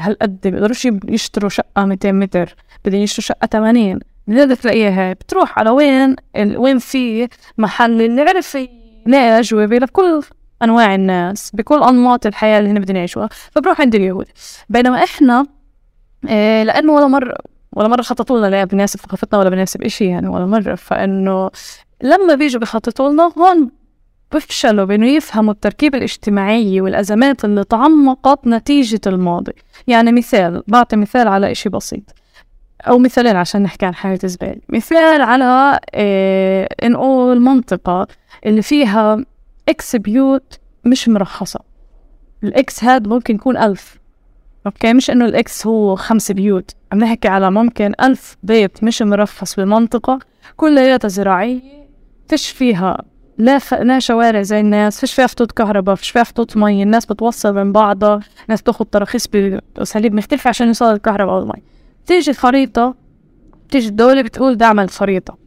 [0.00, 2.54] هالقد بيقدروش يشتروا شقة 200 متر
[2.84, 4.00] بدهم يشتروا شقة 80
[4.32, 5.12] من تلاقيها.
[5.12, 7.28] بتروح على وين وين في
[7.58, 10.22] محل اللي عرف يلاقي أجوبة لكل
[10.62, 14.26] أنواع الناس بكل أنماط الحياة اللي هن بدهم يعيشوها فبروح عند اليهود.
[14.68, 15.46] بينما إحنا
[16.28, 17.34] إيه لأنه ولا مرة
[17.72, 20.74] ولا مرة خططوا لنا لا بناسب ثقافتنا ولا بناسب إشي يعني ولا مرة.
[20.74, 21.50] فإنه
[22.02, 23.70] لما بيجوا بخططوا لنا هون
[24.32, 29.52] بفشلوا بإنه يفهموا التركيبة الاجتماعية والأزمات اللي تعمقت نتيجة الماضي.
[29.86, 32.21] يعني مثال بعطي مثال على إشي بسيط.
[32.88, 38.06] أو مثالين عشان نحكي عن حياة زبالة مثال على إيه نقول منطقة
[38.46, 39.24] اللي فيها
[39.68, 41.60] X بيوت مش مرخصة.
[42.44, 43.98] ال X هاد ممكن يكون ألف.
[44.66, 46.70] أوكي؟ مش إنه ال X هو خمس بيوت.
[46.92, 50.18] عم نحكي على ممكن ألف بيت مش مرخص بالمنطقة.
[50.56, 51.60] كلياتها زراعية.
[52.28, 52.98] فيش فيها
[53.38, 53.74] لا ف...
[53.74, 55.00] لا شوارع زي الناس.
[55.00, 55.94] فيش فيها خطوط كهرباء.
[55.94, 58.20] فيش فيها خطوط مي الناس بتوصل من بعضها.
[58.48, 61.62] ناس بتاخد تراخيص بأساليب مختلفة عشان يوصل الكهرباء والمي
[62.06, 62.94] تيجي الخريطة
[63.70, 65.38] تيجي الدولة بتقول ده اعمل خريطة.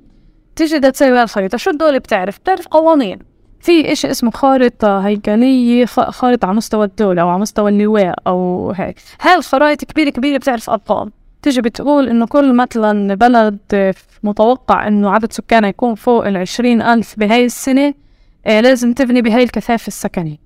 [0.55, 1.57] تيجي بدها تسوي الخريطة.
[1.57, 3.19] شو الدولة بتعرف؟ بتعرف قوانين.
[3.59, 8.95] في إشي اسمه خارطة هيكلية خارطة على مستوى الدولة أو على مستوى اللواء أو هيك.
[9.21, 11.11] هاي الخرائط كبيرة كبيرة بتعرف أرقام.
[11.41, 13.57] تيجي بتقول إنه كل مثلا بلد
[14.23, 17.93] متوقع إنه عدد سكانها يكون فوق العشرين ألف بهاي السنة
[18.45, 20.44] آه لازم تبني بهاي الكثافة السكنية.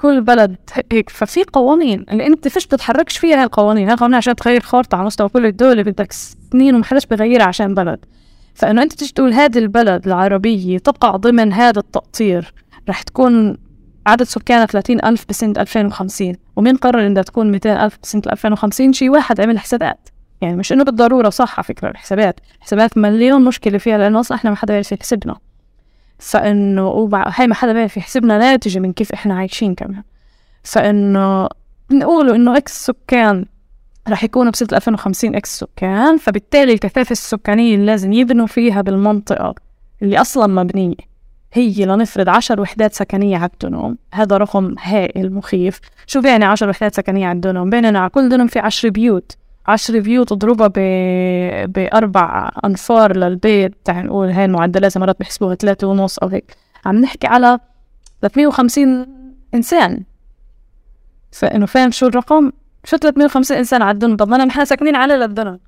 [0.00, 0.56] كل بلد
[0.92, 1.10] هيك.
[1.10, 3.84] ففي قوانين اللي انت فيش بتتحركش فيها هاي القوانين.
[3.84, 7.74] هاي القوانين عشان تغير خارطة على مستوى كل الدولة بدك سنين وما حدش بغيرها عشان
[7.74, 7.98] بلد.
[8.54, 12.54] فإنه انت تيجي تقول هذه البلد العربية تقع ضمن هذا التقطير
[12.88, 13.56] رح تكون
[14.06, 19.08] عدد سكانها 30 ألف بسنة 2050 ومين قرر إنها تكون 200 ألف بسنة 2050 شي
[19.08, 20.08] واحد عمل حسابات.
[20.40, 22.40] يعني مش إنه بالضرورة صح على فكرة الحسابات.
[22.60, 25.36] حسابات مليون مشكلة فيها لأنه أصلا إحنا ما حدا بيعرف يحسبنا.
[26.18, 30.02] فإنه هاي ما حدا بيعرف يحسبنا ناتجة من كيف إحنا عايشين كمان.
[30.62, 31.48] فإنه
[31.90, 33.44] نقولوا إنه إكس سكان
[34.08, 39.54] رح يكونوا بسنة 2050 إكس سكان فبالتالي الكثافة السكانية اللي لازم يبنوا فيها بالمنطقة
[40.02, 41.14] اللي أصلا مبنية
[41.52, 45.80] هي لنفرض عشر وحدات سكنية على الدنم هذا رقم هائل مخيف.
[46.06, 49.32] شو بيعني عشر وحدات سكنية على الدنم بيننا على كل دنم في عشر بيوت.
[49.66, 50.78] عشر بيوت اضربها ب...
[51.72, 56.56] بأربع أنفار للبيت تعال نقول هاي المعدلات مرات بحسبوها ثلاثة ونص أو هيك.
[56.86, 57.58] عم نحكي على
[58.22, 59.06] 350
[59.54, 60.02] إنسان.
[61.32, 62.52] فإنه فاهم شو الرقم؟
[62.84, 65.58] شو 350 إنسان على الدنم طب ما نحن ساكنين على للدنم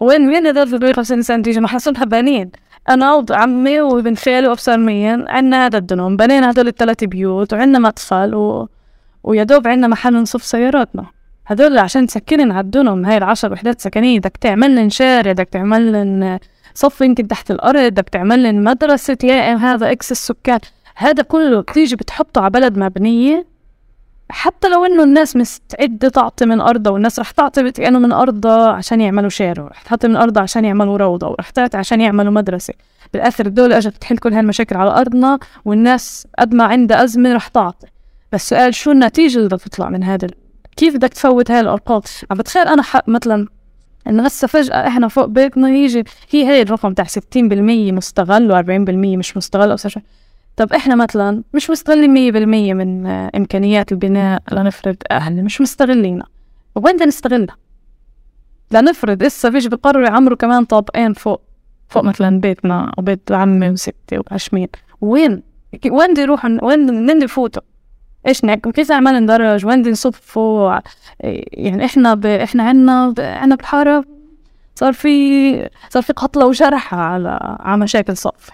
[0.00, 2.50] وين وين هذول 350 إنسان تيجي ما حصلها بنين.
[2.88, 8.34] أنا وعمي وابن خالي وأبصر مين عنا هذا الدنم بنينا هدول الثلاث بيوت وعنا مدخل
[8.34, 8.68] و...
[9.22, 11.17] ويا دوب عنا محل نصف سياراتنا.
[11.48, 14.18] هدول عشان تسكنن الدنم هاي العشر وحدات سكنية.
[14.18, 16.38] بدك تعمل لن شارع بدك تعمل لن
[16.74, 20.58] صف يمكن تحت الأرض بدك تعمل لن مدرسة يا هذا X السكان.
[20.96, 23.46] هذا كله بتيجي بتحطه على بلد مبنية.
[24.30, 29.00] حتى لو إنه الناس مستعدة تعطي من أرضها والناس رح تعطي كأنه من أرضها عشان
[29.00, 29.66] يعملوا شارع.
[29.66, 32.74] رح تعطي من أرضها عشان يعملوا روضة ورح تعطي عشان يعملوا مدرسة.
[33.12, 37.86] بالآخر الدولة إجت تحل كل هالمشاكل على أرضنا والناس قد ما عندها أزمة رح تعطي.
[38.32, 40.28] بس سؤال شو النتيجة اللي بدها تطلع من هذا
[40.78, 42.00] كيف بدك تفوت هاي الأرقام؟
[42.30, 43.46] عم بتخيل أنا حق مثلا
[44.06, 46.04] إنه هسه فجأة إحنا فوق بيتنا يجي.
[46.30, 47.36] هي هي الرقم تاع 60%
[47.92, 50.02] مستغل و40% مش مستغل أو شيء.
[50.56, 56.26] طب إحنا مثلا مش مستغلين مية بالمية من إمكانيات البناء لنفرض أهلنا مش مستغلينها.
[56.74, 57.56] وين بدنا نستغلها؟
[58.72, 61.42] لنفرض إسا فيش بقرروا يعمروا كمان طابقين فوق
[61.88, 64.68] فوق مثلا بيتنا أو بيت عمي وستي وعشمين
[65.00, 65.42] وين؟
[65.90, 67.62] وين بدي يروحوا؟ وين بدي يفوتوا
[68.28, 70.78] إيش نعمل كيف نعمل ندرج وين بدي نصفوا
[71.20, 72.26] يعني إحنا ب...
[72.26, 73.14] إحنا عنا.
[73.18, 74.04] عنا بالحارة
[74.74, 78.50] صار في صار في قتلى وجرحى على على مشاكل صف.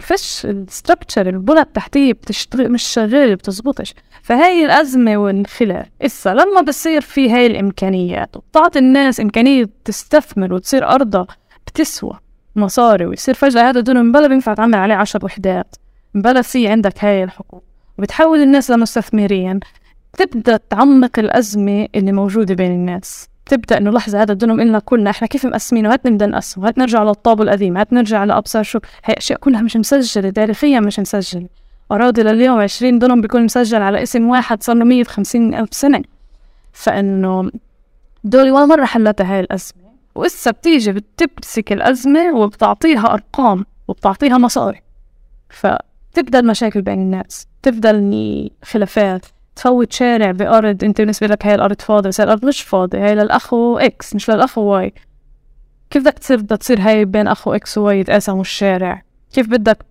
[0.00, 3.94] فيش ال structure البنى التحتية بتشتغل مش شغالة بتزبطش.
[4.22, 11.26] فهاي الأزمة والخلاف إسا لما بصير في هاي الإمكانيات وبتعطي الناس إمكانية تستثمر وتصير أرضها
[11.66, 12.18] بتسوى
[12.56, 15.76] مصاري ويصير فجأة هذا دنم يلا بينفع تعمل عليه عشر وحدات.
[16.14, 17.69] بلا في عندك هاي الحقوق.
[17.98, 19.60] وبتحول الناس لمستثمرين
[20.18, 23.28] تبدأ تعمق الأزمة اللي موجودة بين الناس.
[23.46, 27.02] تبدأ إنه لحظة هذا الدنم إلنا كلنا إحنا كيف مقسمينه هات نبدأ نقسمه هات نرجع
[27.02, 27.76] للطابو القديم.
[27.76, 31.48] هات نرجع لابصر شو؟ هي أشياء كلها مش مسجلة تاريخيا مش مسجلة.
[31.92, 36.02] أراضي لليوم 20 دنم بيكون مسجل على اسم واحد صار له 150 ألف سنة.
[36.72, 37.50] فإنه
[38.24, 39.82] دولة ولا مرة حلتها هاي الأزمة.
[40.14, 44.82] وإسا بتيجي بتمسك الأزمة وبتعطيها أرقام وبتعطيها مصاري.
[46.10, 49.26] فتبدأ المشاكل بين الناس تبدأ الخلافات
[49.56, 53.78] تفوت شارع بأرض أنت بالنسبة لك هاي الأرض فاضية بس الأرض مش فاضية هاي للأخو
[53.78, 54.92] X مش للأخو Y
[55.90, 59.84] كيف بدك تصير بدها تصير هاي بين أخو X و Y يتقاسموا الشارع؟ كيف بدك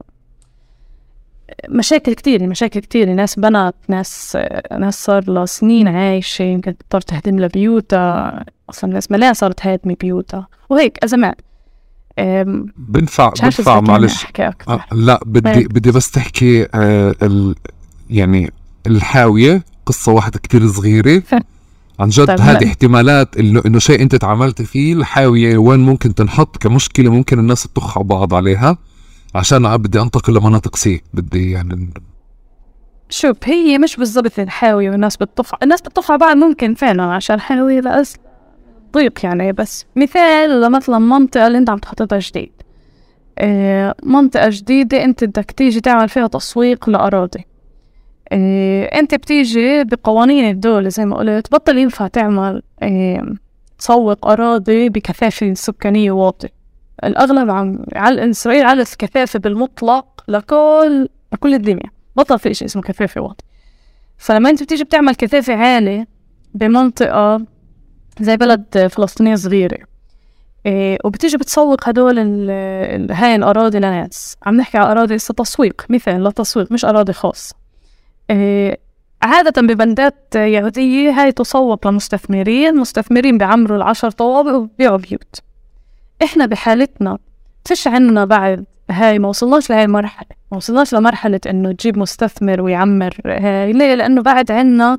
[1.69, 4.37] مشاكل كتير مشاكل كتير ناس بنت ناس
[4.79, 9.95] ناس صار لها سنين عايشة يمكن تضطر تهدم لها بيوتها أصلا ناس ملايين صارت هادمة
[9.99, 11.41] بيوتها وهيك أزمات.
[12.77, 14.25] بنفع بنفع معلش.
[14.67, 15.67] آه لا بدي هيك.
[15.73, 17.55] بدي بس تحكي آه ال
[18.09, 18.53] يعني
[18.87, 21.23] الحاوية قصة واحدة كتير صغيرة.
[21.99, 26.57] عن جد طيب هذه احتمالات انه إنه شيء أنت تعاملت فيه الحاوية وين ممكن تنحط
[26.57, 28.77] كمشكلة ممكن الناس تطخ على بعض عليها.
[29.35, 31.93] عشان بدي أنتقل لمناطق سي بدي يعني
[33.09, 38.15] شوف هي مش بالضبط الحاوية والناس بتطفع الناس بتطفع بعض ممكن فعلا عشان حاوية لأس
[38.93, 42.51] ضيق يعني بس مثال لمثلا منطقة اللي انت عم تخططها جديد.
[43.37, 47.45] آه منطقة جديدة انت بدك تيجي تعمل فيها تسويق لأراضي.
[48.31, 53.35] آه انت بتيجي بقوانين الدولة زي ما قلت بطل ينفع تعمل آه
[53.79, 56.59] تسوق أراضي بكثافة سكانية واطية.
[57.03, 61.89] الأغلب عم على إسرائيل على الكثافة بالمطلق لكل لكل الدنيا.
[62.15, 63.45] بطل في شيء اسمه كثافة واطية.
[64.17, 66.07] فلما أنت بتيجي بتعمل كثافة عالية
[66.53, 67.45] بمنطقة
[68.21, 69.77] زي بلد فلسطينية صغيرة.
[70.65, 72.19] إيه وبتيجي بتسوق هدول
[73.11, 74.37] هاي الأراضي لناس.
[74.45, 77.55] عم نحكي على أراضي تسويق مثال للتسويق مش أراضي خاصة
[78.29, 78.79] إيه
[79.21, 85.35] عادة ببندات يهودية هاي تسوق لمستثمرين مستثمرين بيعمروا العشر طوابق وبيبيعوا بيوت.
[86.23, 87.17] إحنا بحالتنا
[87.65, 90.29] فيش عنا بعد هاي ما وصلناش لهاي المرحلة.
[90.51, 93.73] ما وصلناش لمرحلة إنه تجيب مستثمر ويعمر هاي.
[93.73, 94.97] ليه؟ لأنه بعد عنا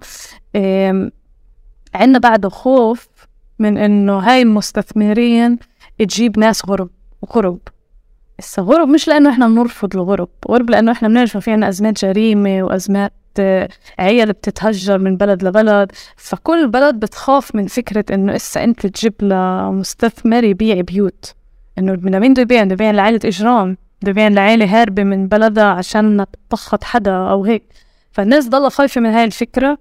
[1.94, 3.08] عنا بعد خوف
[3.60, 5.58] من إنه هاي المستثمرين
[5.98, 6.90] تجيب ناس غرب
[7.22, 7.58] وغرب
[8.40, 12.62] هسه غرب مش لأنه إحنا بنرفض الغرب غرب لأنه إحنا بنعرف في عنا أزمات جريمة
[12.62, 13.12] وأزمات
[13.98, 15.92] عيال بتتهجر من بلد لبلد.
[16.16, 21.34] فكل بلد بتخاف من فكرة إنه إسا أنت تجيب لمستثمر يبيع بيوت.
[21.78, 25.64] إنه من مين بده يبيع؟ بده يبيع لعائلة إجرام بده يبيع لعائلة هاربة من بلدها
[25.64, 27.62] عشان تطخط حدا أو هيك.
[28.12, 29.78] فالناس ضلها خايفة من هاي الفكرة.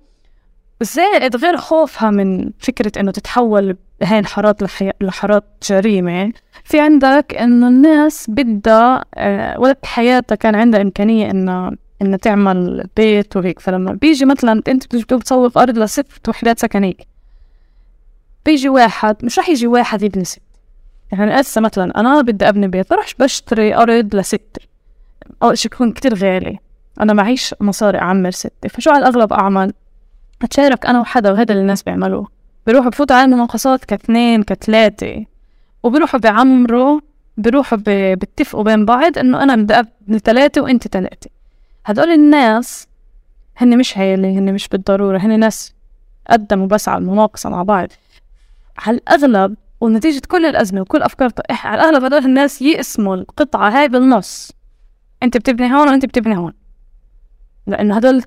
[0.82, 4.62] زائد غير خوفها من فكرة إنه تتحول هاي الحارات
[5.02, 6.32] لحارات جريمة
[6.64, 13.38] في عندك إنه الناس بدها آه، وقت حياتها كان عندها إمكانية إنه إنه تعمل بيت
[13.38, 13.60] وهيك.
[13.60, 16.94] فلما بيجي مثلا أنت بتسوق أرض لست وحدات سكنية
[18.46, 20.42] بيجي واحد مش رح يجي واحد يبني ست.
[21.12, 24.62] يعني هسه مثلا أنا بدي أبني بيت بروح بشتري أرض لستة
[25.44, 26.60] أول شي بكون كتير غالي.
[27.00, 29.74] أنا معيش مصاري أعمر ستة فشو على الأغلب أعمل؟
[30.42, 32.28] أتشارك أنا وحدا وهذا اللي الناس بيعملوه.
[32.66, 35.26] بيروحوا بفوتوا على المناقصات كاثنين كثلاثة
[35.84, 37.00] وبيروحوا بيعمروا
[37.38, 37.78] بيروحوا
[38.16, 41.30] بيتفقوا بين بعض إنه أنا بدي أبني ثلاثة وأنت ثلاثة.
[41.86, 42.88] هدول الناس
[43.58, 45.74] هن مش عيلة هن مش بالضرورة هن ناس
[46.30, 47.88] قدموا بس على المناقصة مع بعض.
[48.78, 54.52] على الأغلب ونتيجة كل الأزمة وكل أفكار على الأغلب هدول الناس يقسموا القطعة هاي بالنص.
[55.24, 56.54] أنت بتبني هون وأنت بتبني هون.
[57.68, 58.24] لأنه هدول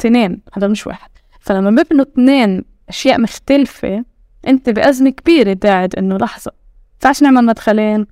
[0.00, 1.10] اثنين هدول مش واحد.
[1.40, 4.04] فلما ببنوا اثنين أشياء مختلفة
[4.48, 6.52] أنت بأزمة كبيرة قاعد إنه لحظة
[6.98, 8.06] فعش نعمل مدخلين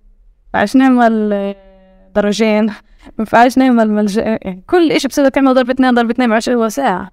[0.53, 1.55] فعش نعمل
[2.15, 6.55] درجين ما ينفعش نعمل ملجأ يعني كل إشي بصير تعمل ضرب اثنين ضرب اثنين بعشر
[6.55, 7.11] هو ساعة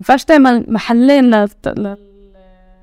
[0.00, 1.48] ينفعش تعمل محلين لل...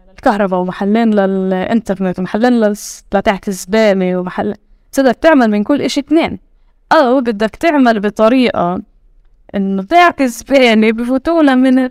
[0.09, 2.73] للكهرباء ومحلين للإنترنت ومحلين
[3.13, 4.53] لتحت الزبالة ومحل
[4.99, 6.39] بدك تعمل من كل إشي اثنين.
[6.91, 8.81] أو بدك تعمل بطريقة
[9.55, 11.89] إنه تعكس بيني بفوتونا من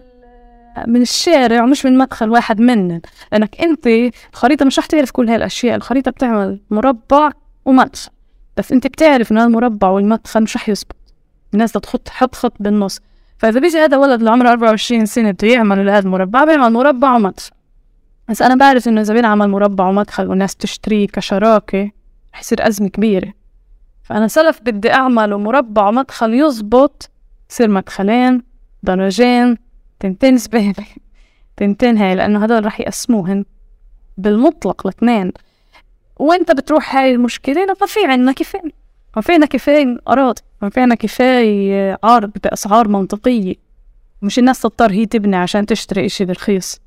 [0.86, 3.00] من الشارع ومش من مدخل واحد منن.
[3.32, 3.86] لأنك أنت
[4.32, 7.30] الخريطة مش رح تعرف كل هاي الأشياء الخريطة بتعمل مربع
[7.64, 8.10] ومدخل.
[8.56, 10.96] بس أنت بتعرف انه المربع والمدخل مش رح يزبط.
[11.54, 13.00] الناس تحط تحط خط بالنص.
[13.38, 17.50] فإذا بيجي هذا ولد اللي عمره 24 سنة بده يعمل لهذا المربع بيعمل مربع ومدخل.
[18.28, 21.90] بس أنا بعرف إنه إذا بينعمل مربع ومدخل والناس بتشتريه كشراكة
[22.34, 23.32] رح يصير أزمة كبيرة.
[24.02, 27.10] فأنا سلف بدي أعمله مربع ومدخل يزبط
[27.50, 28.42] يصير مدخلين
[28.82, 29.56] درجين
[30.02, 30.74] تنتين زبالة
[31.56, 33.44] تنتين هاي لأنه هدول رح يقسموهن
[34.18, 35.32] بالمطلق الاثنين.
[36.16, 38.72] وإنت بتروح هاي المشكلة ما في عنا كفاية.
[39.16, 43.54] ما في عنا كفاية أراضي ما في عنا كفاية عرض بأسعار منطقية.
[44.22, 46.80] مش الناس تضطر هي تبني عشان تشتري إشي برخيص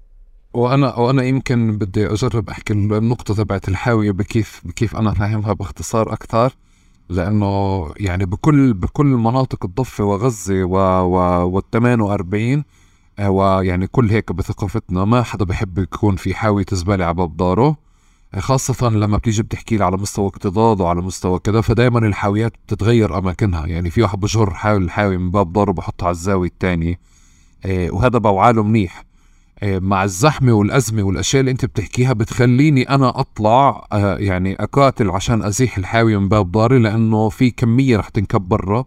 [0.54, 6.54] وأنا وأنا يمكن بدي أجرب أحكي النقطة تبعت الحاوية بكيف بكيف أنا فاهمها باختصار أكثر.
[7.10, 12.64] لأنه يعني بكل بكل مناطق الضفة وغزة و, و وال 48
[13.20, 17.86] ويعني كل هيك بثقافتنا ما حدا بحب يكون في حاويه زباله على باب داره
[18.40, 23.66] خاصة لما بتيجي بتحكي على مستوى اكتظاظ وعلى مستوى كذا فدائما الحاويات بتتغير أماكنها.
[23.66, 27.00] يعني في واحد بجر حاول الحاوي من باب داره بحطها على الزاوية الثانية
[27.66, 29.04] آه، وهذا بوعاله منيح.
[29.60, 35.44] آه، مع الزحمة والأزمة والأشياء اللي أنت بتحكيها بتخليني أنا أطلع آه، يعني أقاتل عشان
[35.44, 38.86] أزيح الحاوي من باب داري لأنه في كمية رح تنكب برا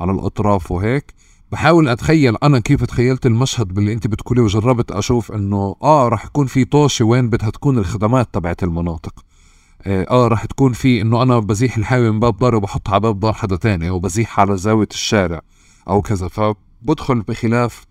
[0.00, 1.14] على الأطراف وهيك.
[1.52, 6.46] بحاول أتخيل أنا كيف تخيلت المشهد باللي أنت بتقولي وجربت أشوف إنه آه رح يكون
[6.46, 9.24] في طوشة وين بدها تكون الخدمات تبعت المناطق.
[9.82, 13.20] آه, آه رح تكون في إنه أنا بزيح الحاوي من باب داري وبحطها على باب
[13.20, 15.40] دار حدا تاني أو بزيحها على زاوية الشارع
[15.88, 16.28] أو كذا.
[16.28, 17.84] فبدخل بخلاف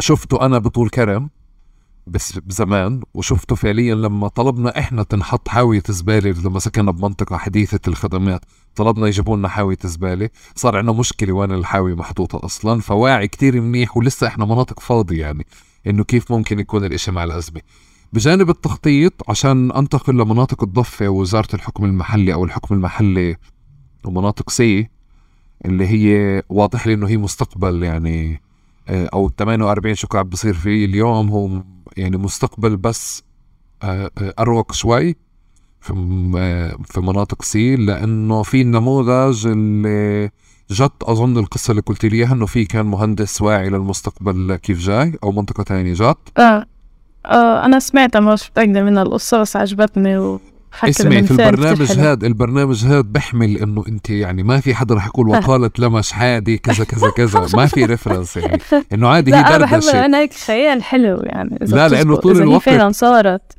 [0.00, 1.30] شفته أنا بطول كرم
[2.06, 8.44] بس بزمان وشفته فعليا لما طلبنا إحنا تنحط حاوية زبالة لما سكننا بمنطقة حديثة الخدمات.
[8.78, 12.80] طلبنا يجيبوا لنا حاوية زبالة صار عندنا مشكلة وين الحاوية محطوطة أصلا.
[12.80, 15.46] فواعي كتير منيح ولسه إحنا مناطق فاضية يعني
[15.86, 17.60] إنه كيف ممكن يكون الإشي مع الازمة
[18.12, 23.36] بجانب التخطيط عشان أنتقل لمناطق الضفة ووزارة الحكم المحلي أو الحكم المحلي
[24.04, 24.88] ومناطق C
[25.64, 28.42] اللي هي واضح لي إنه هي مستقبل يعني
[28.88, 31.62] آه، أو 48 شو قاعد بصير فيه اليوم هو
[31.96, 33.22] يعني مستقبل بس
[33.82, 35.16] آه، آه، أروق شوي.
[35.80, 35.92] في
[36.84, 40.30] في مناطق C لأنه في النموذج اللي
[40.70, 45.18] جت أظن القصة اللي قلت لي إياها إنه في كان مهندس واعي للمستقبل كيف جاي
[45.22, 46.38] أو منطقة ثانية جت.
[46.38, 46.66] آه,
[47.26, 50.40] آه أنا سمعتها مش متاكده من القصة بس عجبتني و...
[50.84, 55.28] اسمعي في البرنامج هذا البرنامج هذا بحمل إنه أنت يعني ما في حدا رح يقول
[55.28, 57.46] وقالت لمش عادي كذا كذا كذا.
[57.56, 58.60] ما في ريفرنس يعني.
[58.92, 59.58] إنه عادي هي دردشة.
[59.58, 61.58] لا بحب أنا هيك خيال حلو يعني.
[61.62, 63.57] إذا لا لأنه طول الوقت فعلا صارت.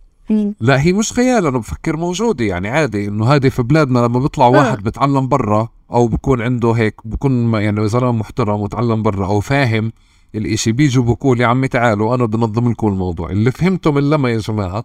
[0.59, 2.45] لا هي مش خيال أنا بفكر موجودة.
[2.45, 4.49] يعني عادي إنه هذه في بلادنا لما بيطلع آه.
[4.49, 9.91] واحد بتعلم برا أو بكون عنده هيك بكون يعني زلمه محترم وتعلم برا أو فاهم
[10.35, 13.29] الإشي بيجوا بقول يا عمي تعالوا أنا بدي أنظم لكم الموضوع.
[13.29, 14.83] اللي فهمته من لما يا جماعة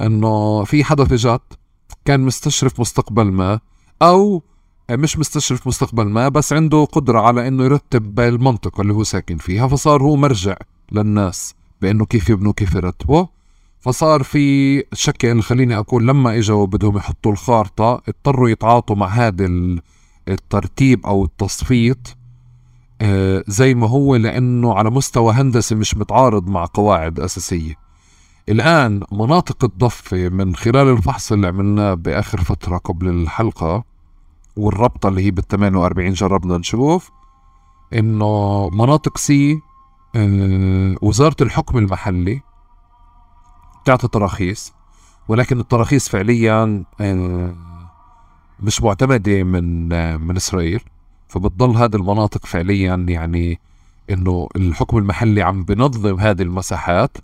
[0.00, 1.42] إنه في حدا اجت
[2.04, 3.60] كان مستشرف مستقبل ما
[4.02, 4.42] أو
[4.90, 9.68] مش مستشرف مستقبل ما بس عنده قدرة على إنه يرتب المنطقة اللي هو ساكن فيها
[9.68, 10.56] فصار هو مرجع
[10.92, 13.26] للناس بإنه كيف يبنوا كيف يرتبوا.
[13.84, 19.48] فصار في شكل خليني أقول لما إجوا بدهم يحطوا الخارطة اضطروا يتعاطوا مع هذا
[20.28, 22.16] الترتيب أو التصفيط
[23.00, 27.74] آه، زي ما هو لأنه على مستوى هندسي مش متعارض مع قواعد أساسية.
[28.48, 33.84] الآن مناطق الضفة من خلال الفحص اللي عملناه بآخر فترة قبل الحلقة
[34.56, 37.10] والربطة اللي هي بال 48 جربنا نشوف
[37.94, 39.60] إنه مناطق سي
[40.16, 42.53] آه، وزارة الحكم المحلي
[43.84, 44.72] بتعطي تراخيص
[45.28, 47.54] ولكن التراخيص فعليا آه،
[48.60, 50.80] مش معتمدة من آه، من إسرائيل
[51.28, 53.60] فبتضل هذه المناطق فعليا يعني
[54.10, 57.18] إنه الحكم المحلي عم بنظم هذه المساحات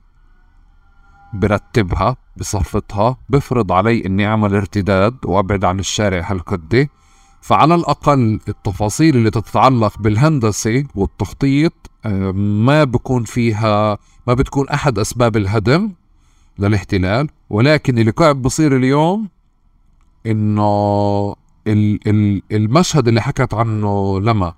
[1.33, 6.89] برتبها بصفتها بفرض علي إني أعمل ارتداد وأبعد عن الشارع هالقد
[7.41, 15.37] فعلى الأقل التفاصيل اللي تتعلق بالهندسة والتخطيط آه، ما بكون فيها ما بتكون أحد أسباب
[15.37, 15.93] الهدم.
[16.61, 19.29] للاحتلال ولكن اللي قاعد بصير اليوم
[20.27, 21.37] إنه
[22.53, 24.55] المشهد اللي حكت عنه لما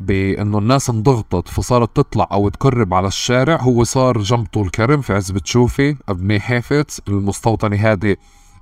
[0.00, 5.12] بإنه الناس انضغطت فصارت تطلع أو تقرب على الشارع هو صار جنب طول كرم في
[5.12, 6.84] عزبة شوفة أبني حافظ.
[7.08, 8.16] المستوطنة هذه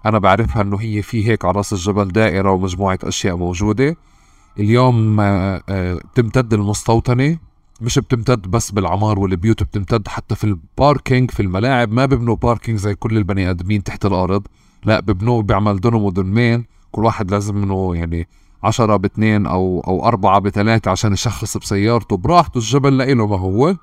[0.06, 3.96] أنا بعرفها إنه هي في هيك على رأس الجبل دائرة ومجموعة أشياء موجودة.
[4.58, 7.38] اليوم آه، آه، بتمتد المستوطنة.
[7.80, 11.92] مش بتمتد بس بالعمار والبيوت بتمتد حتى في ال parking في الملاعب.
[11.92, 14.46] ما ببنوا parking زي كل البني آدمين تحت الأرض.
[14.84, 18.28] لا ببنوه بيعمل دنم ودنمين كل واحد لازم منه يعني
[18.62, 22.58] عشرة باثنين أو أو أربعة بثلاثة عشان يشخص بسيارته براحته.
[22.58, 23.76] الجبل لإله ما هو.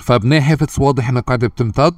[0.00, 1.94] فبناء حفظ واضح إنها قاعدة بتمتد.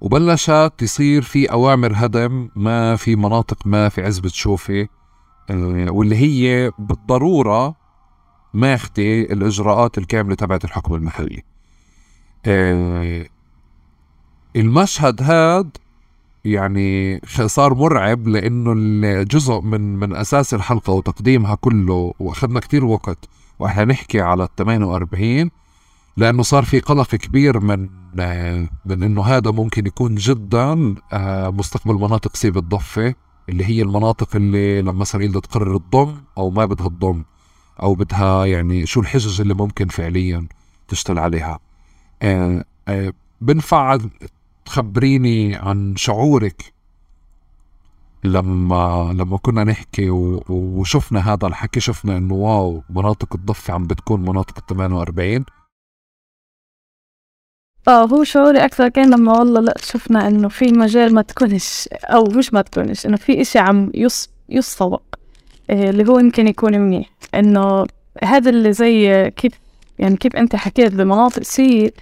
[0.00, 2.48] وبلشت يصير في أوامر هدم.
[2.56, 4.88] ما في مناطق ما في عزبة شوفي.
[5.50, 7.87] آه، واللي هي بالضرورة
[8.54, 11.42] ماخذة الإجراءات الكاملة تبعت الحكم المحلي.
[12.46, 13.26] آه،
[14.56, 15.76] المشهد هاد
[16.44, 23.84] يعني صار مرعب لأنه الجزء من من أساس الحلقة وتقديمها كله وأخذنا كتير وقت وإحنا
[23.84, 25.50] نحكي على ال 48
[26.16, 27.88] لأنه صار في قلق كبير من
[28.84, 33.14] من إنه هذا ممكن يكون جدا آه، مستقبل مناطق سيب الضفة
[33.48, 37.22] اللي هي المناطق اللي لما اسرائيل بدها تقرر تضم أو ما بدها تضم
[37.82, 40.46] أو بدها يعني شو الحجج اللي ممكن فعليا
[40.88, 41.58] تشتغل عليها.
[42.22, 43.98] آه، آه، بنفع
[44.64, 46.72] تخبريني عن شعورك
[48.24, 50.10] لما لما كنا نحكي
[50.48, 55.44] وشفنا هذا الحكي شفنا إنه واو مناطق الضفة عم بتكون مناطق ال 48
[57.88, 62.24] آه هو شعوري أكثر كان لما والله لا شفنا إنه في مجال ما تكونش أو
[62.24, 64.58] مش ما تكونش إنه في إشي عم يص إيه
[65.70, 67.10] اللي هو يمكن يكون منيح.
[67.34, 67.86] إنه
[68.24, 69.52] هذا اللي زي كيف
[69.98, 71.92] يعني كيف أنت حكيت بمناطق سي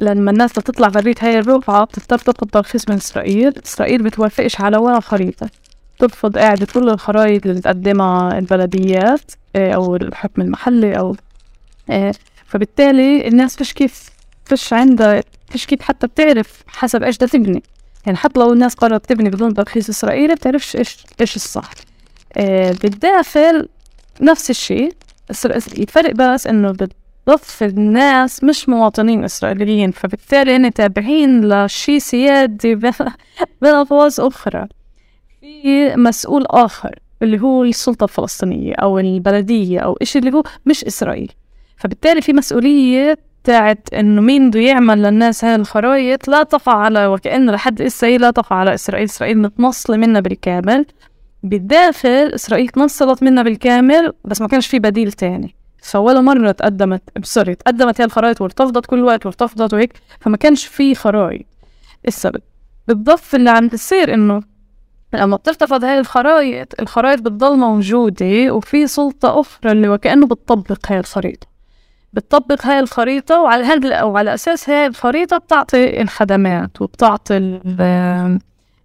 [0.00, 3.52] لما الناس تطلع بريت هاي الرقعة بتضطر تاخد ترخيص من إسرائيل.
[3.66, 5.50] إسرائيل بتوافقش على ولا خريطة.
[5.98, 11.16] ترفض قاعدة كل الخرائط اللي تقدمها البلديات إيه، أو الحكم المحلي أو
[11.90, 12.12] إيه،
[12.46, 14.10] فبالتالي الناس فيش كيف
[14.44, 17.62] فيش عندها فيش كيف حتى بتعرف حسب إيش بدها تبني.
[18.06, 21.70] يعني حتى لو الناس قررت تبني بدون ترخيص إسرائيلي بتعرفش إيش إيش الصح.
[22.82, 23.68] بالداخل
[24.20, 24.92] نفس الشيء.
[25.78, 32.74] الفرق بس إنه بتضف الناس مش مواطنين إسرائيليين فبالتالي هن تابعين لشيء سيادي
[33.62, 34.66] بألفاظ أخرى.
[35.40, 41.32] في مسؤول آخر اللي هو السلطة الفلسطينية أو البلدية أو إشي اللي هو مش إسرائيل.
[41.76, 46.28] فبالتالي في مسؤولية بتاعت إنه مين بده يعمل للناس هاي الخرايط.
[46.28, 49.04] لا تقع على وكأنه لحد هي لا تقع على إسرائيل.
[49.04, 50.86] إسرائيل متنصلة منا بالكامل.
[51.44, 55.54] بالداخل إسرائيل تنصلت منا بالكامل بس ما كانش في بديل تاني.
[55.82, 60.94] فولا مرة تقدمت سوري تقدمت هاي الخرايط وارتفضت كل وقت وارتفضت وهيك فما كانش في
[60.94, 61.46] خرايط
[62.08, 62.40] السبب
[62.88, 64.42] بالضف اللي عم تصير إنه
[65.14, 71.46] لما بترتفض هاي الخرايط الخرايط بتضل موجودة وفي سلطة أخرى اللي وكأنه بتطبق هاي الخريطة.
[72.12, 77.36] بتطبق هاي الخريطة وعلى هذا وعلى أساس هاي الخريطة بتعطي الخدمات وبتعطي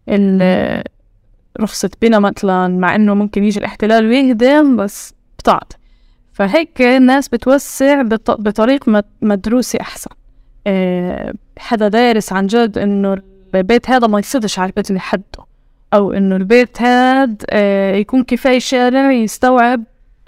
[0.09, 0.83] ال
[1.59, 5.77] رخصة بنا مثلا مع إنه ممكن يجي الاحتلال ويهدم بس بتعطي
[6.33, 10.11] فهيك الناس بتوسع بطريق مدروسة أحسن.
[10.67, 13.17] إيه حدا دارس عن جد إنه
[13.55, 15.45] البيت هذا ما يصدش على البيت اللي حده
[15.93, 19.83] أو إنه البيت هاد إيه يكون كفاية شارع يستوعب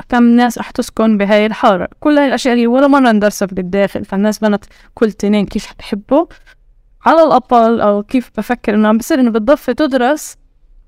[0.10, 1.88] كم ناس رح تسكن بهاي الحارة.
[1.99, 6.28] كل هاي الأشياء هي ولا مرة ندرسها بالداخل فالناس بنت كل تنين كيف بحبه
[7.06, 10.38] على الأقل أو كيف بفكر إنه عم بصير إنه بالضفة تدرس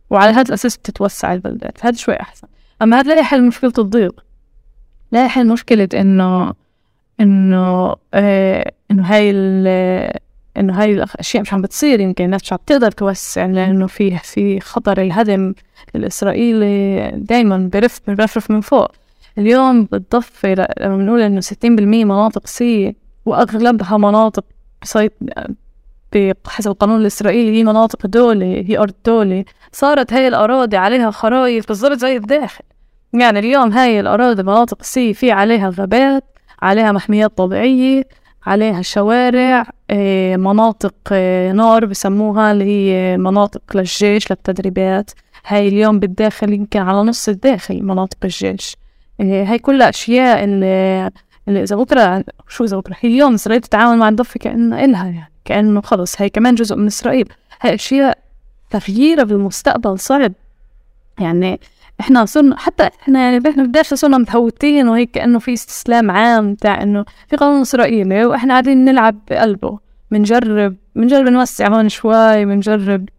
[0.10, 2.48] وعلى هذا الأساس بتتوسع البلدات هذا شوي أحسن.
[2.82, 4.24] أما هذا لا يحل مشكلة الضيق.
[5.12, 6.54] لا يحل مشكلة إنه
[7.20, 9.32] إنه آه إنه هاي
[10.58, 14.60] إنه هاي الأشياء مش عم بتصير يمكن الناس مش عم تقدر توسع لأنه في في
[14.60, 15.54] خطر الهدم
[15.96, 18.92] الإسرائيلي دايما برف برفرف من فوق.
[19.38, 22.96] اليوم بالضفة لما بنقول إنه ستين بالمية مناطق C
[23.26, 24.46] وأغلبها مناطق
[26.18, 29.46] بحسب القانون الإسرائيلي هي مناطق دولة هي أرض دولة.
[29.72, 32.64] صارت هاي الأراضي عليها خرايط بالضبط زي الداخل.
[33.14, 36.24] يعني اليوم هاي الأراضي مناطق C في عليها غابات
[36.62, 38.04] عليها محميات طبيعية
[38.46, 45.12] عليها شوارع آه، مناطق آه، نار بسموها اللي هي مناطق للجيش للتدريبات.
[45.48, 48.76] هاي اليوم بالداخل يمكن على نص الداخل مناطق الجيش.
[49.20, 51.12] إيه، هاي كلها أشياء اللي,
[51.48, 55.33] اللي إذا بكرة شو إذا بكرة هي اليوم إسرائيل تتعامل مع الضفة كأنه إلها يعني.
[55.46, 56.22] كأنه خلص.
[56.22, 57.30] هاي كمان جزء من إسرائيل.
[57.62, 58.18] هاي أشياء
[58.70, 60.34] تغييرها بالمستقبل صعب.
[61.20, 61.60] يعني
[62.00, 66.84] إحنا صرنا حتى إحنا يعني إحنا بالداخل صرنا متهوتين وهيك كأنه في استسلام عام بتاع
[66.84, 69.80] إنه في قانون إسرائيلي وإحنا قاعدين نلعب بقلبه.
[70.12, 73.10] بنجرب بنجرب نوسع هون شوي بنجرب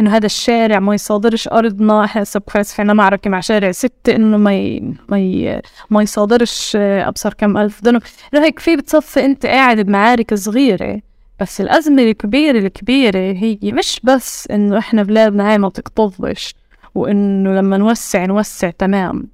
[0.00, 2.04] إنه هذا الشارع ما يصادرش أرضنا.
[2.04, 2.40] إحنا هسه
[2.78, 4.94] عنا معركة مع شارع ستة إنه ما ي...
[5.08, 5.62] ما ي...
[5.90, 8.00] ما يصادرش أبصر كم ألف دنم
[8.34, 11.00] هيك في بتصفي أنت قاعد بمعارك صغيرة.
[11.40, 16.54] بس الأزمة الكبيرة الكبيرة هي مش بس إنه إحنا بلادنا هاي ما تقطفش
[16.94, 19.28] وإنه لما نوسع نوسع تمام.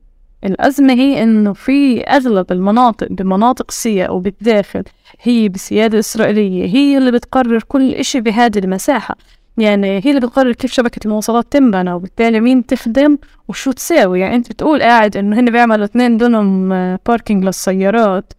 [0.44, 4.82] الأزمة هي إنه في أغلب المناطق بمناطق سيا وبالداخل
[5.22, 9.16] هي بسيادة إسرائيلية هي اللي بتقرر كل إشي بهذه المساحة.
[9.58, 13.18] يعني هي اللي بتقرر كيف شبكة المواصلات تنبنى وبالتالي مين تخدم
[13.48, 14.20] وشو تساوي.
[14.20, 16.68] يعني أنت بتقول قاعد إنه هن بيعملوا اثنين دونم
[17.06, 18.32] parking للسيارات.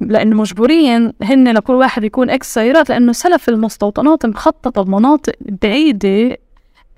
[0.00, 5.32] لأنه مجبورين هن لكل واحد يكون X سيارات لأنه سلف المستوطنات مخططة بمناطق
[5.62, 6.36] بعيدة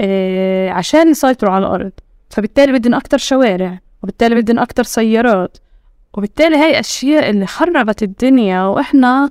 [0.00, 1.92] آه عشان يسيطروا على الأرض.
[2.30, 5.58] فبالتالي بدهم أكتر شوارع وبالتالي بدهم أكتر سيارات
[6.14, 8.62] وبالتالي هاي أشياء اللي خربت الدنيا.
[8.62, 9.28] وإحنا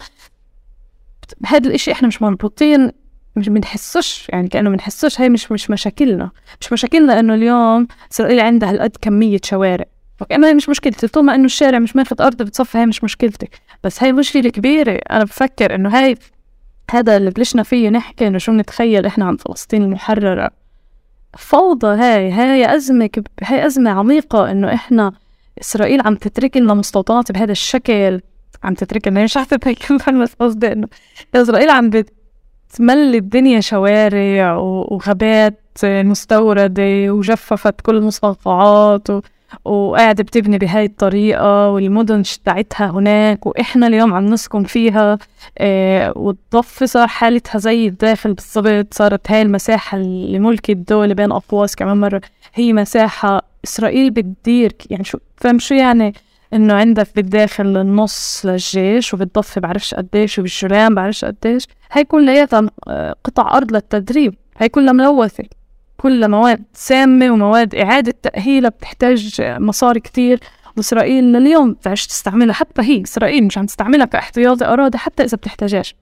[1.38, 2.92] بهذا الإشي إحنا مش مربوطين
[3.36, 6.32] مش بنحسش يعني كأنه بنحسش هي مش مش مشاكلنا.
[6.62, 9.86] مش مشاكلنا إنه اليوم إسرائيل عندها هالقد كمية شوارع.
[10.32, 11.08] هي مش مشكلتي.
[11.08, 15.00] طول ما إنه الشارع مش ماخذ أرض بتصفي هي مش مشكلتك بس هاي مشكلة كبيرة.
[15.12, 16.18] أنا بفكر إنه هاي
[16.92, 20.52] هذا اللي بلشنا فيه نحكي إنه شو بنتخيل إحنا عن فلسطين المحررة.
[21.38, 23.28] فوضى هاي هاي أزمة كب...
[23.44, 25.12] هاي أزمة عميقة إنه إحنا
[25.62, 28.22] إسرائيل عم تترك لنا مستوطنات بهذا الشكل.
[28.64, 30.88] عم تترك لنا مش عارفة هيك بس قصدي إنه
[31.36, 32.14] إسرائيل عم بت
[32.74, 39.08] تملي الدنيا شوارع وغابات مستوردة وجففت كل المستنقعات
[39.66, 45.18] وقاعدة بتبني بهاي الطريقة والمدن تاعتها هناك وإحنا اليوم عم نسكن فيها
[45.60, 51.76] إيه والضفة صار حالتها زي الداخل بالضبط صارت هاي المساحة اللي ملك الدولة بين أقواس
[51.76, 52.22] كمان مرة
[52.54, 56.14] هي مساحة إسرائيل بتدير يعني شو فهم شو يعني؟
[56.54, 63.58] إنه عندك بالداخل النص للجيش وبالضفة بعرفش قديش وبالجولان بعرفش قديش هاي كلياتها آه، قطع
[63.58, 65.44] أرض للتدريب هاي كلها ملوثة.
[65.98, 70.40] كلها مواد سامة ومواد إعادة تأهيلها بتحتاج مصاري كتير.
[70.78, 75.96] وإسرائيل لليوم بتعرفش تستعملها حتى هي إسرائيل مش عم تستعملها كاحتياطي أراضي حتى إذا بتحتاجهاش.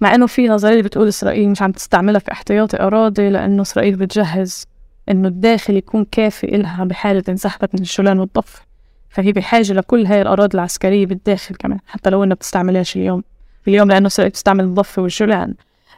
[0.00, 4.66] مع إنه في نظرية بتقول إسرائيل مش عم تستعملها كاحتياطي أراضي لأنه إسرائيل بتجهز
[5.08, 8.60] إنه الداخل يكون كافي إلها بحالة انسحبت من الشولان والضفة.
[9.10, 13.22] فهي بحاجة لكل هاي الأراضي العسكرية بالداخل كمان حتى لو إنها بتستعملهاش اليوم.
[13.68, 15.54] اليوم لأنه إسرائيل بتستعمل الضفة والجولان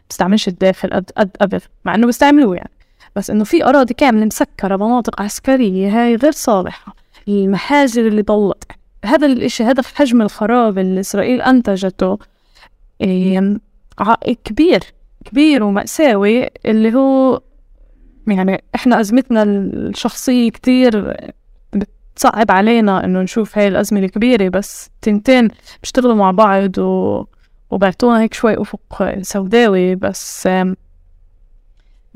[0.06, 2.70] بتستعملش الداخل قد قد قبل مع إنه بيستعملوه يعني.
[3.16, 6.94] بس إنه في أراضي كاملة مسكرة مناطق عسكرية هاي غير صالحة.
[7.28, 8.64] المحاجر اللي ضلت.
[9.04, 12.18] هذا الإشي هذا حجم الخراب اللي إسرائيل أنتجته
[13.00, 13.58] إيه
[14.44, 14.80] كبير
[15.24, 17.40] كبير ومأساوي اللي هو
[18.26, 21.16] يعني إحنا أزمتنا الشخصية كتير
[21.72, 25.48] بتصعب علينا إنه نشوف هاي الأزمة الكبيرة بس تنتين
[25.82, 27.24] بيشتغلوا مع بعض و...
[27.70, 30.48] وبعطونا هيك شوي أفق سوداوي بس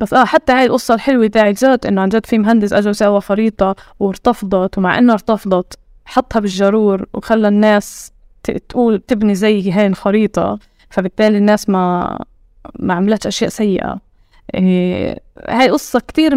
[0.03, 3.20] بس آه حتى هاي القصة الحلوة تاعت ذات إنه عن جد في مهندس اجى وسوى
[3.20, 8.12] خريطة وارتفضت ومع انها ارتفضت حطها بالجرور وخلى الناس
[8.69, 10.59] تقول تبني زي هاي الخريطة
[10.91, 12.19] فبالتالي الناس ما
[12.79, 13.99] ما عملتش أشياء سيئة.
[14.55, 16.33] إيه هاي قصة كتير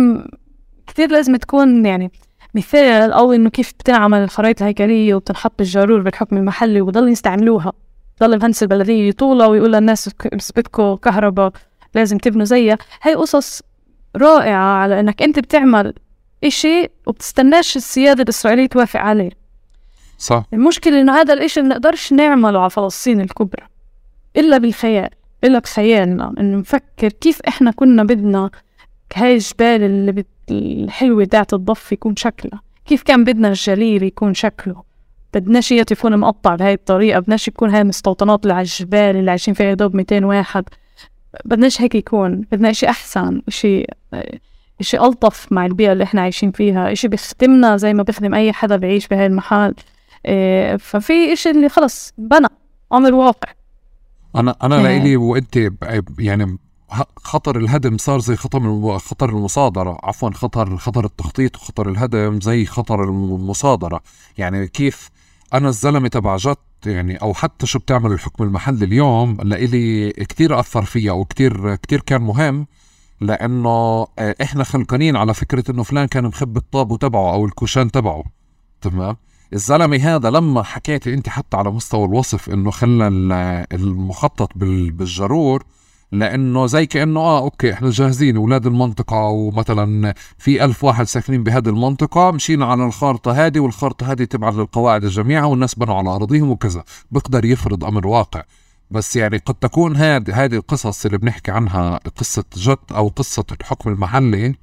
[0.88, 2.12] كتير لازم تكون يعني
[2.56, 7.74] مثال أو إنه كيف بتعمل الخرائط الهيكلية وبتنحط بالجرور بالحكم المحلي وبضل يستعملوها.
[8.20, 10.10] ضل مهندس البلدية يطولها ويقول للناس
[10.56, 11.52] بدكم كهرباء.
[11.96, 12.78] لازم تبنوا زيها.
[13.02, 13.62] هاي قصص
[14.16, 15.94] رائعة على إنك أنت بتعمل
[16.44, 19.32] إشي وبتستناش السيادة الإسرائيلية توافق عليه.
[20.18, 20.44] صح.
[20.54, 23.68] المشكلة إنه هذا الإشي ما نقدرش نعمله على فلسطين الكبرى
[24.38, 25.10] إلا بالخيال
[25.44, 28.50] إلا بخيالنا إنه نفكر كيف إحنا كنا بدنا
[29.16, 30.28] هاي الجبال اللي بت...
[30.52, 32.62] الحلوة تاعت الضفة يكون شكلها.
[32.86, 34.84] كيف كان بدنا الجليل يكون شكله.
[35.34, 39.74] بدناش يكون مقطع بهاي الطريقة بدناش يكون هاي المستوطنات اللي على الجبال اللي عايشين فيها
[39.74, 40.64] دوب 200 واحد.
[41.46, 43.86] بدناش هيك يكون بدنا إشي أحسن إشي
[44.80, 48.76] إشي ألطف مع البيئة اللي إحنا عايشين فيها إشي بيخدمنا زي ما بيخدم أي حدا
[48.78, 49.74] بعيش بهاي المحل
[50.26, 52.48] إيه ففي إشي اللي خلص بنى
[52.94, 53.52] أمر واقع.
[54.36, 55.70] أنا أنا لإلي وأنت
[56.20, 56.58] يعني
[57.18, 63.04] خطر الهدم صار زي خطر خطر المصادرة عفوا خطر خطر التخطيط وخطر الهدم زي خطر
[63.04, 64.02] المصادرة.
[64.38, 65.10] يعني كيف
[65.54, 70.86] أنا الزلمة تبع جت يعني أو حتى شو بتعمل الحكم المحلي اليوم لإلي كتير أثر
[70.86, 72.68] فيها وكتير كتير كان مهم
[73.22, 78.24] لأنه آه، إحنا خلقانين على فكرة إنه فلان كان مخبي الطابو تبعه أو الكوشان تبعه
[78.82, 79.18] تمام؟
[79.54, 83.08] الزلمة هذا لما حكيتي أنت حتى على مستوى الوصف إنه خلى
[83.72, 85.64] المخطط بالجرور
[86.20, 91.70] لأنه زي كأنه آه أوكي إحنا جاهزين أولاد المنطقة ومثلا في ألف واحد ساكنين بهذه
[91.70, 96.84] المنطقة مشينا على الخارطة هذه والخارطة هذه تبع للقواعد الجميعة والناس بنوا على أرضهم وكذا.
[97.12, 98.44] بقدر يفرض أمر واقع.
[98.92, 103.90] بس يعني قد تكون هذه هذه القصص اللي بنحكي عنها قصة جت أو قصة الحكم
[103.90, 104.56] المحلي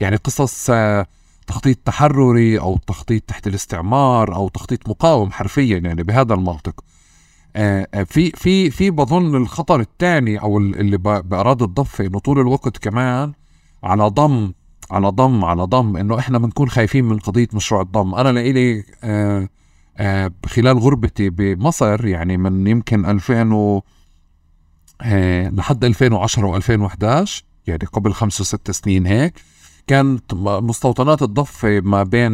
[0.00, 1.06] يعني قصص آه،
[1.46, 6.84] تخطيط تحرري أو تخطيط تحت الاستعمار أو تخطيط مقاوم حرفيا يعني بهذا المنطق.
[8.04, 13.32] في في في بظن الخطر الثاني أو اللي باراد الضفه إنه طول الوقت كمان
[13.82, 14.52] على ضم
[14.90, 18.14] على ضم على ضم إنه إحنا بنكون خايفين من قضية مشروع الضم.
[18.14, 19.48] أنا لإلي آه
[19.96, 23.82] آه خلال غربتي بمصر يعني من يمكن 2000 و
[25.02, 27.30] آه لحد 2010 و2011
[27.66, 29.34] يعني قبل خمس وست سنين هيك
[29.86, 32.32] كانت مستوطنات الضفة ما بين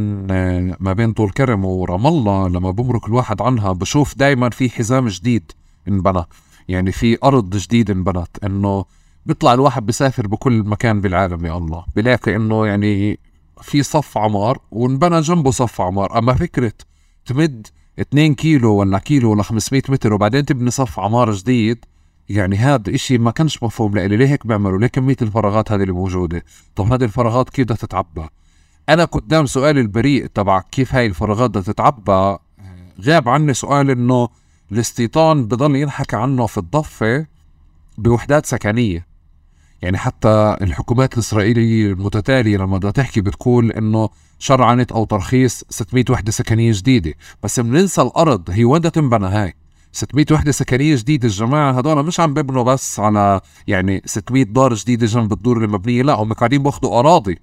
[0.80, 5.52] ما بين طول كرم ورام الله لما بمرق الواحد عنها بشوف دائما في حزام جديد
[5.88, 6.24] انبنى.
[6.68, 8.84] يعني في أرض جديد انبنت إنه
[9.26, 11.84] بيطلع الواحد بيسافر بكل مكان بالعالم يا الله.
[11.96, 13.18] بلاقي إنه يعني
[13.62, 16.18] في صف عمار وانبنى جنبه صف عمار.
[16.18, 16.72] أما فكرة
[17.26, 17.66] تمد
[17.98, 21.84] 2 كيلو ولا كيلو ولا 500 متر وبعدين تبني صف عمار جديد
[22.30, 24.16] يعني هذا إشي ما كانش مفهوم لإلي.
[24.16, 26.44] ليه هيك بيعملوا؟ ليه كمية الفراغات هذه اللي موجودة؟
[26.76, 28.28] طب هذه الفراغات كيف بدها تتعبى؟
[28.88, 32.36] أنا قدام سؤالي البريء تبع كيف هاي الفراغات بدها تتعبى
[33.04, 34.28] غاب عني سؤال إنه
[34.72, 37.26] الاستيطان بضل ينحكى عنه في الضفة
[37.98, 39.06] بوحدات سكنية.
[39.82, 44.08] يعني حتى الحكومات الإسرائيلية المتتالية لما بدها تحكي بتقول إنه
[44.38, 47.14] شرعنت أو ترخيص 600 وحدة سكنية جديدة.
[47.42, 48.50] بس بننسى الأرض.
[48.50, 49.54] هي وين تنبنى هاي؟
[49.92, 51.72] 600 وحدة سكنية جديدة الجماعة.
[51.72, 56.32] هدول مش عم بيبنوا بس على يعني 600 دار جديدة جنب الدور المبنية لا هم
[56.32, 57.38] قاعدين باخذوا أراضي.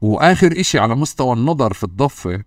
[0.00, 2.42] وآخر إشي على مستوى النظر في الضفة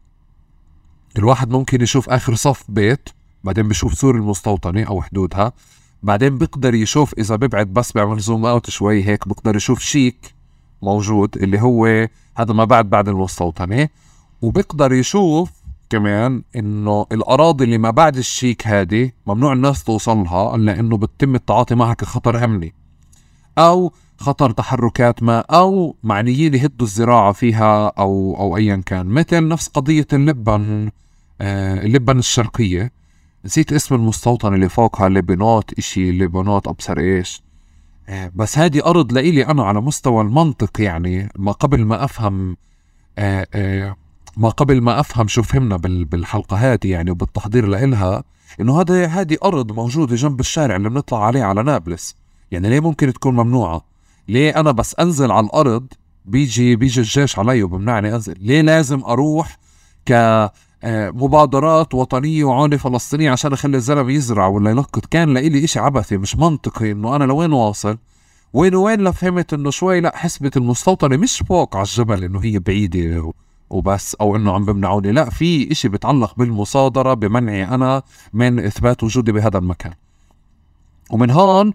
[1.18, 3.10] الواحد ممكن يشوف آخر صف بيت
[3.44, 5.54] بعدين بشوف سور المستوطنة أو حدودها
[6.04, 10.34] بعدين بيقدر يشوف إذا ببعد بس بيعمل zoom out شوي هيك بيقدر يشوف شيك
[10.82, 12.08] موجود اللي هو
[12.38, 13.90] هذا ما بعد بعد المستوطنة
[14.42, 15.50] وبيقدر يشوف
[15.92, 21.94] كمان إنه الأراضي اللي ما بعد الشيك هذه ممنوع الناس توصلها لأنه بتتم التعاطي معها
[21.94, 22.74] كخطر أمني
[23.58, 29.06] أو خطر تحركات ما أو معنيين يهدوا الزراعة فيها أو أو ايا كان.
[29.06, 30.92] مثل نفس قضية اللبن
[31.42, 32.92] آه اللبن الشرقية.
[33.46, 37.44] نسيت اسم المستوطن اللي فوقها لبنات إشي لبنات أبصر إيش.
[38.10, 42.58] آه بس هذه أرض لإلي أنا على مستوى المنطق يعني ما قبل ما أفهم
[43.18, 43.96] آه
[44.38, 48.24] ما قبل ما أفهم شو فهمنا بالحلقة هذه يعني وبالتحضير لإلها
[48.62, 52.16] إنه هذا هذه أرض موجودة جنب الشارع اللي بنطلع عليه على نابلس.
[52.52, 53.82] يعني ليه ممكن تكون ممنوعة؟
[54.28, 55.88] ليه أنا بس أنزل على الأرض
[56.26, 59.58] بيجي بيجي الجيش علي وبمنعني أنزل؟ ليه لازم أروح
[60.06, 60.12] ك
[60.84, 66.18] آه، مبادرات وطنية وعونة فلسطينية عشان أخلي الزلمة يزرع ولا يلقط كان لإلي إشي عبثي
[66.18, 67.98] مش منطقي إنه أنا لوين واصل؟
[68.54, 73.32] وين وين لفهمت إنه شوي لا حسبة المستوطنة مش فوق على الجبل إنه هي بعيدة
[73.72, 75.12] وبس أو إنه عم بمنعوني.
[75.12, 78.02] لا في إشي بتعلق بالمصادرة بمنعي أنا
[78.34, 79.94] من إثبات وجودي بهذا المكان.
[81.12, 81.74] ومن هون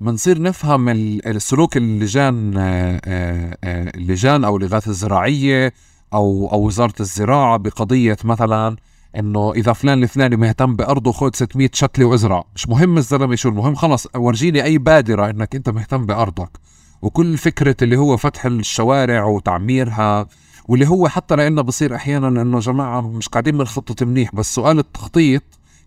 [0.00, 5.72] بنصير نفهم السلوك اللجان آه، آه، آه، اللجان أو الاغاثه الزراعية
[6.14, 8.76] أو أو وزارة الزراعة بقضية مثلا
[9.16, 12.44] إنه إذا فلان الفلاني مهتم بأرضه خذ 600 شتله وإزرع.
[12.54, 16.50] مش مهم الزلمة شو المهم خلص ورجيني أي بادرة إنك أنت مهتم بأرضك.
[17.02, 20.26] وكل فكرة اللي هو فتح الشوارع وتعميرها
[20.68, 25.42] واللي هو حتى لأنه بصير أحيانا إنه جماعة مش قاعدين بنخطط منيح بس سؤال التخطيط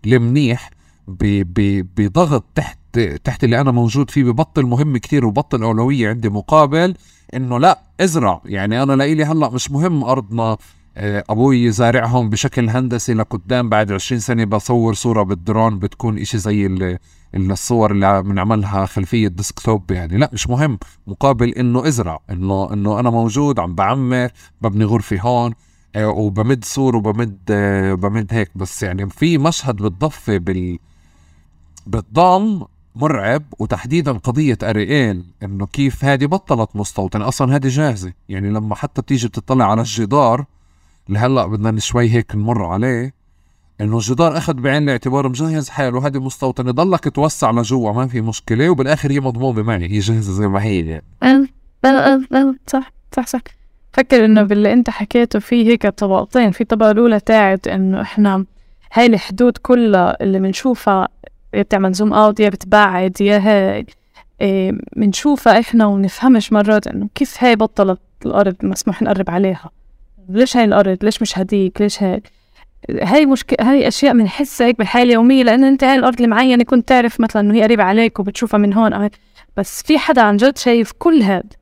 [0.06, 0.70] المنيح
[1.08, 2.78] بضغط تحت
[3.24, 6.94] تحت اللي أنا موجود فيه ببطل مهم كتير وبطل أولوية عندي مقابل
[7.34, 8.40] إنه لا إزرع.
[8.44, 10.56] يعني أنا لإلي هلأ مش مهم أرضنا
[10.96, 16.96] أبوي زارعهم بشكل هندسي لقدام بعد 20 سنة بصور صورة بالدرون بتكون إشي زي
[17.34, 20.16] الصور اللي بنعملها خلفية ديسكتوب يعني.
[20.16, 24.30] لا مش مهم مقابل إنه إزرع انه إنه أنا موجود عم بعمر
[24.62, 25.54] ببني غرفة هون
[25.96, 28.50] آه، وبمد سور وبمد آه، بمد هيك.
[28.54, 30.78] بس يعني في مشهد بالضفه بال
[31.86, 32.62] بالضم
[32.96, 37.28] مرعب وتحديدا قضية أريئيل إنه كيف هذه بطلت مستوطنة.
[37.28, 38.12] أصلا هذه جاهزة.
[38.28, 40.44] يعني لما حتى بتيجي بتطلع على الجدار
[41.10, 43.14] اللي هلا بدنا شوي هيك نمر عليه
[43.80, 48.70] إنه الجدار أخذ بعين الاعتبار مجهز حاله هذه مستوطنه ضلك توسع لجوا ما في مشكلة
[48.70, 51.02] وبالآخر هي مضمومة معي هي جاهزة زي ما هي.
[51.22, 51.46] يعني.
[52.66, 53.40] صح صح صح.
[53.92, 58.44] فكر إنه باللي أنت حكيته في هيك طبقتين في طبقة الأولى تاعت إنه إحنا
[58.92, 61.08] هاي الحدود كلها اللي بنشوفها
[61.54, 63.86] يا بتعمل zoom out يا بتبعد يا هاي
[64.96, 69.70] بنشوفها إيه إحنا ونفهمش مرات إنه كيف هاي بطلت الأرض مسموح نقرب عليها.
[70.28, 72.32] ليش هاي الأرض؟ ليش مش هديك؟ ليش هيك؟
[73.02, 77.20] هاي مشكلة هاي أشياء بنحسها هيك بالحياة اليومية لأن أنت هاي الأرض المعينة كنت تعرف
[77.20, 79.08] مثلا إنه هي قريبة عليك وبتشوفها من هون
[79.56, 81.52] بس في حدا عن جد شايف كل هاد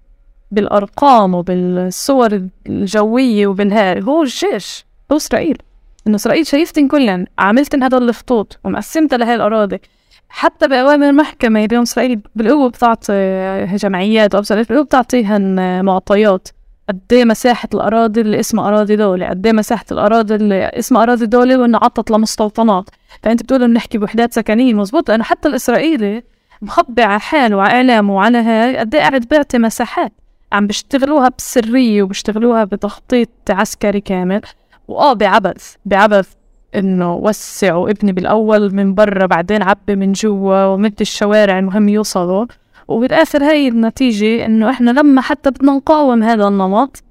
[0.51, 5.59] بالأرقام وبالصور الجوية وبالهاي هو الجيش هو إسرائيل.
[6.07, 9.81] إنه إسرائيل شايفتن كلن عملتن هذا الخطوط ومقسمتها لهي الأراضي.
[10.29, 14.43] حتى بأوامر المحكمة اليوم إسرائيل بالقوة بتعطي جمعيات أو
[14.83, 16.49] بتعطيهن معطيات.
[16.89, 21.27] قد إيه مساحة الأراضي اللي اسمها أراضي دولة قد إيه مساحة الأراضي اللي اسمها أراضي
[21.27, 22.91] دولة وإنه عطت لمستوطنات.
[23.23, 26.23] فأنت بتقول إنه نحكي بوحدات سكنية مزبوط لأنه حتى الإسرائيلي
[26.63, 30.13] مخبي على حاله وعلى إعلامه وعلى هاي قد إيه قاعد بيعطي مساحات.
[30.53, 34.41] عم بيشتغلوها بسرية وبيشتغلوها بتخطيط عسكري كامل.
[34.89, 36.29] وآه بعبث بعبث
[36.75, 42.47] إنه وسعوا ابني بالأول من برا بعدين عبي من جوا ومد الشوارع المهم يوصلوا.
[42.89, 47.03] وبالآخر هاي النتيجة إنه إحنا لما حتى بدنا نقاوم هذا النمط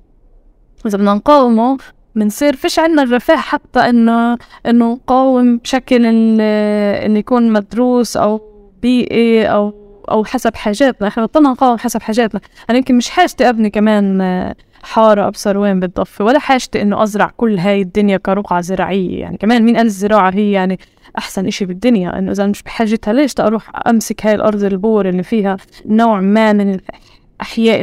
[0.86, 1.78] إذا بدنا نقاومه
[2.16, 8.42] بنصير فيش عنا الرفاه حتى إنه إنه نقاوم بشكل إنه يكون مدروس أو
[8.82, 9.74] بيئي أو
[10.12, 14.22] أو حسب حاجاتنا إحنا بطلنا نقاوم حسب حاجاتنا أنا يمكن مش حاجتي أبني كمان
[14.84, 19.20] حارة أبصر وين بالضفة ولا حاجتي إنه أزرع كل هاي الدنيا كرقعة زراعية.
[19.20, 20.80] يعني كمان مين قال الزراعة هي يعني
[21.18, 25.58] أحسن إشي بالدنيا؟ إنه إذا مش بحاجتها ليش أروح أمسك هاي الأرض البور اللي فيها
[25.86, 26.80] نوع ما من
[27.40, 27.82] الأحياء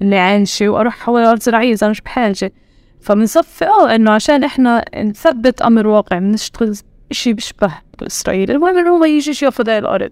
[0.00, 2.52] اللي عايشة وأروح حول أرض زراعية إذا مش بحاجة.
[3.00, 6.76] فبنصفي آه إنه عشان إحنا نثبت أمر واقع بنشتغل
[7.10, 7.74] إشي بيشبه
[8.06, 8.50] إسرائيل.
[8.50, 10.10] المهم إنه هو ما يجيش ياخذ هاي الأرض.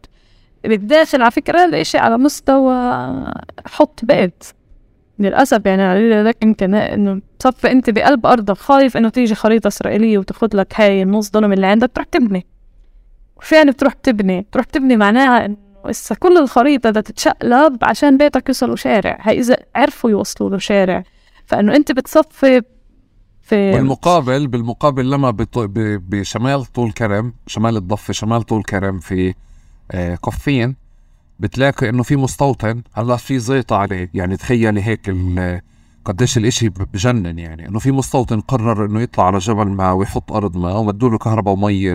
[0.64, 3.04] بالداخل على فكرة الاشي على مستوى
[3.66, 4.44] حط بيت.
[5.18, 10.56] للأسف يعني لك إمكانية إنه تصفي أنت بقلب أرضك خايف إنه تيجي خريطة إسرائيلية وتاخد
[10.56, 12.46] لك هاي النص دونم اللي عندك تروح تبني.
[13.52, 18.76] يعني بتروح تبني؟ تروح تبني معناها إنه إسا كل الخريطة بدها تتشقلب عشان بيتك يوصلوا
[18.76, 19.18] شارع.
[19.20, 21.02] هاي إذا عرفوا يوصلوا له شارع.
[21.46, 22.62] فإنه أنت بتصفي
[23.42, 25.30] في بالمقابل بالمقابل لما
[26.08, 29.34] بشمال طول كرم شمال الضفة شمال طول كرم في
[30.26, 30.76] كفين
[31.40, 32.82] بتلاقي إنه في مستوطن.
[32.92, 34.10] هلأ في زيطة عليه.
[34.14, 35.16] يعني تخيلي هيك
[36.04, 37.68] قديش الإشي بجنن يعني.
[37.68, 41.54] إنه في مستوطن قرر إنه يطلع على جبل ما ويحط أرض ما ومدوا له كهرباء
[41.54, 41.92] ومي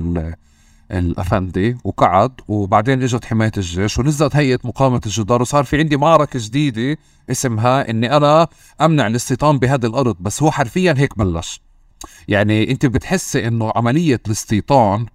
[0.92, 2.32] الأفندي وقعد.
[2.48, 3.98] وبعدين إجت حماية الجيش.
[3.98, 5.42] ونزلت هيئة مقاومة الجدار.
[5.42, 6.98] وصار في عندي معركة جديدة
[7.32, 8.48] اسمها إني أنا
[8.82, 10.16] أمنع الاستيطان بهذه الأرض.
[10.20, 11.62] بس هو حرفيا هيك بلش.
[12.28, 15.06] يعني أنت بتحسي إنه عملية الاستيطان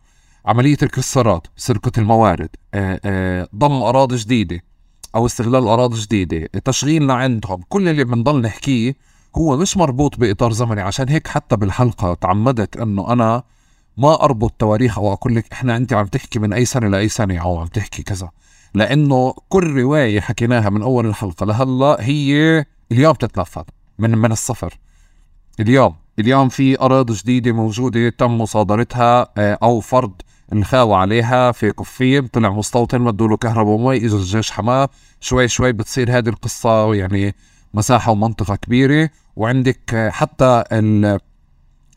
[0.46, 4.60] عملية الكسارات سرقه الموارد آه، آه، ضم أراضي جديدة
[5.14, 8.94] أو استغلال أراضي جديدة تشغيلنا عندهم كل اللي بنضل نحكيه
[9.36, 13.42] هو مش مربوط بإطار زمني عشان هيك حتى بالحلقة تعمدت إنه أنا
[13.96, 17.38] ما أربط تواريخ أو أقول لك إحنا انت عم تحكي من أي سنة لأي سنة
[17.38, 18.30] أو عم تحكي كذا
[18.74, 23.62] لأنه كل رواية حكيناها من أول الحلقة لهلأ هي اليوم تتنفذ
[23.98, 24.78] من من الصفر.
[25.60, 30.12] اليوم اليوم في أراضي جديدة موجودة تم مصادرتها آه، أو فرض
[30.58, 34.88] الخاوة عليها في كفين طلع مستوطن مدوا له كهرباء ومي اجى الجيش حماة.
[35.20, 37.34] شوي شوي بتصير هذه القصة يعني
[37.74, 39.10] مساحة ومنطقة كبيرة.
[39.36, 40.64] وعندك حتى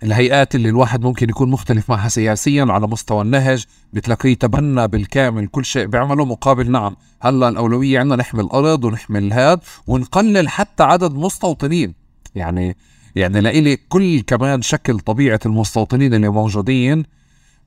[0.03, 3.65] الهيئات اللي الواحد ممكن يكون مختلف معها سياسيا على مستوى النهج.
[3.93, 9.59] بتلاقيه تبنى بالكامل كل شيء بيعمله مقابل نعم هلأ الأولوية عندنا نحمي الأرض ونحمي الهاد
[9.87, 11.93] ونقلل حتى عدد مستوطنين.
[12.35, 12.77] يعني
[13.15, 17.03] يعني لإلي كل كمان شكل طبيعة المستوطنين اللي موجودين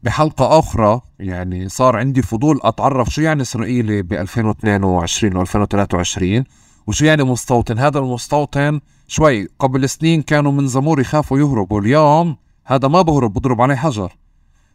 [0.02, 6.44] بحلقة أخرى يعني صار عندي فضول أتعرف شو يعني إسرائيلي ب 2022 و 2023
[6.86, 12.88] وشو يعني مستوطن؟ هذا المستوطن شوي قبل سنين كانوا من زمور يخافوا يهربوا اليوم هذا
[12.88, 14.16] ما بهرب بضرب عليه حجر.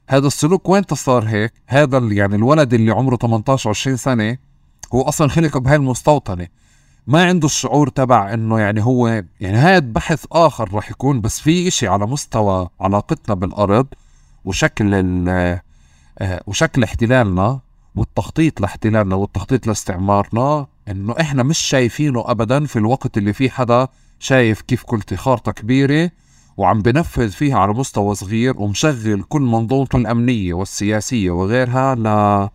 [0.09, 4.37] هذا السلوك وين صار هيك؟ هذا يعني الولد اللي عمره 18 20 سنة
[4.93, 6.47] هو أصلا خلق بهاي المستوطنة.
[7.07, 9.07] ما عنده الشعور تبع إنه يعني هو
[9.39, 13.87] يعني هذا بحث آخر راح يكون بس في إشي على مستوى علاقتنا بالأرض
[14.45, 15.29] وشكل ال
[16.19, 17.59] آه، وشكل احتلالنا
[17.95, 23.87] والتخطيط لاحتلالنا والتخطيط لاستعمارنا إنه إحنا مش شايفينه ابدا في الوقت اللي في حدا
[24.19, 26.11] شايف كيف قلت خارطة كبيرة
[26.57, 32.49] وعم بنفذ فيها على مستوى صغير ومشغل كل منظومته الأمنية والسياسية وغيرها لا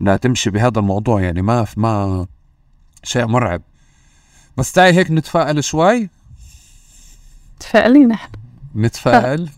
[0.00, 1.20] لا تمشي بهذا الموضوع.
[1.20, 2.26] يعني ما ما
[3.02, 3.62] شيء مرعب.
[4.56, 6.08] بس تعي هيك نتفائل شوي؟
[7.60, 8.30] تفائلين نحن
[8.76, 9.50] نتفائل؟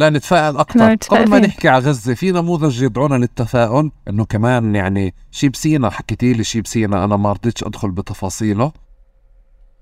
[0.00, 0.94] لا نتفائل أكثر.
[0.94, 6.32] قبل ما نحكي على غزة في نموذج يدعونا للتفاؤل إنه كمان يعني شي بسينا حكيتي
[6.32, 8.72] لي شي بسينا أنا ما رضيتش أدخل بتفاصيله.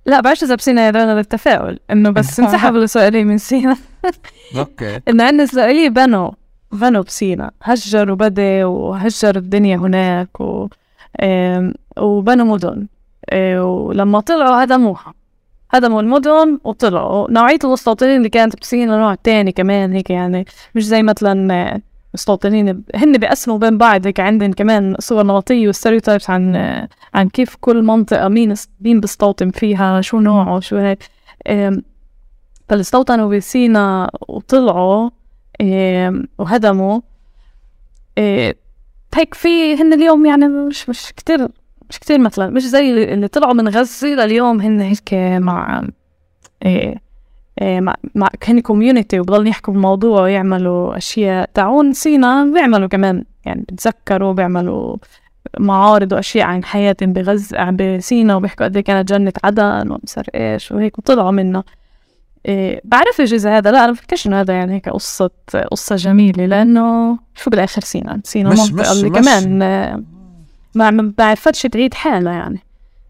[0.06, 3.76] لا بعرفش إذا بسينا يدعونا للتفاؤل إنه بس انسحب الاسرائيلي من سينا.
[4.58, 5.00] okay.
[5.08, 6.30] إنه عندنا اسرائيلي بنوا
[6.72, 7.50] بنوا بسينا.
[7.62, 10.68] هجروا بدي وهجر الدنيا هناك و...
[11.98, 12.86] وبنوا مدن
[13.32, 15.14] إيه، ولما طلعوا هدموها.
[15.70, 17.30] هدموا المدن وطلعوا.
[17.30, 21.80] نوعية المستوطنين اللي كانت بسينا نوع تاني كمان هيك يعني مش زي مثلا
[22.14, 26.56] مستوطنين هن بيقسموا بين بعض هيك عندهم كمان صور نمطية وستيريوتايبس عن
[27.14, 30.98] عن كيف كل منطقة مين مين بيستوطن فيها شو نوعه شو هيك
[32.68, 35.10] فاستوطنوا بسينا وطلعوا
[36.38, 37.00] وهدموا
[39.14, 41.48] هيك في هن اليوم يعني مش مش كتير
[41.90, 45.82] مش كتير مثلا مش زي اللي طلعوا من غزة لليوم هن هيك مع
[46.64, 47.08] إيه
[47.62, 51.50] إيه مع, مع كان كوميونيتي وبضل يحكوا بالموضوع ويعملوا أشياء.
[51.54, 54.96] تعون سينا بيعملوا كمان يعني بتذكروا بيعملوا
[55.58, 60.98] معارض وأشياء عن حياتهم بغزة بسينا وبيحكوا قد إيه كانت جنة عدن ومسر إيش وهيك
[60.98, 61.64] وطلعوا منها.
[62.46, 65.30] إيه بعرف إذا هذا لا أنا بفكرش إنه هذا يعني هيك قصة
[65.70, 69.62] قصة جميلة لأنه شو بالآخر سينا؟ سينا منطقة اللي مش كمان
[70.74, 72.62] ما ما بعرفتش تعيد حالها يعني.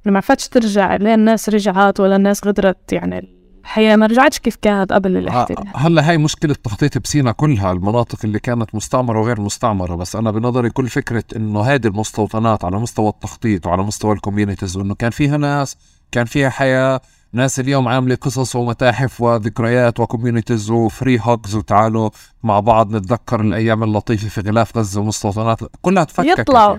[0.04, 3.34] ما عرفتش ترجع لين الناس رجعت ولا الناس غدرت يعني.
[3.62, 7.72] الحياة ما رجعتش كيف كانت قبل الاحتلال هلا هاي مشكلة تخطيط بسينا كلها.
[7.72, 9.94] المناطق اللي كانت مستعمرة وغير مستعمرة.
[9.94, 14.76] بس أنا بنظري كل فكرة إنه هذه المستوطنات على مستوى التخطيط وعلى مستوى ال communities
[14.76, 15.76] وإنه كان فيها ناس
[16.12, 17.00] كان فيها حياة.
[17.32, 22.10] ناس اليوم عاملة قصص ومتاحف وذكريات و communities و free hugs وتعالوا
[22.42, 25.60] مع بعض نتذكر الأيام اللطيفة في غلاف غزة ومستوطنات.
[25.82, 26.78] كلها تفكك يطلعوا.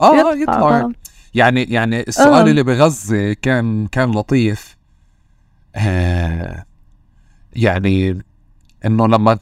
[0.00, 0.88] آه يطلع.
[1.34, 2.50] يعني يعني السؤال آه.
[2.50, 4.76] اللي بغزة كان كان لطيف
[5.74, 6.64] آه
[7.52, 8.22] يعني
[8.84, 9.38] إنه لما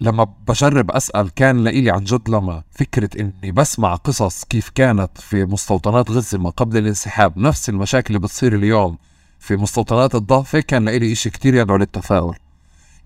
[0.00, 5.44] لما بجرب أسأل كان لإلي عن جد لما فكرة إني بسمع قصص كيف كانت في
[5.44, 8.98] مستوطنات غزة ما قبل الانسحاب نفس المشاكل اللي بتصير اليوم
[9.38, 12.36] في مستوطنات الضفه كان لإلي إشي كتير يدعو للتفاؤل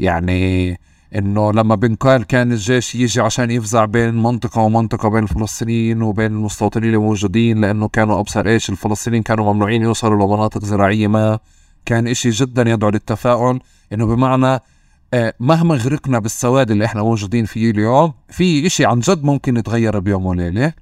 [0.01, 0.81] يعني
[1.17, 6.95] إنه لما بنقال كان الجيش يجي عشان يفزع بين منطقة ومنطقة بين الفلسطينيين وبين المستوطنين
[6.95, 11.39] الموجودين لأنه كانوا أبصر إيش الفلسطينيين كانوا ممنوعين يوصلوا لمناطق زراعية ما
[11.87, 13.61] كان إشي جدا يدعو للتفاؤل.
[13.93, 14.61] إنه بمعنى
[15.15, 19.99] آه، مهما غرقنا بالسواد اللي إحنا موجودين فيه اليوم في إشي عن جد ممكن يتغير
[19.99, 20.73] بيوم وليلة.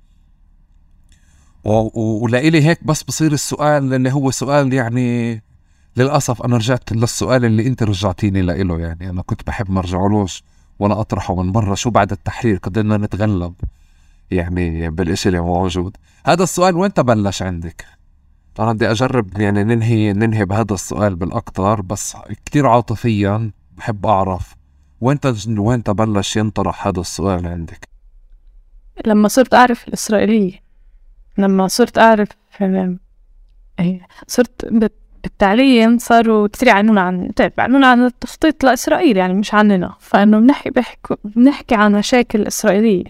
[1.65, 5.43] ولإلي هيك بس بصير السؤال اللي هو سؤال يعني
[5.99, 10.43] للأسف أنا رجعت للسؤال اللي أنت رجعتيني لإله يعني أنا كنت بحب ما أرجعلوش
[10.79, 13.55] وأنا أطرحه من مرة شو بعد التحرير قدرنا نتغلب
[14.31, 15.97] يعني بالإشي اللي موجود
[16.27, 17.85] هذا السؤال وين بلش عندك؟
[18.59, 22.16] أنا بدي أجرب يعني ننهي ننهي بهذا السؤال بالأكثر بس
[22.47, 24.55] كتير عاطفيا بحب أعرف
[25.01, 25.19] وين
[25.49, 27.89] وين بلش ينطرح هذا السؤال عندك؟
[29.07, 30.61] لما صرت أعرف الإسرائيلية
[31.39, 32.29] لما صرت أعرف
[33.81, 34.65] إيه، صرت
[35.23, 39.95] بالتعليم صاروا كثير يعنون عن طيب يعنون عن التخطيط لإسرائيل يعني مش عننا.
[40.01, 43.05] فإنه بنحكي بحكي بنحكي عن مشاكل إسرائيلية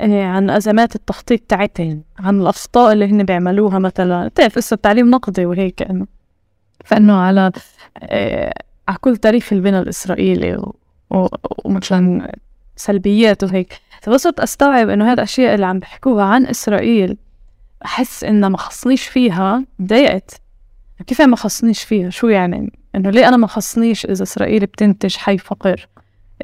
[0.00, 4.28] إيه عن أزمات التخطيط تاعتهم عن الأخطاء اللي هن بيعملوها مثلا.
[4.28, 6.06] بتعرف لسه التعليم نقدي وهيك إنه
[6.84, 7.52] فإنه على
[8.02, 8.52] إيه
[8.88, 10.62] على كل تاريخ البناء الإسرائيلي
[11.64, 12.32] ومثلا
[12.76, 13.80] سلبيات وهيك.
[14.02, 17.16] فصرت أستوعب إنه هذه الأشياء اللي عم بيحكوها عن إسرائيل
[17.84, 20.40] أحس إنها ما خصنيش فيها ضايقت.
[21.06, 25.38] كيف ما خصنيش فيها؟ شو يعني؟ إنه ليه أنا ما خصنيش إذا إسرائيل بتنتج حي
[25.38, 25.88] فقير؟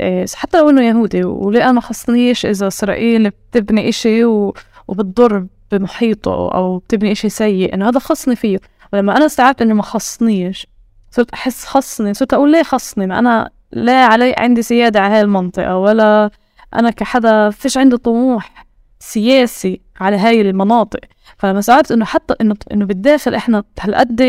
[0.01, 4.55] إيه حتى لو إنه يهودي وليه أنا ما خصنيش إذا إسرائيل بتبني إشي و...
[4.89, 8.59] وبتضر بمحيطه أو بتبني إشي سيء؟ إنه هذا خصني فيه.
[8.93, 10.67] ولما أنا استوعبت إنه ما خصنيش
[11.11, 15.21] صرت أحس خصني صرت أقول ليه خصني؟ ما أنا لا علي عندي سيادة على هاي
[15.21, 16.31] المنطقة ولا
[16.75, 18.67] أنا كحدا فيش عندي طموح
[18.99, 21.01] سياسي على هاي المناطق.
[21.43, 24.21] فلما استوعبت إنه حتى إنه إنه بالداخل إحنا هالقد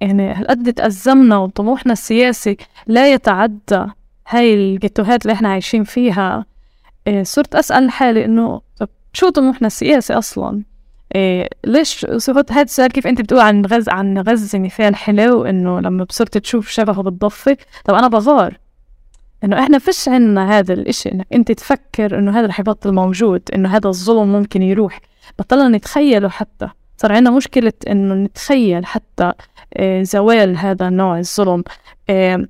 [0.00, 2.56] يعني هالقد تأزمنا وطموحنا السياسي
[2.86, 3.86] لا يتعدى
[4.28, 6.46] هاي الجيتوهات اللي إحنا عايشين فيها
[7.06, 10.62] إيه صرت أسأل حالي إنه طب شو طموحنا السياسي أصلا؟
[11.14, 15.80] إيه ليش صرت هذا السؤال كيف أنت بتقول عن غزة عن غزة مثال حلو إنه
[15.80, 18.58] لما صرت تشوف شبهه بالضفة؟ طب أنا بغار
[19.44, 23.76] إنه إحنا فيش عنا هذا الإشي إنك أنت تفكر إنه هذا رح يبطل موجود إنه
[23.76, 25.00] هذا الظلم ممكن يروح.
[25.38, 26.68] بطلنا نتخيله حتى.
[26.96, 29.32] صار عندنا مشكلة إنه نتخيل حتى
[29.74, 31.64] آه، زوال هذا النوع الظلم.
[32.10, 32.46] آه،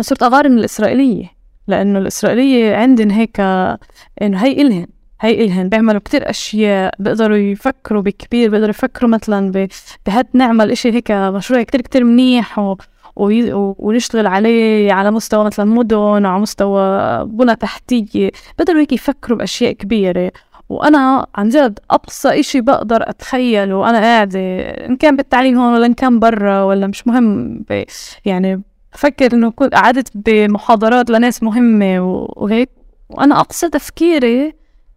[0.00, 1.30] صرت أغار من الإسرائيلية
[1.66, 3.78] لأنه الإسرائيلية عندن هيك إنه
[4.22, 4.86] هي إلهن
[5.20, 5.68] هي إلهن.
[5.68, 9.68] بيعملوا كتير أشياء بيقدروا يفكروا بكبير بيقدروا يفكروا مثلا
[10.06, 12.76] بهات نعمل إشي هيك مشروع كتير كتير منيح و...
[13.16, 18.30] ونشتغل عليه على مستوى مثلا مدن على مستوى بنى تحتية.
[18.58, 20.32] بيقدروا هيك يفكروا بأشياء كبيرة.
[20.70, 25.94] وأنا عن جد أقصى إشي بقدر أتخيل وأنا قاعدة إن كان بالتعليم هون ولا إن
[25.94, 27.64] كان برا ولا مش مهم
[28.24, 32.00] يعني بفكر إنه كنت قعدت بمحاضرات لناس مهمة
[32.36, 32.70] وهيك
[33.10, 34.54] وأنا أقصى تفكيري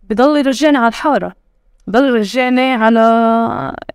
[0.10, 1.34] بضل يرجعني على الحارة
[1.88, 3.00] بضل يرجعني على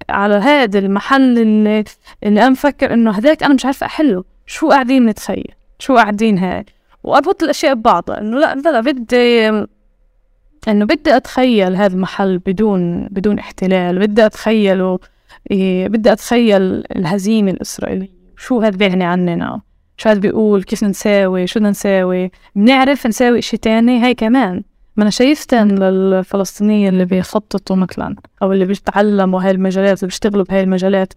[0.09, 1.85] على هذا المحل اللي
[2.25, 6.65] اللي أنا مفكر إنه هداك أنا مش عارفة أحله شو قاعدين نتخيل شو قاعدين هاي
[7.05, 9.51] وأربط الأشياء ببعضها إنه لا لا بدي
[10.69, 14.99] إنه بدي أتخيل هذا المحل بدون بدون احتلال بدي أتخيله
[15.51, 16.63] إيه بدي أتخيل
[16.97, 18.09] الهزيمة الإسرائيلية.
[18.37, 19.61] شو هذا بيعني عننا؟
[19.97, 24.63] شو هذا بيقول؟ كيف نساوي شو بدنا نساوي؟ بنعرف نساوي إشي تاني هاي كمان.
[24.97, 30.63] ما أنا شايفتن للفلسطينيين اللي بيخططوا مثلا أو اللي بيتعلموا هاي المجالات اللي بيشتغلوا بهاي
[30.63, 31.13] المجالات.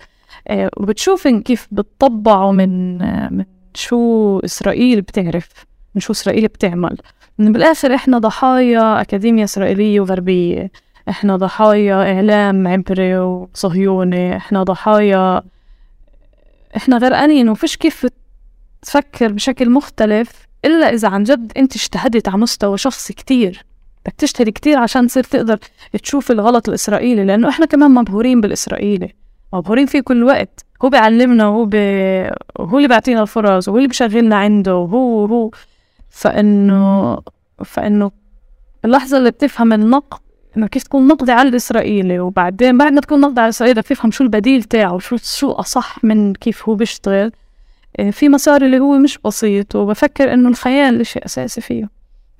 [0.49, 2.97] إيه وبتشوفن كيف بتطبعوا من
[3.37, 5.49] من شو إسرائيل بتعرف.
[5.95, 6.97] من شو اسرائيل بتعمل.
[7.39, 10.71] إن بالآخر إحنا ضحايا أكاديمية إسرائيلية وغربية.
[11.09, 15.41] إحنا ضحايا إعلام عبري وصهيوني إحنا ضحايا
[16.77, 17.49] إحنا غرقانين.
[17.49, 18.07] وفيش كيف
[18.81, 23.65] تفكر بشكل مختلف إلا إذا عن جد أنت اجتهدت على مستوى شخصي كتير.
[24.05, 25.59] بدك تجتهد كتير عشان تصير تقدر
[26.03, 29.13] تشوف الغلط الإسرائيلي لأنه إحنا كمان مبهورين بالإسرائيلي.
[29.53, 30.65] مبهورين فيه كل وقت.
[30.85, 31.77] هو بيعلمنا وهو بي...
[32.59, 35.51] هو اللي بيعطينا الفرص وهو اللي بيشغلنا عنده وهو هو.
[36.11, 37.17] فإنه
[37.65, 38.11] فإنه
[38.85, 40.19] اللحظة اللي بتفهم النقد
[40.57, 44.11] إنه كيف تكون نقدي على الإسرائيلي وبعدين بعد ما تكون نقدي على الإسرائيلي بدك تفهم
[44.11, 47.31] شو البديل تاعه شو شو أصح من كيف هو بيشتغل.
[47.99, 51.89] إيه، في مسار اللي هو مش بسيط وبفكر إنه الخيال شيء أساسي فيه.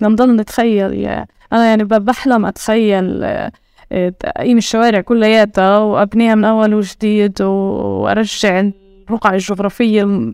[0.02, 7.42] نضل نتخيل يعني أنا يعني بحلم أتخيل إيه، أقيم الشوارع كلياتها وأبنيها من أول وجديد
[7.42, 8.70] وأرجع
[9.08, 10.32] الرقعة الجغرافية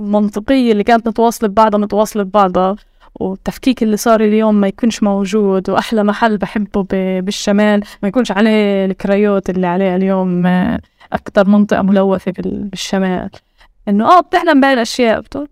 [0.00, 2.76] المنطقية اللي كانت متواصلة ببعضها متواصلة ببعضها
[3.20, 6.86] والتفكيك اللي صار اليوم ما يكونش موجود وأحلى محل بحبه
[7.20, 10.80] بالشمال ما يكونش عليه الكريوت اللي عليه اليوم آه،
[11.12, 13.30] أكتر منطقة ملوثة بالشمال.
[13.88, 15.48] إنه آه بتحلم بهاي الأشياء بتقول.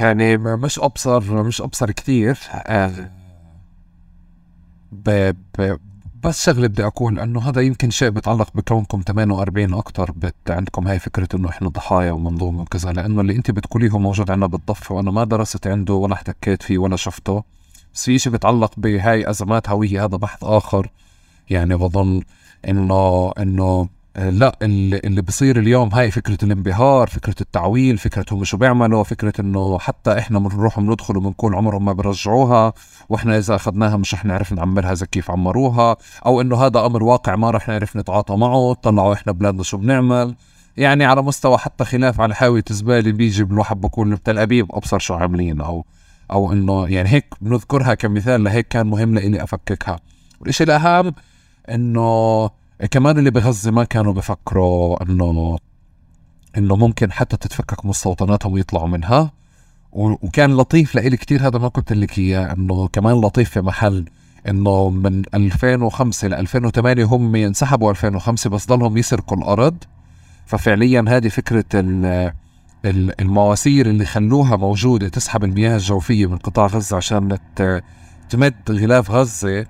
[0.00, 3.10] يعني مش أبصر مش أبصر كثير آه،
[6.24, 10.98] بس شغلة بدي أقول إنه هذا يمكن شيء بيتعلق بكونكم 48 أكثر بت عندكم هاي
[10.98, 15.24] فكرة إنه إحنا ضحايا ومنظومة وكذا لأنه اللي أنت بتقوليه موجود عندنا بالضفة وأنا ما
[15.24, 17.44] درست عنده ولا احتكيت فيه ولا شفته.
[17.94, 20.90] بس في شيء بيتعلق بهاي أزمات هوية هذا بحث آخر.
[21.50, 22.22] يعني بظن
[22.68, 29.04] انه إنه لا اللي, بصير اليوم هاي فكرة الانبهار فكرة التعويل فكرة هم شو بيعملوا
[29.04, 32.72] فكرة إنه حتى إحنا بنروح بندخل وبنكون عمرهم ما برجعوها
[33.08, 35.96] وإحنا إذا أخذناها مش رح نعرف نعمرها إذا كيف عمروها
[36.26, 40.34] أو إنه هذا أمر واقع ما رح نعرف نتعاطى معه طلعوا إحنا بلادنا شو بنعمل.
[40.76, 45.14] يعني على مستوى حتى خلاف على حاوية زبالة بيجي الواحد بقول بتل أبيب أبصر شو
[45.14, 45.84] عاملين أو
[46.30, 50.00] أو إنه يعني هيك بنذكرها كمثال لهيك كان مهم لإلي أفككها.
[50.40, 51.14] والشيء الأهم
[51.70, 52.50] إنه
[52.90, 55.58] كمان اللي بغزة ما كانوا بفكروا انه
[56.58, 59.32] إنه ممكن حتى تتفكك مستوطناتهم ويطلعوا منها.
[59.92, 64.04] وكان لطيف لإلي كتير هذا ما قلت لك إياه إنه كمان لطيف في محل
[64.48, 69.76] إنه من 2005 ل 2008 هم ينسحبوا 2005 بس ضلهم يسرقوا الأرض.
[70.46, 71.64] ففعليا هذه فكرة
[73.20, 77.38] المواسير اللي خلوها موجودة تسحب المياه الجوفية من قطاع غزة عشان
[78.30, 79.66] تمد غلاف غزة.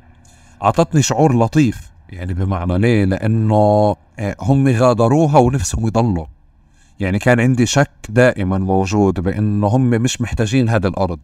[0.62, 1.93] أعطتني شعور لطيف.
[2.08, 6.26] يعني بمعنى ليه؟ لأنه آه، هم غادروها ونفسهم يضلوا.
[7.00, 11.18] يعني كان عندي شك دائما موجود بأنه هم مش محتاجين هذا الأرض.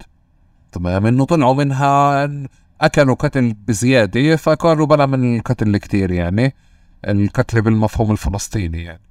[0.73, 2.24] تمام انه طلعوا منها
[2.81, 6.55] أكلوا قتل بزيادة فقالوا بلا من القتل كثير يعني
[7.09, 9.10] القتل بالمفهوم الفلسطيني يعني.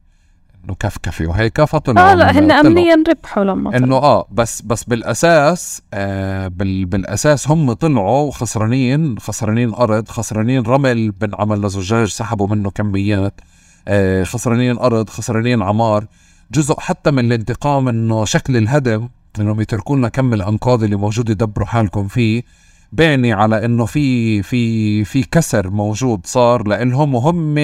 [0.69, 5.81] انه كفكفي وهيك فطلعوا آه لا هن امنيا ربحوا لما إنه آه بس بس بالأساس
[5.93, 13.41] آه بال بالأساس هم طلعوا خسرانين خسرانين أرض خسرانين رمل بنعمل لزجاج سحبوا منه كميات
[13.87, 16.05] آه خسرانين أرض خسرانين عمار.
[16.51, 19.09] جزء حتى من الانتقام إنه شكل الهدم
[19.39, 22.43] إنهم يتركوا لنا كم الأنقاض اللي موجود يدبروا حالكم فيه
[22.91, 27.57] بعني على إنه في في في كسر موجود صار لانهم وهم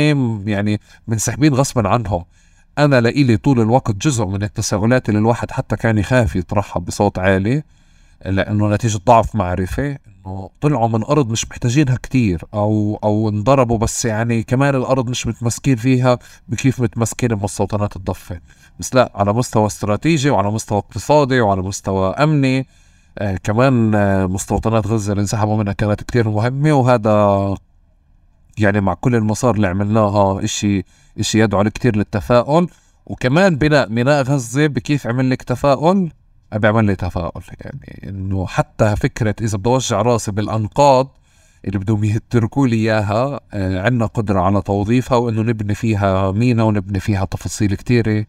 [0.48, 2.24] يعني منسحبين غصبا عنهم.
[2.78, 7.64] أنا لإلي طول الوقت جزء من التساؤلات اللي الواحد حتى كان يخاف يطرحها بصوت عالي
[8.26, 14.06] لأنه نتيجة ضعف معرفة إنه طلعوا من أرض مش محتاجينها كتير أو أو انضربوا بس
[14.06, 18.40] يعني كمان الأرض مش متمسكين فيها بكيف متمسكين بمستوطنات الضفة.
[18.80, 22.68] بس لا على مستوى استراتيجي وعلى مستوى اقتصادي وعلى مستوى أمني
[23.18, 27.56] آه كمان آه مستوطنات غزة اللي انسحبوا منها كانت كتير مهمة وهذا
[28.58, 30.84] يعني مع كل المسار اللي عملناه إشي
[31.20, 32.68] إشي يدعو كتير للتفاؤل.
[33.06, 36.12] وكمان بناء ميناء غزة بكيف عمل لك تفاؤل؟
[36.56, 37.44] بيعمل لي تفاؤل.
[37.60, 41.18] يعني إنه حتى فكرة إذا بدي اوجع راسي بالأنقاض
[41.66, 47.00] اللي بدهم يتركوا لي إياها آه عندنا قدرة على توظيفها وإنه نبني فيها مينا ونبني
[47.00, 48.26] فيها تفاصيل كتيرة.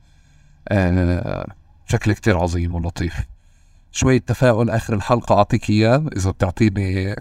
[0.68, 1.46] آه
[1.88, 3.14] بشكل كتير عظيم ولطيف.
[3.92, 7.16] شوية تفاؤل آخر الحلقة أعطيك إياه إذا بتعطيني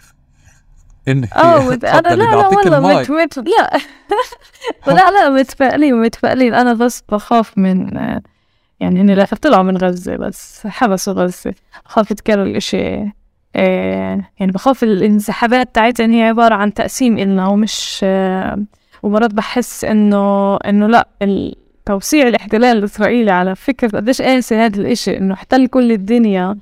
[1.07, 3.79] انك آه أنا لا لا والله مت مت لا.
[4.93, 6.53] لا لا متفائلين متفائلين.
[6.53, 7.89] أنا بس بخاف من
[8.79, 11.53] يعني إني لا طلعوا من غزة بس حبسوا غزة.
[11.85, 12.77] بخاف يتكرر الإشي.
[13.55, 18.05] إيه، يعني بخاف الانسحابات تاعتهم هي عبارة عن تقسيم إلنا ومش
[19.03, 21.07] ومرات بحس إنه إنه لا
[21.85, 26.57] توسيع الاحتلال الإسرائيلي على فكرة قديش قاسي هذا الإشي إنه احتل كل الدنيا.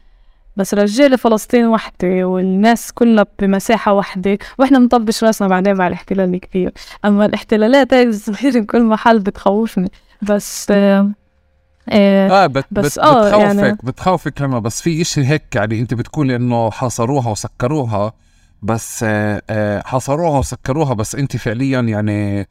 [0.56, 6.34] بس رجع لي فلسطين وحدة والناس كلها بمساحة وحدة وإحنا بنطبش راسنا بعدين مع الاحتلال
[6.34, 6.72] الكبير.
[7.06, 9.92] أما الاحتلالات هاي الصغيرة بكل محل بتخوفني.
[10.22, 11.12] بس آه
[11.90, 15.80] آه, آه بت بس بت آه بتخوفك يعني بتخوفك لما بس في إشي هيك يعني
[15.80, 18.14] أنت بتقولي إنه حاصروها وسكروها
[18.62, 22.46] بس آه آه حاصروها وسكروها بس أنت فعليا يعني آه،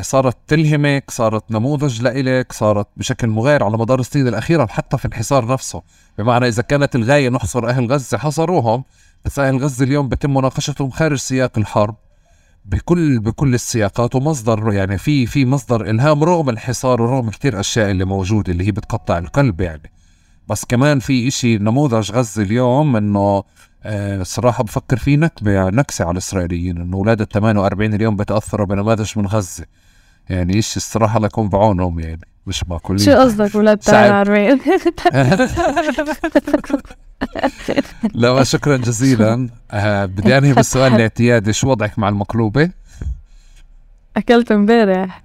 [0.00, 5.46] صارت تلهمك صارت نموذج لإلك صارت بشكل مغاير على مدار السنين الأخيرة حتى في الحصار
[5.52, 5.82] نفسه.
[6.18, 8.84] بمعنى إذا كانت الغاية نحصر أهل غزة حصروهم
[9.24, 11.94] بس أهل غزة اليوم بتم مناقشتهم خارج سياق الحرب
[12.64, 18.04] بكل بكل السياقات ومصدر يعني في في مصدر إلهام رغم الحصار ورغم كثير أشياء اللي
[18.04, 19.90] موجوده اللي هي بتقطع القلب يعني.
[20.48, 23.42] بس كمان في إشي نموذج غزة اليوم إنه
[23.82, 29.18] آه صراحة بفكر في نكبة نكسة على الإسرائيليين إنه أولاد ال 48 اليوم بتأثروا بنماذج
[29.18, 29.64] من غزة.
[30.30, 34.60] يعني إيش الصراحة الله يكون بعونهم يعني مش معقولين شو قصدك ولاد 48
[38.14, 39.48] لا شكرا جزيلا.
[39.70, 41.52] آه بدي أنهي بالسؤال الاعتيادي.
[41.52, 42.70] شو وضعك مع المقلوبة؟
[44.16, 45.22] أكلت امبارح.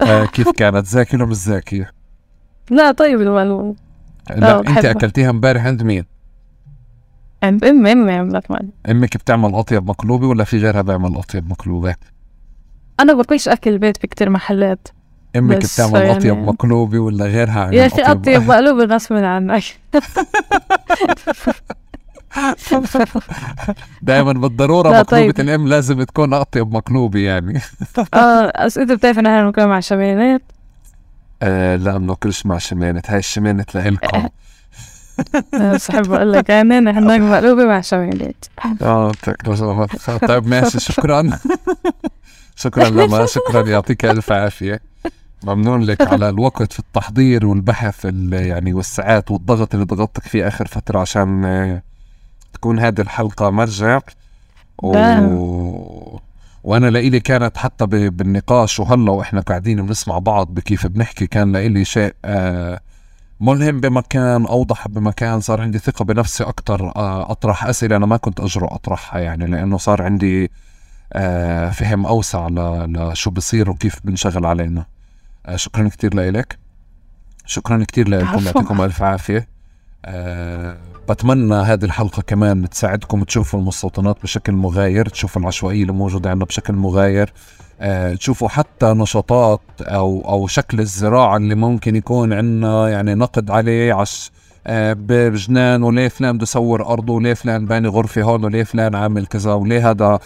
[0.00, 1.84] آه كيف كانت؟ زاكي ولا مش زاكي؟
[2.70, 3.74] لا طيب المعلومة.
[4.30, 6.04] لا آه، أنت أكلتيها امبارح عند مين؟
[7.42, 8.44] عند امي امي عملت
[8.88, 11.94] أمك بتعمل أطيب مقلوبة ولا في غيرها بيعمل أطيب مقلوبة؟
[13.00, 14.88] أنا باكلش أكل البيت في كتير محلات
[15.36, 16.16] أمك بتعمل يعني...
[16.16, 19.62] أطيب مقلوبة ولا غيرها يا أخي أطيب مقلوبة غصب عنك
[24.02, 25.40] دائما بالضرورة لا مقلوبة طيب.
[25.40, 27.60] الأم لازم تكون أطيب مقلوبة يعني.
[28.14, 30.42] آه بس أنت بتعرف إن إحنا بناكل مع شمالات
[31.42, 34.28] آه لا بناكلش مع شمانت هاي الشمانت لإلكم.
[35.74, 38.44] بس أحب أقول لك يعني نحن بناكل مقلوبة مع شمالات
[38.82, 39.12] آه
[40.28, 41.30] طيب ماشي شكرا.
[42.60, 44.80] شكرا لما شكرا يعطيك ألف عافية
[45.44, 50.66] ممنون لك على الوقت في التحضير والبحث ال- يعني والساعات والضغط اللي ضغطتك فيه آخر
[50.66, 51.82] فترة عشان آه،
[52.52, 54.00] تكون هذه الحلقة مرجع
[54.82, 54.92] و...
[54.96, 55.38] نعم.
[56.64, 57.90] وأنا لإلي كانت حتى ب...
[57.90, 62.80] بالنقاش وهلا وإحنا قاعدين بنسمع بعض بكيف بنحكي كان لإلي شيء آه
[63.40, 68.40] ملهم بمكان أوضح بمكان صار عندي ثقة بنفسي أكثر آه أطرح أسئلة أنا ما كنت
[68.40, 70.50] أجرؤ أطرحها يعني لأنه صار عندي
[71.70, 72.48] فهم أوسع.
[72.88, 74.86] لشو بصير وكيف بنشغل علينا
[75.46, 76.58] آه شكرا كثير لإلك
[77.46, 78.44] شكرا كثير لكم.
[78.46, 79.48] يعطيكم ألف عافية
[80.04, 80.76] أه
[81.08, 86.74] بتمنى هذه الحلقة كمان تساعدكم تشوفوا المستوطنات بشكل مغاير تشوفوا العشوائية اللي موجودة عندنا بشكل
[86.74, 87.32] مغاير
[87.80, 93.94] أه تشوفوا حتى نشاطات أو أو شكل الزراعة اللي ممكن يكون عندنا يعني نقد عليه
[93.94, 94.30] عش
[94.66, 99.26] أه بجنان وليه فلان بده يصور أرضه وليه فلان باني غرفة هون وليه فلان عامل
[99.26, 100.18] كذا وليه هذا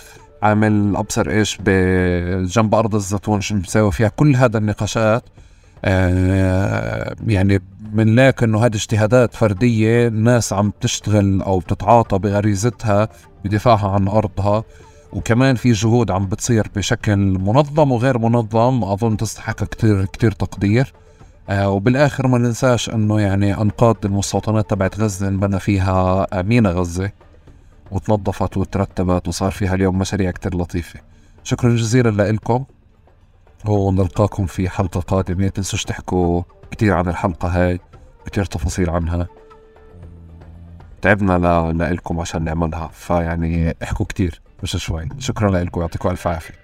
[0.44, 5.24] عامل أبصر إيش بجنب أرض الزيتون شو مساوي فيها كل هذا النقاشات.
[5.84, 13.08] آه، يعني بنلاقي إنه هذه اجتهادات فردية الناس عم تشتغل أو بتتعاطى بغريزتها
[13.44, 14.64] بدفاعها عن أرضها.
[15.12, 20.92] وكمان في جهود عم بتصير بشكل منظم وغير منظم أظن تستحق كتير كتير تقدير.
[21.48, 27.10] آه وبالآخر ما ننساش إنه يعني أنقاض المستوطنات تبعت غزة انبنى فيها مينا غزة.
[27.90, 31.00] وتنظفت وترتبت وصار فيها اليوم مشاريع كتير لطيفة.
[31.44, 32.64] شكرا جزيلا لكم
[33.66, 35.48] ونلقاكم في حلقة قادمة.
[35.48, 37.80] تنسوش تحكوا كتير عن الحلقة هاي
[38.26, 39.26] كتير تفاصيل عنها.
[41.02, 45.08] تعبنا ل- لإلكم عشان نعملها فيعني احكوا كتير مش شوي.
[45.18, 46.63] شكرا لكم يعطيكم ألف عافية.